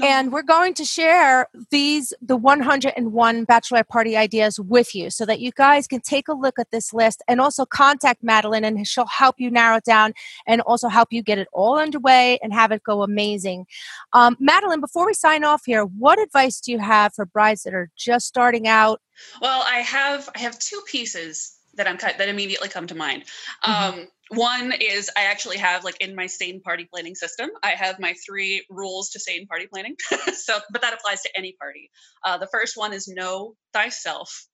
Oh. 0.00 0.06
And 0.06 0.30
we're 0.30 0.42
going 0.42 0.74
to 0.74 0.84
share 0.84 1.48
these, 1.70 2.12
the 2.22 2.36
101 2.36 3.46
bachelorette 3.46 3.88
party 3.88 4.16
ideas 4.16 4.60
with 4.60 4.94
you 4.94 5.10
so 5.10 5.26
that 5.26 5.40
you 5.40 5.50
guys 5.50 5.88
can 5.88 6.00
take 6.00 6.28
a 6.28 6.34
look 6.34 6.58
at 6.58 6.70
this 6.70 6.92
list 6.92 7.22
and 7.26 7.40
also 7.40 7.64
contact 7.64 8.22
Madeline, 8.22 8.64
and 8.64 8.86
she'll 8.86 9.06
help 9.06 9.36
you 9.40 9.50
narrow 9.50 9.78
it 9.78 9.84
down 9.84 10.12
and 10.46 10.60
also 10.60 10.88
help 10.88 11.08
you 11.10 11.22
get 11.22 11.38
it 11.38 11.48
all 11.52 11.78
underway 11.78 12.38
and 12.42 12.52
have 12.52 12.70
it 12.70 12.84
go 12.84 13.02
amazing. 13.02 13.66
Um, 14.12 14.36
Madeline, 14.38 14.80
before 14.80 15.06
we 15.06 15.14
sign 15.24 15.44
off 15.44 15.62
here, 15.64 15.84
what 15.84 16.20
advice 16.20 16.60
do 16.60 16.70
you 16.72 16.78
have 16.78 17.14
for 17.14 17.24
brides 17.24 17.62
that 17.62 17.74
are 17.74 17.90
just 17.96 18.26
starting 18.26 18.68
out? 18.68 19.00
Well, 19.40 19.64
I 19.66 19.78
have 19.78 20.28
I 20.34 20.40
have 20.40 20.58
two 20.58 20.80
pieces 20.86 21.56
that 21.74 21.88
I'm 21.88 21.96
that 21.96 22.28
immediately 22.28 22.68
come 22.68 22.86
to 22.88 22.94
mind. 22.94 23.24
Mm-hmm. 23.64 24.00
Um, 24.00 24.08
one 24.30 24.72
is 24.80 25.10
I 25.16 25.24
actually 25.24 25.58
have 25.58 25.84
like 25.84 26.00
in 26.00 26.14
my 26.14 26.26
sane 26.26 26.60
party 26.60 26.86
planning 26.90 27.14
system, 27.14 27.50
I 27.62 27.70
have 27.70 27.98
my 27.98 28.14
three 28.26 28.64
rules 28.70 29.10
to 29.10 29.20
sane 29.20 29.46
party 29.46 29.66
planning. 29.66 29.96
so, 30.32 30.58
but 30.70 30.82
that 30.82 30.94
applies 30.94 31.22
to 31.22 31.30
any 31.36 31.54
party. 31.60 31.90
Uh, 32.24 32.38
the 32.38 32.48
first 32.48 32.76
one 32.76 32.92
is 32.92 33.08
know 33.08 33.54
thyself. 33.72 34.46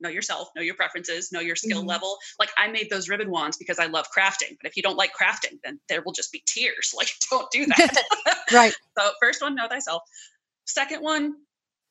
Know 0.00 0.08
yourself, 0.08 0.48
know 0.56 0.62
your 0.62 0.74
preferences, 0.74 1.30
know 1.32 1.40
your 1.40 1.56
skill 1.56 1.80
mm-hmm. 1.80 1.88
level. 1.88 2.16
Like 2.38 2.50
I 2.56 2.68
made 2.68 2.88
those 2.90 3.08
ribbon 3.08 3.30
wands 3.30 3.56
because 3.56 3.78
I 3.78 3.86
love 3.86 4.06
crafting, 4.16 4.56
but 4.60 4.68
if 4.68 4.76
you 4.76 4.82
don't 4.82 4.96
like 4.96 5.12
crafting, 5.20 5.58
then 5.62 5.78
there 5.88 6.02
will 6.02 6.12
just 6.12 6.32
be 6.32 6.42
tears. 6.46 6.94
Like 6.96 7.08
don't 7.30 7.50
do 7.50 7.66
that. 7.66 8.02
right. 8.52 8.74
So 8.98 9.10
first 9.22 9.40
one, 9.40 9.54
know 9.54 9.68
thyself. 9.68 10.02
Second 10.66 11.00
one, 11.00 11.34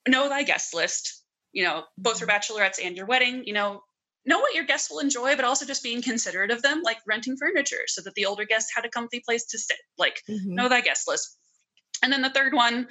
know 0.07 0.29
thy 0.29 0.43
guest 0.43 0.75
list 0.75 1.19
you 1.51 1.63
know, 1.63 1.83
both 1.97 2.19
for 2.19 2.27
bachelorettes 2.27 2.83
and 2.83 2.95
your 2.95 3.05
wedding, 3.05 3.43
you 3.45 3.53
know, 3.53 3.81
know 4.25 4.39
what 4.39 4.53
your 4.53 4.65
guests 4.65 4.89
will 4.89 4.99
enjoy, 4.99 5.35
but 5.35 5.45
also 5.45 5.65
just 5.65 5.83
being 5.83 6.01
considerate 6.01 6.51
of 6.51 6.61
them, 6.61 6.81
like 6.83 6.97
renting 7.07 7.37
furniture 7.37 7.83
so 7.87 8.01
that 8.01 8.13
the 8.15 8.25
older 8.25 8.45
guests 8.45 8.71
had 8.75 8.85
a 8.85 8.89
comfy 8.89 9.21
place 9.25 9.45
to 9.45 9.59
sit. 9.59 9.77
Like, 9.97 10.21
mm-hmm. 10.29 10.55
know 10.55 10.69
thy 10.69 10.81
guest 10.81 11.07
list. 11.07 11.37
And 12.03 12.13
then 12.13 12.21
the 12.21 12.29
third 12.29 12.53
one 12.53 12.87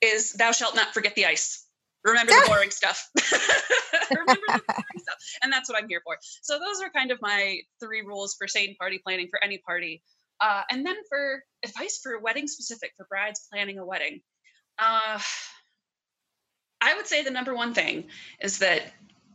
is 0.00 0.32
thou 0.32 0.52
shalt 0.52 0.76
not 0.76 0.94
forget 0.94 1.14
the 1.14 1.26
ice. 1.26 1.66
Remember 2.04 2.32
the 2.32 2.44
boring 2.48 2.70
stuff. 2.70 3.08
Remember 4.10 4.34
the 4.34 4.62
boring 4.66 4.98
stuff. 4.98 5.16
And 5.42 5.52
that's 5.52 5.68
what 5.68 5.80
I'm 5.80 5.88
here 5.88 6.00
for. 6.04 6.16
So 6.42 6.58
those 6.58 6.82
are 6.82 6.90
kind 6.90 7.10
of 7.10 7.18
my 7.20 7.60
three 7.80 8.02
rules 8.02 8.34
for 8.34 8.48
sane 8.48 8.76
party 8.76 9.00
planning 9.04 9.28
for 9.30 9.42
any 9.42 9.58
party. 9.58 10.02
Uh, 10.40 10.62
and 10.70 10.84
then 10.84 10.96
for 11.08 11.42
advice 11.64 12.00
for 12.02 12.18
wedding 12.18 12.48
specific, 12.48 12.92
for 12.96 13.06
brides 13.08 13.46
planning 13.52 13.78
a 13.78 13.86
wedding. 13.86 14.20
Uh, 14.78 15.20
I 16.80 16.96
would 16.96 17.06
say 17.06 17.22
the 17.22 17.30
number 17.30 17.54
one 17.54 17.74
thing 17.74 18.08
is 18.40 18.58
that 18.58 18.82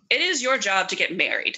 it 0.09 0.21
is 0.21 0.41
your 0.41 0.57
job 0.57 0.89
to 0.89 0.95
get 0.95 1.15
married. 1.15 1.57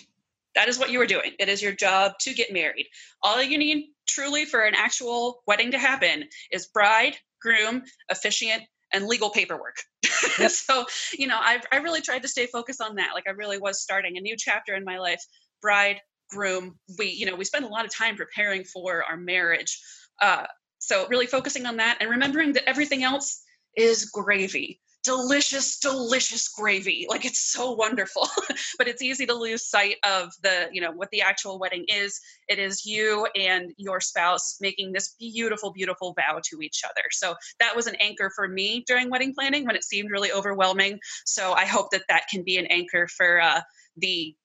That 0.55 0.67
is 0.67 0.77
what 0.77 0.91
you 0.91 1.01
are 1.01 1.07
doing. 1.07 1.31
It 1.39 1.49
is 1.49 1.61
your 1.61 1.71
job 1.71 2.13
to 2.19 2.33
get 2.33 2.53
married. 2.53 2.87
All 3.23 3.41
you 3.41 3.57
need 3.57 3.91
truly 4.07 4.45
for 4.45 4.61
an 4.61 4.75
actual 4.75 5.41
wedding 5.47 5.71
to 5.71 5.79
happen 5.79 6.25
is 6.51 6.67
bride, 6.67 7.15
groom, 7.41 7.83
officiant, 8.09 8.63
and 8.93 9.07
legal 9.07 9.29
paperwork. 9.29 9.77
Yep. 10.37 10.51
so, 10.51 10.85
you 11.17 11.27
know, 11.27 11.37
I, 11.37 11.61
I 11.71 11.77
really 11.77 12.01
tried 12.01 12.21
to 12.21 12.27
stay 12.27 12.45
focused 12.45 12.81
on 12.81 12.95
that. 12.95 13.11
Like 13.13 13.25
I 13.27 13.31
really 13.31 13.57
was 13.57 13.81
starting 13.81 14.17
a 14.17 14.21
new 14.21 14.35
chapter 14.37 14.75
in 14.75 14.83
my 14.83 14.97
life. 14.97 15.21
Bride, 15.61 15.99
groom, 16.29 16.77
we, 16.97 17.07
you 17.07 17.25
know, 17.25 17.35
we 17.35 17.45
spend 17.45 17.65
a 17.65 17.69
lot 17.69 17.85
of 17.85 17.93
time 17.93 18.15
preparing 18.15 18.63
for 18.63 19.03
our 19.03 19.17
marriage. 19.17 19.81
Uh, 20.21 20.45
So, 20.79 21.07
really 21.07 21.25
focusing 21.27 21.65
on 21.65 21.77
that 21.77 21.97
and 21.99 22.09
remembering 22.09 22.53
that 22.53 22.67
everything 22.69 23.03
else 23.03 23.41
is 23.75 24.05
gravy 24.05 24.79
delicious 25.03 25.79
delicious 25.79 26.47
gravy. 26.49 27.05
Like 27.09 27.25
it's 27.25 27.39
so 27.39 27.71
wonderful 27.71 28.27
but 28.77 28.87
it's 28.87 29.01
easy 29.01 29.25
to 29.25 29.33
lose 29.33 29.65
sight 29.65 29.95
of 30.03 30.33
the 30.43 30.69
you 30.71 30.81
know 30.81 30.91
what 30.91 31.09
the 31.11 31.21
actual 31.21 31.59
wedding 31.59 31.85
is. 31.87 32.19
It 32.47 32.59
is 32.59 32.85
you 32.85 33.27
and 33.35 33.71
your 33.77 34.01
spouse 34.01 34.57
making 34.59 34.91
this 34.91 35.15
beautiful 35.19 35.71
beautiful 35.71 36.13
vow 36.13 36.41
to 36.51 36.61
each 36.61 36.81
other. 36.83 37.03
So 37.11 37.35
that 37.59 37.75
was 37.75 37.87
an 37.87 37.95
anchor 37.95 38.31
for 38.35 38.47
me 38.47 38.83
during 38.87 39.09
wedding 39.09 39.33
planning 39.33 39.65
when 39.65 39.75
it 39.75 39.83
seemed 39.83 40.11
really 40.11 40.31
overwhelming. 40.31 40.99
So 41.25 41.53
i 41.53 41.65
hope 41.65 41.91
that 41.91 42.03
that 42.09 42.23
can 42.29 42.43
be 42.43 42.57
an 42.57 42.65
anchor 42.67 43.07
for 43.07 43.41
uh, 43.41 43.61
the 43.97 44.35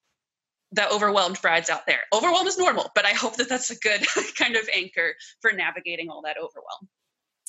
the 0.72 0.90
overwhelmed 0.90 1.40
brides 1.40 1.70
out 1.70 1.86
there. 1.86 2.00
Overwhelm 2.12 2.46
is 2.46 2.58
normal 2.58 2.90
but 2.94 3.04
i 3.04 3.12
hope 3.12 3.36
that 3.36 3.48
that's 3.48 3.70
a 3.70 3.76
good 3.76 4.04
kind 4.38 4.56
of 4.56 4.68
anchor 4.74 5.14
for 5.40 5.50
navigating 5.52 6.10
all 6.10 6.22
that 6.22 6.36
overwhelm. 6.36 6.88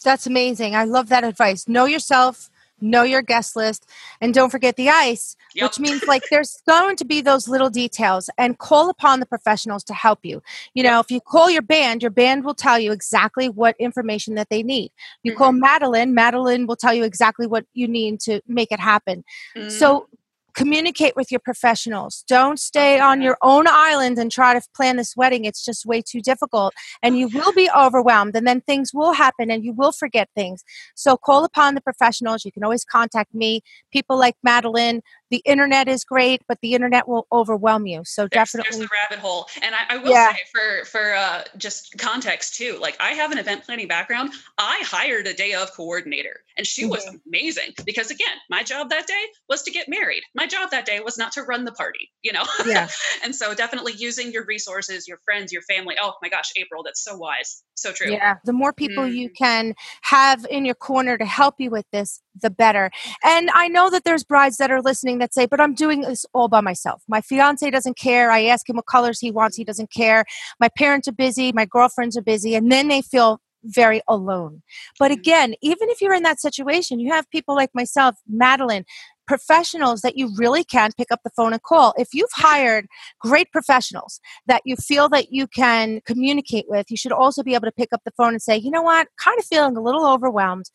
That's 0.04 0.28
amazing. 0.28 0.76
I 0.76 0.84
love 0.84 1.10
that 1.10 1.24
advice. 1.24 1.68
Know 1.68 1.86
yourself, 1.86 2.52
know 2.86 3.04
your 3.04 3.22
guest 3.22 3.56
list, 3.56 3.90
and 4.22 4.34
don't 4.34 4.50
forget 4.50 4.76
the 4.76 4.90
ice, 4.90 5.36
yep. 5.54 5.70
which 5.70 5.80
means 5.80 6.04
like 6.04 6.24
there's 6.32 6.62
going 6.68 6.96
to 6.98 7.06
be 7.06 7.22
those 7.22 7.48
little 7.48 7.70
details 7.70 8.30
and 8.38 8.58
call 8.58 8.90
upon 8.90 9.20
the 9.20 9.26
professionals 9.26 9.84
to 9.86 9.94
help 9.94 10.20
you. 10.24 10.42
You 10.74 10.84
know, 10.84 11.00
if 11.00 11.12
you 11.12 11.20
call 11.20 11.50
your 11.50 11.62
band, 11.62 12.02
your 12.02 12.12
band 12.12 12.46
will 12.46 12.56
tell 12.56 12.80
you 12.80 12.92
exactly 12.92 13.50
what 13.50 13.76
information 13.80 14.36
that 14.36 14.50
they 14.50 14.64
need. 14.64 14.92
You 15.24 15.32
mm-hmm. 15.32 15.38
call 15.38 15.52
Madeline, 15.52 16.14
Madeline 16.14 16.68
will 16.68 16.76
tell 16.76 16.94
you 16.94 17.04
exactly 17.04 17.48
what 17.48 17.66
you 17.74 17.88
need 17.88 18.20
to 18.22 18.42
make 18.48 18.72
it 18.72 18.80
happen. 18.80 19.24
Mm-hmm. 19.56 19.70
So 19.70 20.08
communicate 20.56 21.16
with 21.16 21.32
your 21.32 21.40
professionals. 21.40 22.24
Don't 22.28 22.60
stay 22.60 23.00
on 23.00 23.22
your 23.22 23.38
own 23.42 23.66
island 23.68 24.18
and 24.18 24.32
try 24.32 24.54
to 24.54 24.62
plan 24.76 24.96
this 24.96 25.16
wedding. 25.16 25.46
It's 25.46 25.64
just 25.64 25.86
way 25.86 26.02
too 26.02 26.22
difficult. 26.22 26.74
And 27.04 27.18
you 27.18 27.28
will 27.28 27.54
be 27.54 27.70
overwhelmed, 27.76 28.36
and 28.36 28.48
then 28.48 28.62
things 28.62 28.94
will 28.94 29.14
happen 29.14 29.52
and 29.52 29.64
you 29.64 29.74
will 29.74 29.92
forget 29.92 30.30
things. 30.36 30.64
So 30.96 31.18
call 31.18 31.44
upon 31.44 31.76
the 31.76 31.82
professionals. 31.82 32.46
You 32.46 32.52
can 32.52 32.64
always 32.64 32.86
contact 32.86 33.34
me. 33.34 33.62
People 33.92 34.18
like 34.18 34.36
Madeline, 34.44 35.02
the 35.32 35.42
internet 35.46 35.88
is 35.88 36.04
great, 36.04 36.42
but 36.48 36.60
the 36.62 36.74
internet 36.74 37.08
will 37.08 37.28
overwhelm 37.32 37.86
you. 37.86 38.04
So 38.06 38.24
there's, 38.24 38.52
definitely 38.52 38.78
there's 38.78 38.90
the 38.90 38.96
rabbit 39.10 39.22
hole. 39.22 39.48
And 39.62 39.74
I, 39.74 39.96
I 39.96 39.98
will 39.98 40.12
yeah. 40.12 40.32
say 40.32 40.40
for 40.54 40.86
for 40.86 41.16
uh, 41.16 41.44
just 41.58 41.98
context 41.98 42.56
too, 42.56 42.78
like 42.82 42.96
I 43.00 43.12
have 43.12 43.32
an 43.32 43.38
event 43.38 43.64
planning 43.64 43.88
background. 43.88 44.32
I 44.58 44.82
hired 44.86 45.28
a 45.28 45.34
day 45.34 45.54
of 45.54 45.72
coordinator, 45.74 46.42
and 46.58 46.66
she 46.66 46.84
mm-hmm. 46.84 46.92
was 46.92 47.18
amazing 47.28 47.74
because 47.86 48.12
again, 48.12 48.36
my 48.50 48.64
job 48.64 48.90
that 48.90 49.08
day 49.08 49.24
was 49.50 49.64
to 49.64 49.72
get 49.72 49.90
married. 49.90 50.24
My 50.36 50.48
job 50.48 50.72
that 50.72 50.86
day 50.86 51.00
was 51.00 51.18
not 51.18 51.32
to 51.34 51.44
run 51.44 51.66
the 51.66 51.72
party. 51.72 52.12
You 52.22 52.34
know. 52.34 52.44
Yeah. 52.66 52.88
and 53.24 53.36
so 53.36 53.54
definitely 53.54 53.94
using 53.94 54.32
your 54.32 54.46
resources, 54.46 55.08
your 55.08 55.20
friends, 55.26 55.52
your 55.52 55.62
family. 55.64 55.96
Oh 56.02 56.14
my 56.22 56.30
gosh, 56.30 56.52
April, 56.58 56.84
that's 56.84 57.04
so 57.04 57.18
wise. 57.18 57.64
So 57.76 57.92
true. 57.92 58.12
Yeah. 58.12 58.36
The 58.46 58.54
more 58.54 58.74
people 58.74 59.04
mm. 59.04 59.14
you 59.14 59.30
can 59.30 59.74
have 60.04 60.46
in 60.50 60.66
your 60.66 60.76
corner 60.76 61.18
to 61.18 61.26
help 61.26 61.56
you 61.60 61.70
with 61.70 61.86
this, 61.92 62.22
the 62.42 62.50
better. 62.50 62.92
And 63.24 63.50
I 63.54 63.68
know 63.68 63.90
that 63.90 64.04
there's 64.04 64.24
brides 64.24 64.58
that 64.58 64.72
are 64.72 64.82
listening 64.82 65.20
that 65.20 65.34
say, 65.34 65.46
but 65.46 65.62
I'm 65.62 65.74
doing 65.74 66.02
this 66.02 66.26
all 66.34 66.48
by 66.48 66.62
myself. 66.62 67.04
My 67.08 67.22
fiance 67.22 67.70
doesn't 67.70 67.98
care. 67.98 68.32
I 68.32 68.46
ask 68.46 68.70
him 68.70 68.76
what 68.76 68.86
colors 68.86 69.20
he 69.20 69.32
wants. 69.32 69.58
He 69.58 69.64
doesn't 69.64 69.92
care. 69.92 70.26
My 70.60 70.70
parents 70.78 71.08
are 71.08 71.14
busy. 71.14 71.52
My 71.52 71.66
girlfriends 71.66 72.18
are 72.18 72.22
busy. 72.22 72.56
And 72.56 72.72
then 72.72 72.88
they 72.88 73.02
feel 73.02 73.40
very 73.64 74.02
alone. 74.08 74.62
But 75.00 75.12
mm. 75.12 75.16
again, 75.16 75.56
even 75.62 75.90
if 75.90 76.02
you're 76.02 76.14
in 76.14 76.24
that 76.24 76.40
situation, 76.40 77.00
you 77.00 77.12
have 77.12 77.30
people 77.32 77.56
like 77.56 77.72
myself, 77.74 78.16
Madeline, 78.28 78.86
professionals 79.28 80.02
that 80.02 80.18
you 80.18 80.32
really 80.38 80.64
can 80.64 80.92
pick 80.98 81.12
up 81.12 81.22
the 81.24 81.32
phone 81.32 81.52
and 81.52 81.62
call. 81.64 81.94
If 81.98 82.10
you've 82.14 82.30
hired 82.34 82.86
great 83.20 83.52
professionals 83.52 84.20
that 84.46 84.62
you 84.66 84.76
feel 84.76 85.10
that 85.10 85.32
you 85.32 85.48
can 85.48 86.02
communicate 86.06 86.66
with, 86.68 86.92
you 86.92 86.98
should 86.98 87.12
also 87.12 87.44
be 87.44 87.56
able 87.56 87.66
to 87.66 87.72
pick 87.72 87.92
up 87.92 88.02
the 88.06 88.12
phone 88.12 88.34
and 88.34 88.42
say, 88.42 88.56
you 88.56 88.70
know 88.70 88.84
what, 88.84 89.08
kind 89.18 89.40
of 89.40 89.46
feeling 89.46 89.76
a 89.76 89.82
little 89.82 90.06
overwhelmed. 90.06 90.70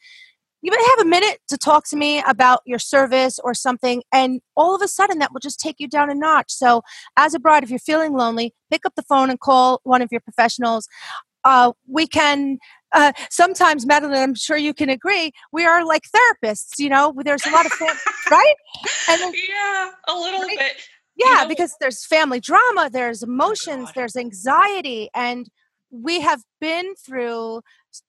You 0.62 0.70
may 0.70 0.84
have 0.96 1.06
a 1.06 1.08
minute 1.08 1.38
to 1.48 1.56
talk 1.56 1.84
to 1.88 1.96
me 1.96 2.22
about 2.26 2.60
your 2.66 2.78
service 2.78 3.38
or 3.42 3.54
something, 3.54 4.02
and 4.12 4.40
all 4.56 4.74
of 4.74 4.82
a 4.82 4.88
sudden 4.88 5.18
that 5.18 5.32
will 5.32 5.40
just 5.40 5.60
take 5.60 5.76
you 5.78 5.88
down 5.88 6.10
a 6.10 6.14
notch. 6.14 6.52
So, 6.52 6.82
as 7.16 7.34
a 7.34 7.38
bride, 7.38 7.62
if 7.64 7.70
you're 7.70 7.78
feeling 7.78 8.12
lonely, 8.12 8.54
pick 8.70 8.84
up 8.84 8.94
the 8.94 9.02
phone 9.02 9.30
and 9.30 9.40
call 9.40 9.80
one 9.84 10.02
of 10.02 10.08
your 10.10 10.20
professionals. 10.20 10.88
Uh, 11.44 11.72
we 11.88 12.06
can 12.06 12.58
uh, 12.92 13.12
sometimes, 13.30 13.86
Madeline, 13.86 14.22
I'm 14.22 14.34
sure 14.34 14.56
you 14.56 14.74
can 14.74 14.90
agree, 14.90 15.32
we 15.52 15.64
are 15.64 15.84
like 15.84 16.04
therapists. 16.14 16.78
You 16.78 16.88
know, 16.88 17.14
there's 17.24 17.46
a 17.46 17.50
lot 17.50 17.66
of 17.66 17.72
fam- 17.72 17.96
right, 18.30 18.54
and 19.08 19.20
then, 19.20 19.32
yeah, 19.48 19.90
a 20.08 20.14
little 20.14 20.40
right? 20.40 20.58
bit. 20.58 20.72
Yeah, 21.16 21.26
you 21.26 21.42
know, 21.42 21.48
because 21.48 21.76
there's 21.80 22.04
family 22.04 22.40
drama, 22.40 22.90
there's 22.92 23.22
oh 23.22 23.26
emotions, 23.26 23.88
oh 23.88 23.92
there's 23.94 24.16
anxiety, 24.16 25.08
and 25.14 25.48
we 25.90 26.20
have 26.20 26.42
been 26.60 26.94
through 26.94 27.62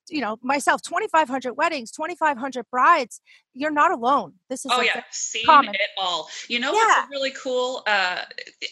you 0.08 0.20
know 0.20 0.38
myself 0.42 0.82
2500 0.82 1.54
weddings 1.54 1.90
2500 1.90 2.64
brides 2.70 3.20
you're 3.54 3.70
not 3.70 3.90
alone 3.90 4.32
this 4.48 4.64
is 4.64 4.72
oh 4.74 4.80
yeah 4.80 5.02
seen 5.10 5.44
common. 5.44 5.74
it 5.74 5.80
all 6.00 6.28
you 6.48 6.60
know 6.60 6.72
yeah. 6.72 6.78
what's 6.78 7.06
a 7.06 7.10
really 7.10 7.32
cool 7.32 7.82
uh, 7.86 8.18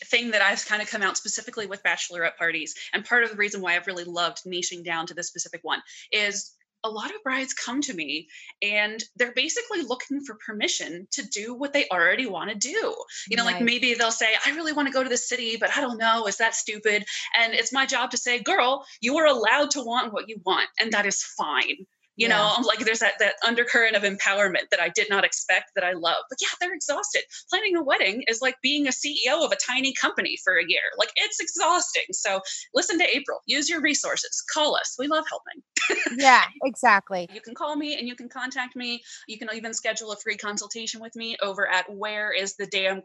thing 0.07 0.31
that 0.31 0.43
i've 0.43 0.65
kind 0.67 0.83
of 0.83 0.89
come 0.89 1.03
out 1.03 1.17
specifically 1.17 1.67
with 1.67 1.83
bachelorette 1.83 2.37
parties 2.37 2.75
and 2.93 3.05
part 3.05 3.25
of 3.25 3.31
the 3.31 3.37
reason 3.37 3.61
why 3.61 3.77
i've 3.77 3.87
really 3.87 4.05
loved 4.05 4.43
niching 4.47 4.85
down 4.85 5.07
to 5.07 5.15
this 5.15 5.27
specific 5.27 5.61
one 5.63 5.81
is 6.13 6.53
a 6.85 6.89
lot 6.91 7.15
of 7.15 7.23
brides 7.23 7.55
come 7.55 7.81
to 7.83 7.95
me 7.95 8.29
and 8.63 9.03
they're 9.17 9.33
basically 9.33 9.83
looking 9.83 10.21
for 10.25 10.37
permission 10.45 11.07
to 11.13 11.27
do 11.27 11.55
what 11.55 11.73
they 11.73 11.87
already 11.89 12.27
want 12.27 12.51
to 12.51 12.57
do. 12.57 12.95
You 13.29 13.37
know, 13.37 13.45
right. 13.45 13.55
like 13.55 13.63
maybe 13.63 13.95
they'll 13.95 14.11
say, 14.11 14.29
I 14.47 14.55
really 14.55 14.73
want 14.73 14.89
to 14.89 14.95
go 14.95 15.03
to 15.03 15.09
the 15.09 15.17
city, 15.17 15.57
but 15.59 15.77
I 15.77 15.81
don't 15.81 15.99
know. 15.99 16.27
Is 16.27 16.39
that 16.39 16.55
stupid? 16.55 17.05
And 17.39 17.55
it's 17.55 17.73
my 17.73 17.87
job 17.87 18.11
to 18.13 18.17
say, 18.17 18.43
girl, 18.43 18.85
you 19.01 19.19
are 19.19 19.27
allowed 19.27 19.71
to 19.73 19.85
want 19.85 20.13
what 20.13 20.29
you 20.29 20.41
want, 20.45 20.69
and 20.81 20.93
that 20.93 21.07
is 21.07 21.23
fine 21.23 21.87
you 22.21 22.29
yeah. 22.29 22.37
know 22.37 22.67
like 22.67 22.81
there's 22.81 22.99
that 22.99 23.15
that 23.19 23.35
undercurrent 23.47 23.97
of 23.97 24.03
empowerment 24.03 24.69
that 24.71 24.81
i 24.81 24.89
did 24.91 25.09
not 25.09 25.25
expect 25.25 25.71
that 25.75 25.85
i 25.85 25.93
love. 25.93 26.23
But 26.29 26.39
yeah 26.41 26.49
they're 26.61 26.75
exhausted. 26.75 27.23
Planning 27.49 27.77
a 27.77 27.83
wedding 27.83 28.25
is 28.29 28.41
like 28.43 28.57
being 28.63 28.87
a 28.87 28.91
ceo 28.91 29.45
of 29.45 29.53
a 29.53 29.57
tiny 29.57 29.95
company 29.95 30.37
for 30.45 30.55
a 30.55 30.65
year. 30.67 30.81
Like 30.99 31.11
it's 31.17 31.41
exhausting. 31.41 32.05
So 32.13 32.41
listen 32.75 32.99
to 32.99 33.17
april. 33.17 33.41
Use 33.47 33.69
your 33.69 33.81
resources. 33.81 34.45
Call 34.53 34.77
us. 34.77 34.97
We 34.99 35.09
love 35.09 35.25
helping. 35.29 36.19
Yeah 36.23 36.43
exactly. 36.65 37.29
You 37.33 37.41
can 37.41 37.55
call 37.55 37.75
me 37.77 37.99
and 37.99 38.07
you 38.07 38.15
can 38.15 38.29
contact 38.29 38.77
me. 38.77 39.03
You 39.27 39.39
can 39.39 39.49
even 39.55 39.73
schedule 39.73 40.13
a 40.13 40.17
free 40.17 40.37
consultation 40.37 41.01
with 41.01 41.17
me 41.17 41.37
over 41.43 41.67
at 41.69 41.87
where 41.93 42.33
is 42.33 42.57
the 42.57 42.67
damn 42.67 43.01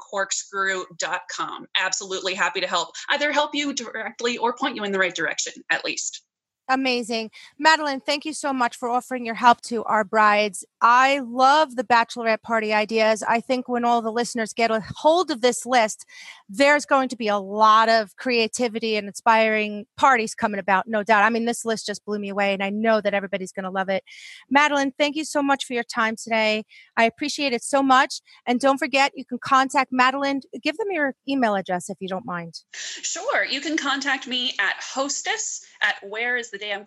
absolutely 1.78 2.34
happy 2.34 2.61
to 2.61 2.68
help. 2.68 2.89
Either 3.09 3.32
help 3.32 3.51
you 3.53 3.74
directly 3.74 4.38
or 4.38 4.55
point 4.55 4.76
you 4.76 4.84
in 4.84 4.91
the 4.91 4.99
right 4.99 5.16
direction 5.16 5.53
at 5.72 5.86
least 5.86 6.26
Amazing. 6.68 7.30
Madeline, 7.59 7.99
thank 7.99 8.26
you 8.26 8.34
so 8.34 8.51
much 8.51 8.76
for 8.76 8.89
offering 8.89 9.24
your 9.24 9.36
help 9.36 9.61
to 9.61 9.84
our 9.84 10.03
brides. 10.03 10.66
I 10.82 11.20
love 11.20 11.76
the 11.76 11.84
bachelorette 11.84 12.41
party 12.41 12.74
ideas. 12.74 13.22
I 13.22 13.39
think 13.39 13.70
when 13.70 13.86
all 13.86 14.01
the 14.01 14.11
listeners 14.11 14.51
get 14.51 14.72
a 14.72 14.84
hold 14.95 15.30
of 15.30 15.41
this 15.41 15.66
list, 15.66 16.05
there's 16.49 16.86
going 16.86 17.09
to 17.09 17.16
be 17.16 17.28
a 17.28 17.38
lot 17.38 17.88
of 17.88 18.16
creativity 18.16 18.95
and 18.95 19.07
inspiring 19.07 19.86
parties 19.95 20.34
coming 20.34 20.59
about, 20.59 20.88
no 20.88 21.03
doubt. 21.03 21.24
I 21.24 21.30
mean, 21.30 21.45
this 21.45 21.66
list 21.66 21.86
just 21.86 22.03
blew 22.03 22.18
me 22.18 22.30
away, 22.30 22.53
and 22.53 22.63
I 22.63 22.72
know 22.72 22.99
that 22.99 23.13
everybody's 23.13 23.51
going 23.51 23.66
to 23.66 23.70
love 23.70 23.89
it. 23.89 24.03
Madeline, 24.49 24.91
thank 24.97 25.16
you 25.16 25.26
so 25.26 25.43
much 25.43 25.66
for 25.66 25.74
your 25.74 25.84
time 25.84 26.16
today. 26.16 26.63
I 26.97 27.05
appreciate 27.05 27.53
it 27.53 27.63
so 27.63 27.84
much. 27.84 28.22
And 28.47 28.59
don't 28.59 28.80
forget, 28.80 29.11
you 29.16 29.26
can 29.26 29.38
contact 29.38 29.91
Madeline. 29.91 30.41
Give 30.63 30.78
them 30.78 30.88
your 30.89 31.13
email 31.30 31.55
address 31.55 31.89
if 31.89 31.97
you 31.99 32.07
don't 32.07 32.26
mind. 32.26 32.61
Sure. 32.74 33.45
You 33.45 33.61
can 33.61 33.78
contact 33.78 34.26
me 34.26 34.53
at 34.59 34.76
hostess 34.82 35.63
at 35.84 35.95
where 36.07 36.38
is 36.38 36.49
the 36.58 36.66
damn 36.66 36.86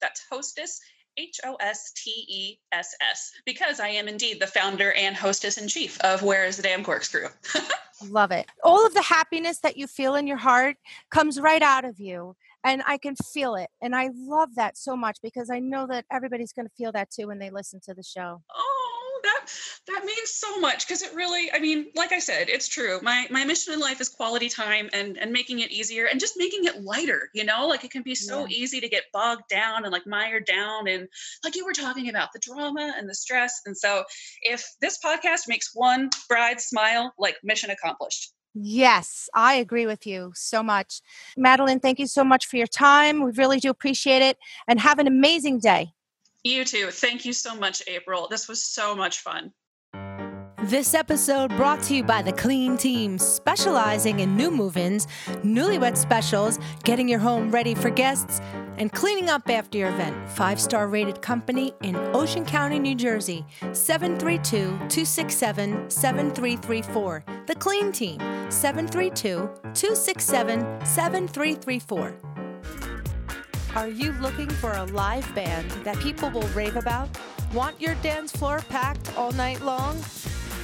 That's 0.00 0.24
hostess, 0.30 0.80
H 1.16 1.40
O 1.44 1.56
S 1.60 1.92
T 1.92 2.10
E 2.28 2.58
S 2.72 2.94
S, 3.10 3.32
because 3.44 3.80
I 3.80 3.88
am 3.88 4.08
indeed 4.08 4.40
the 4.40 4.46
founder 4.46 4.92
and 4.92 5.16
hostess 5.16 5.58
in 5.58 5.68
chief 5.68 6.00
of 6.00 6.22
Where 6.22 6.44
is 6.44 6.56
the 6.56 6.62
Damn 6.62 6.84
Corkscrew. 6.84 7.28
Love 8.08 8.30
it. 8.32 8.46
All 8.62 8.84
of 8.84 8.94
the 8.94 9.02
happiness 9.02 9.58
that 9.60 9.76
you 9.76 9.86
feel 9.86 10.16
in 10.16 10.26
your 10.26 10.36
heart 10.36 10.76
comes 11.10 11.40
right 11.40 11.62
out 11.62 11.84
of 11.84 12.00
you. 12.00 12.36
And 12.64 12.82
I 12.86 12.96
can 12.96 13.14
feel 13.16 13.56
it. 13.56 13.68
And 13.82 13.94
I 13.94 14.08
love 14.14 14.54
that 14.56 14.78
so 14.78 14.96
much 14.96 15.18
because 15.22 15.50
I 15.50 15.58
know 15.58 15.86
that 15.86 16.06
everybody's 16.10 16.52
going 16.52 16.66
to 16.66 16.74
feel 16.74 16.92
that 16.92 17.10
too 17.10 17.26
when 17.26 17.38
they 17.38 17.50
listen 17.50 17.78
to 17.84 17.92
the 17.92 18.02
show. 18.02 18.40
Oh, 18.54 18.83
that 19.24 19.46
that 19.86 20.04
means 20.04 20.30
so 20.30 20.60
much 20.60 20.86
because 20.86 21.02
it 21.02 21.14
really 21.14 21.50
i 21.52 21.58
mean 21.58 21.86
like 21.94 22.12
i 22.12 22.18
said 22.18 22.48
it's 22.48 22.68
true 22.68 23.00
my 23.02 23.26
my 23.30 23.44
mission 23.44 23.72
in 23.72 23.80
life 23.80 24.00
is 24.00 24.08
quality 24.08 24.48
time 24.48 24.88
and 24.92 25.16
and 25.18 25.32
making 25.32 25.60
it 25.60 25.70
easier 25.70 26.06
and 26.06 26.20
just 26.20 26.34
making 26.36 26.64
it 26.64 26.82
lighter 26.82 27.30
you 27.34 27.44
know 27.44 27.66
like 27.66 27.84
it 27.84 27.90
can 27.90 28.02
be 28.02 28.14
so 28.14 28.40
yeah. 28.40 28.56
easy 28.56 28.80
to 28.80 28.88
get 28.88 29.04
bogged 29.12 29.48
down 29.48 29.84
and 29.84 29.92
like 29.92 30.06
mired 30.06 30.44
down 30.44 30.86
and 30.86 31.08
like 31.42 31.56
you 31.56 31.64
were 31.64 31.72
talking 31.72 32.08
about 32.08 32.32
the 32.32 32.38
drama 32.38 32.94
and 32.96 33.08
the 33.08 33.14
stress 33.14 33.60
and 33.66 33.76
so 33.76 34.04
if 34.42 34.64
this 34.80 34.98
podcast 35.04 35.48
makes 35.48 35.70
one 35.74 36.10
bride 36.28 36.60
smile 36.60 37.12
like 37.18 37.36
mission 37.42 37.70
accomplished 37.70 38.32
Yes, 38.56 39.28
I 39.34 39.54
agree 39.54 39.84
with 39.84 40.06
you 40.06 40.30
so 40.36 40.62
much. 40.62 41.00
Madeline, 41.36 41.80
thank 41.80 41.98
you 41.98 42.06
so 42.06 42.22
much 42.22 42.46
for 42.46 42.56
your 42.56 42.68
time. 42.68 43.24
We 43.24 43.32
really 43.32 43.58
do 43.58 43.68
appreciate 43.68 44.22
it 44.22 44.38
and 44.68 44.78
have 44.78 45.00
an 45.00 45.08
amazing 45.08 45.58
day. 45.58 45.92
You 46.44 46.66
too. 46.66 46.90
Thank 46.90 47.24
you 47.24 47.32
so 47.32 47.54
much, 47.56 47.82
April. 47.86 48.28
This 48.30 48.48
was 48.48 48.62
so 48.62 48.94
much 48.94 49.20
fun. 49.20 49.52
This 50.64 50.94
episode 50.94 51.54
brought 51.56 51.82
to 51.84 51.94
you 51.94 52.02
by 52.02 52.22
the 52.22 52.32
Clean 52.32 52.76
Team, 52.78 53.18
specializing 53.18 54.20
in 54.20 54.36
new 54.36 54.50
move 54.50 54.78
ins, 54.78 55.06
newlywed 55.42 55.96
specials, 55.96 56.58
getting 56.84 57.06
your 57.08 57.18
home 57.18 57.50
ready 57.50 57.74
for 57.74 57.90
guests, 57.90 58.40
and 58.78 58.92
cleaning 58.92 59.28
up 59.28 59.48
after 59.50 59.78
your 59.78 59.90
event. 59.90 60.28
Five 60.30 60.60
star 60.60 60.88
rated 60.88 61.20
company 61.22 61.72
in 61.82 61.96
Ocean 62.14 62.44
County, 62.44 62.78
New 62.78 62.94
Jersey, 62.94 63.44
732 63.72 64.66
267 64.88 65.90
7334. 65.90 67.24
The 67.46 67.54
Clean 67.56 67.92
Team, 67.92 68.18
732 68.50 69.50
267 69.74 70.60
7334. 70.86 72.43
Are 73.76 73.88
you 73.88 74.12
looking 74.20 74.48
for 74.48 74.70
a 74.70 74.84
live 74.84 75.34
band 75.34 75.68
that 75.82 75.98
people 75.98 76.30
will 76.30 76.46
rave 76.48 76.76
about? 76.76 77.08
Want 77.52 77.80
your 77.80 77.96
dance 77.96 78.30
floor 78.30 78.60
packed 78.68 79.16
all 79.18 79.32
night 79.32 79.60
long? 79.62 80.00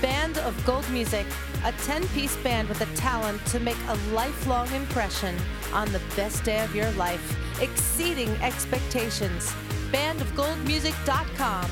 Band 0.01 0.39
of 0.39 0.65
Gold 0.65 0.89
Music, 0.91 1.27
a 1.65 1.73
10 1.73 2.07
piece 2.09 2.37
band 2.37 2.69
with 2.69 2.79
the 2.79 2.87
talent 2.95 3.45
to 3.47 3.59
make 3.59 3.77
a 3.89 4.15
lifelong 4.15 4.73
impression 4.73 5.37
on 5.73 5.91
the 5.91 6.01
best 6.15 6.45
day 6.45 6.63
of 6.63 6.73
your 6.73 6.89
life, 6.93 7.37
exceeding 7.61 8.29
expectations. 8.43 9.53
Bandofgoldmusic.com. 9.91 11.65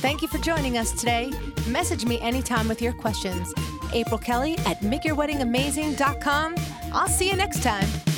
Thank 0.00 0.22
you 0.22 0.28
for 0.28 0.38
joining 0.38 0.78
us 0.78 0.92
today. 0.92 1.30
Message 1.68 2.06
me 2.06 2.18
anytime 2.20 2.66
with 2.66 2.80
your 2.80 2.94
questions. 2.94 3.52
April 3.92 4.18
Kelly 4.18 4.58
at 4.66 4.78
makeyourweddingamazing.com. 4.80 6.54
I'll 6.92 7.08
see 7.08 7.28
you 7.28 7.36
next 7.36 7.62
time. 7.62 8.15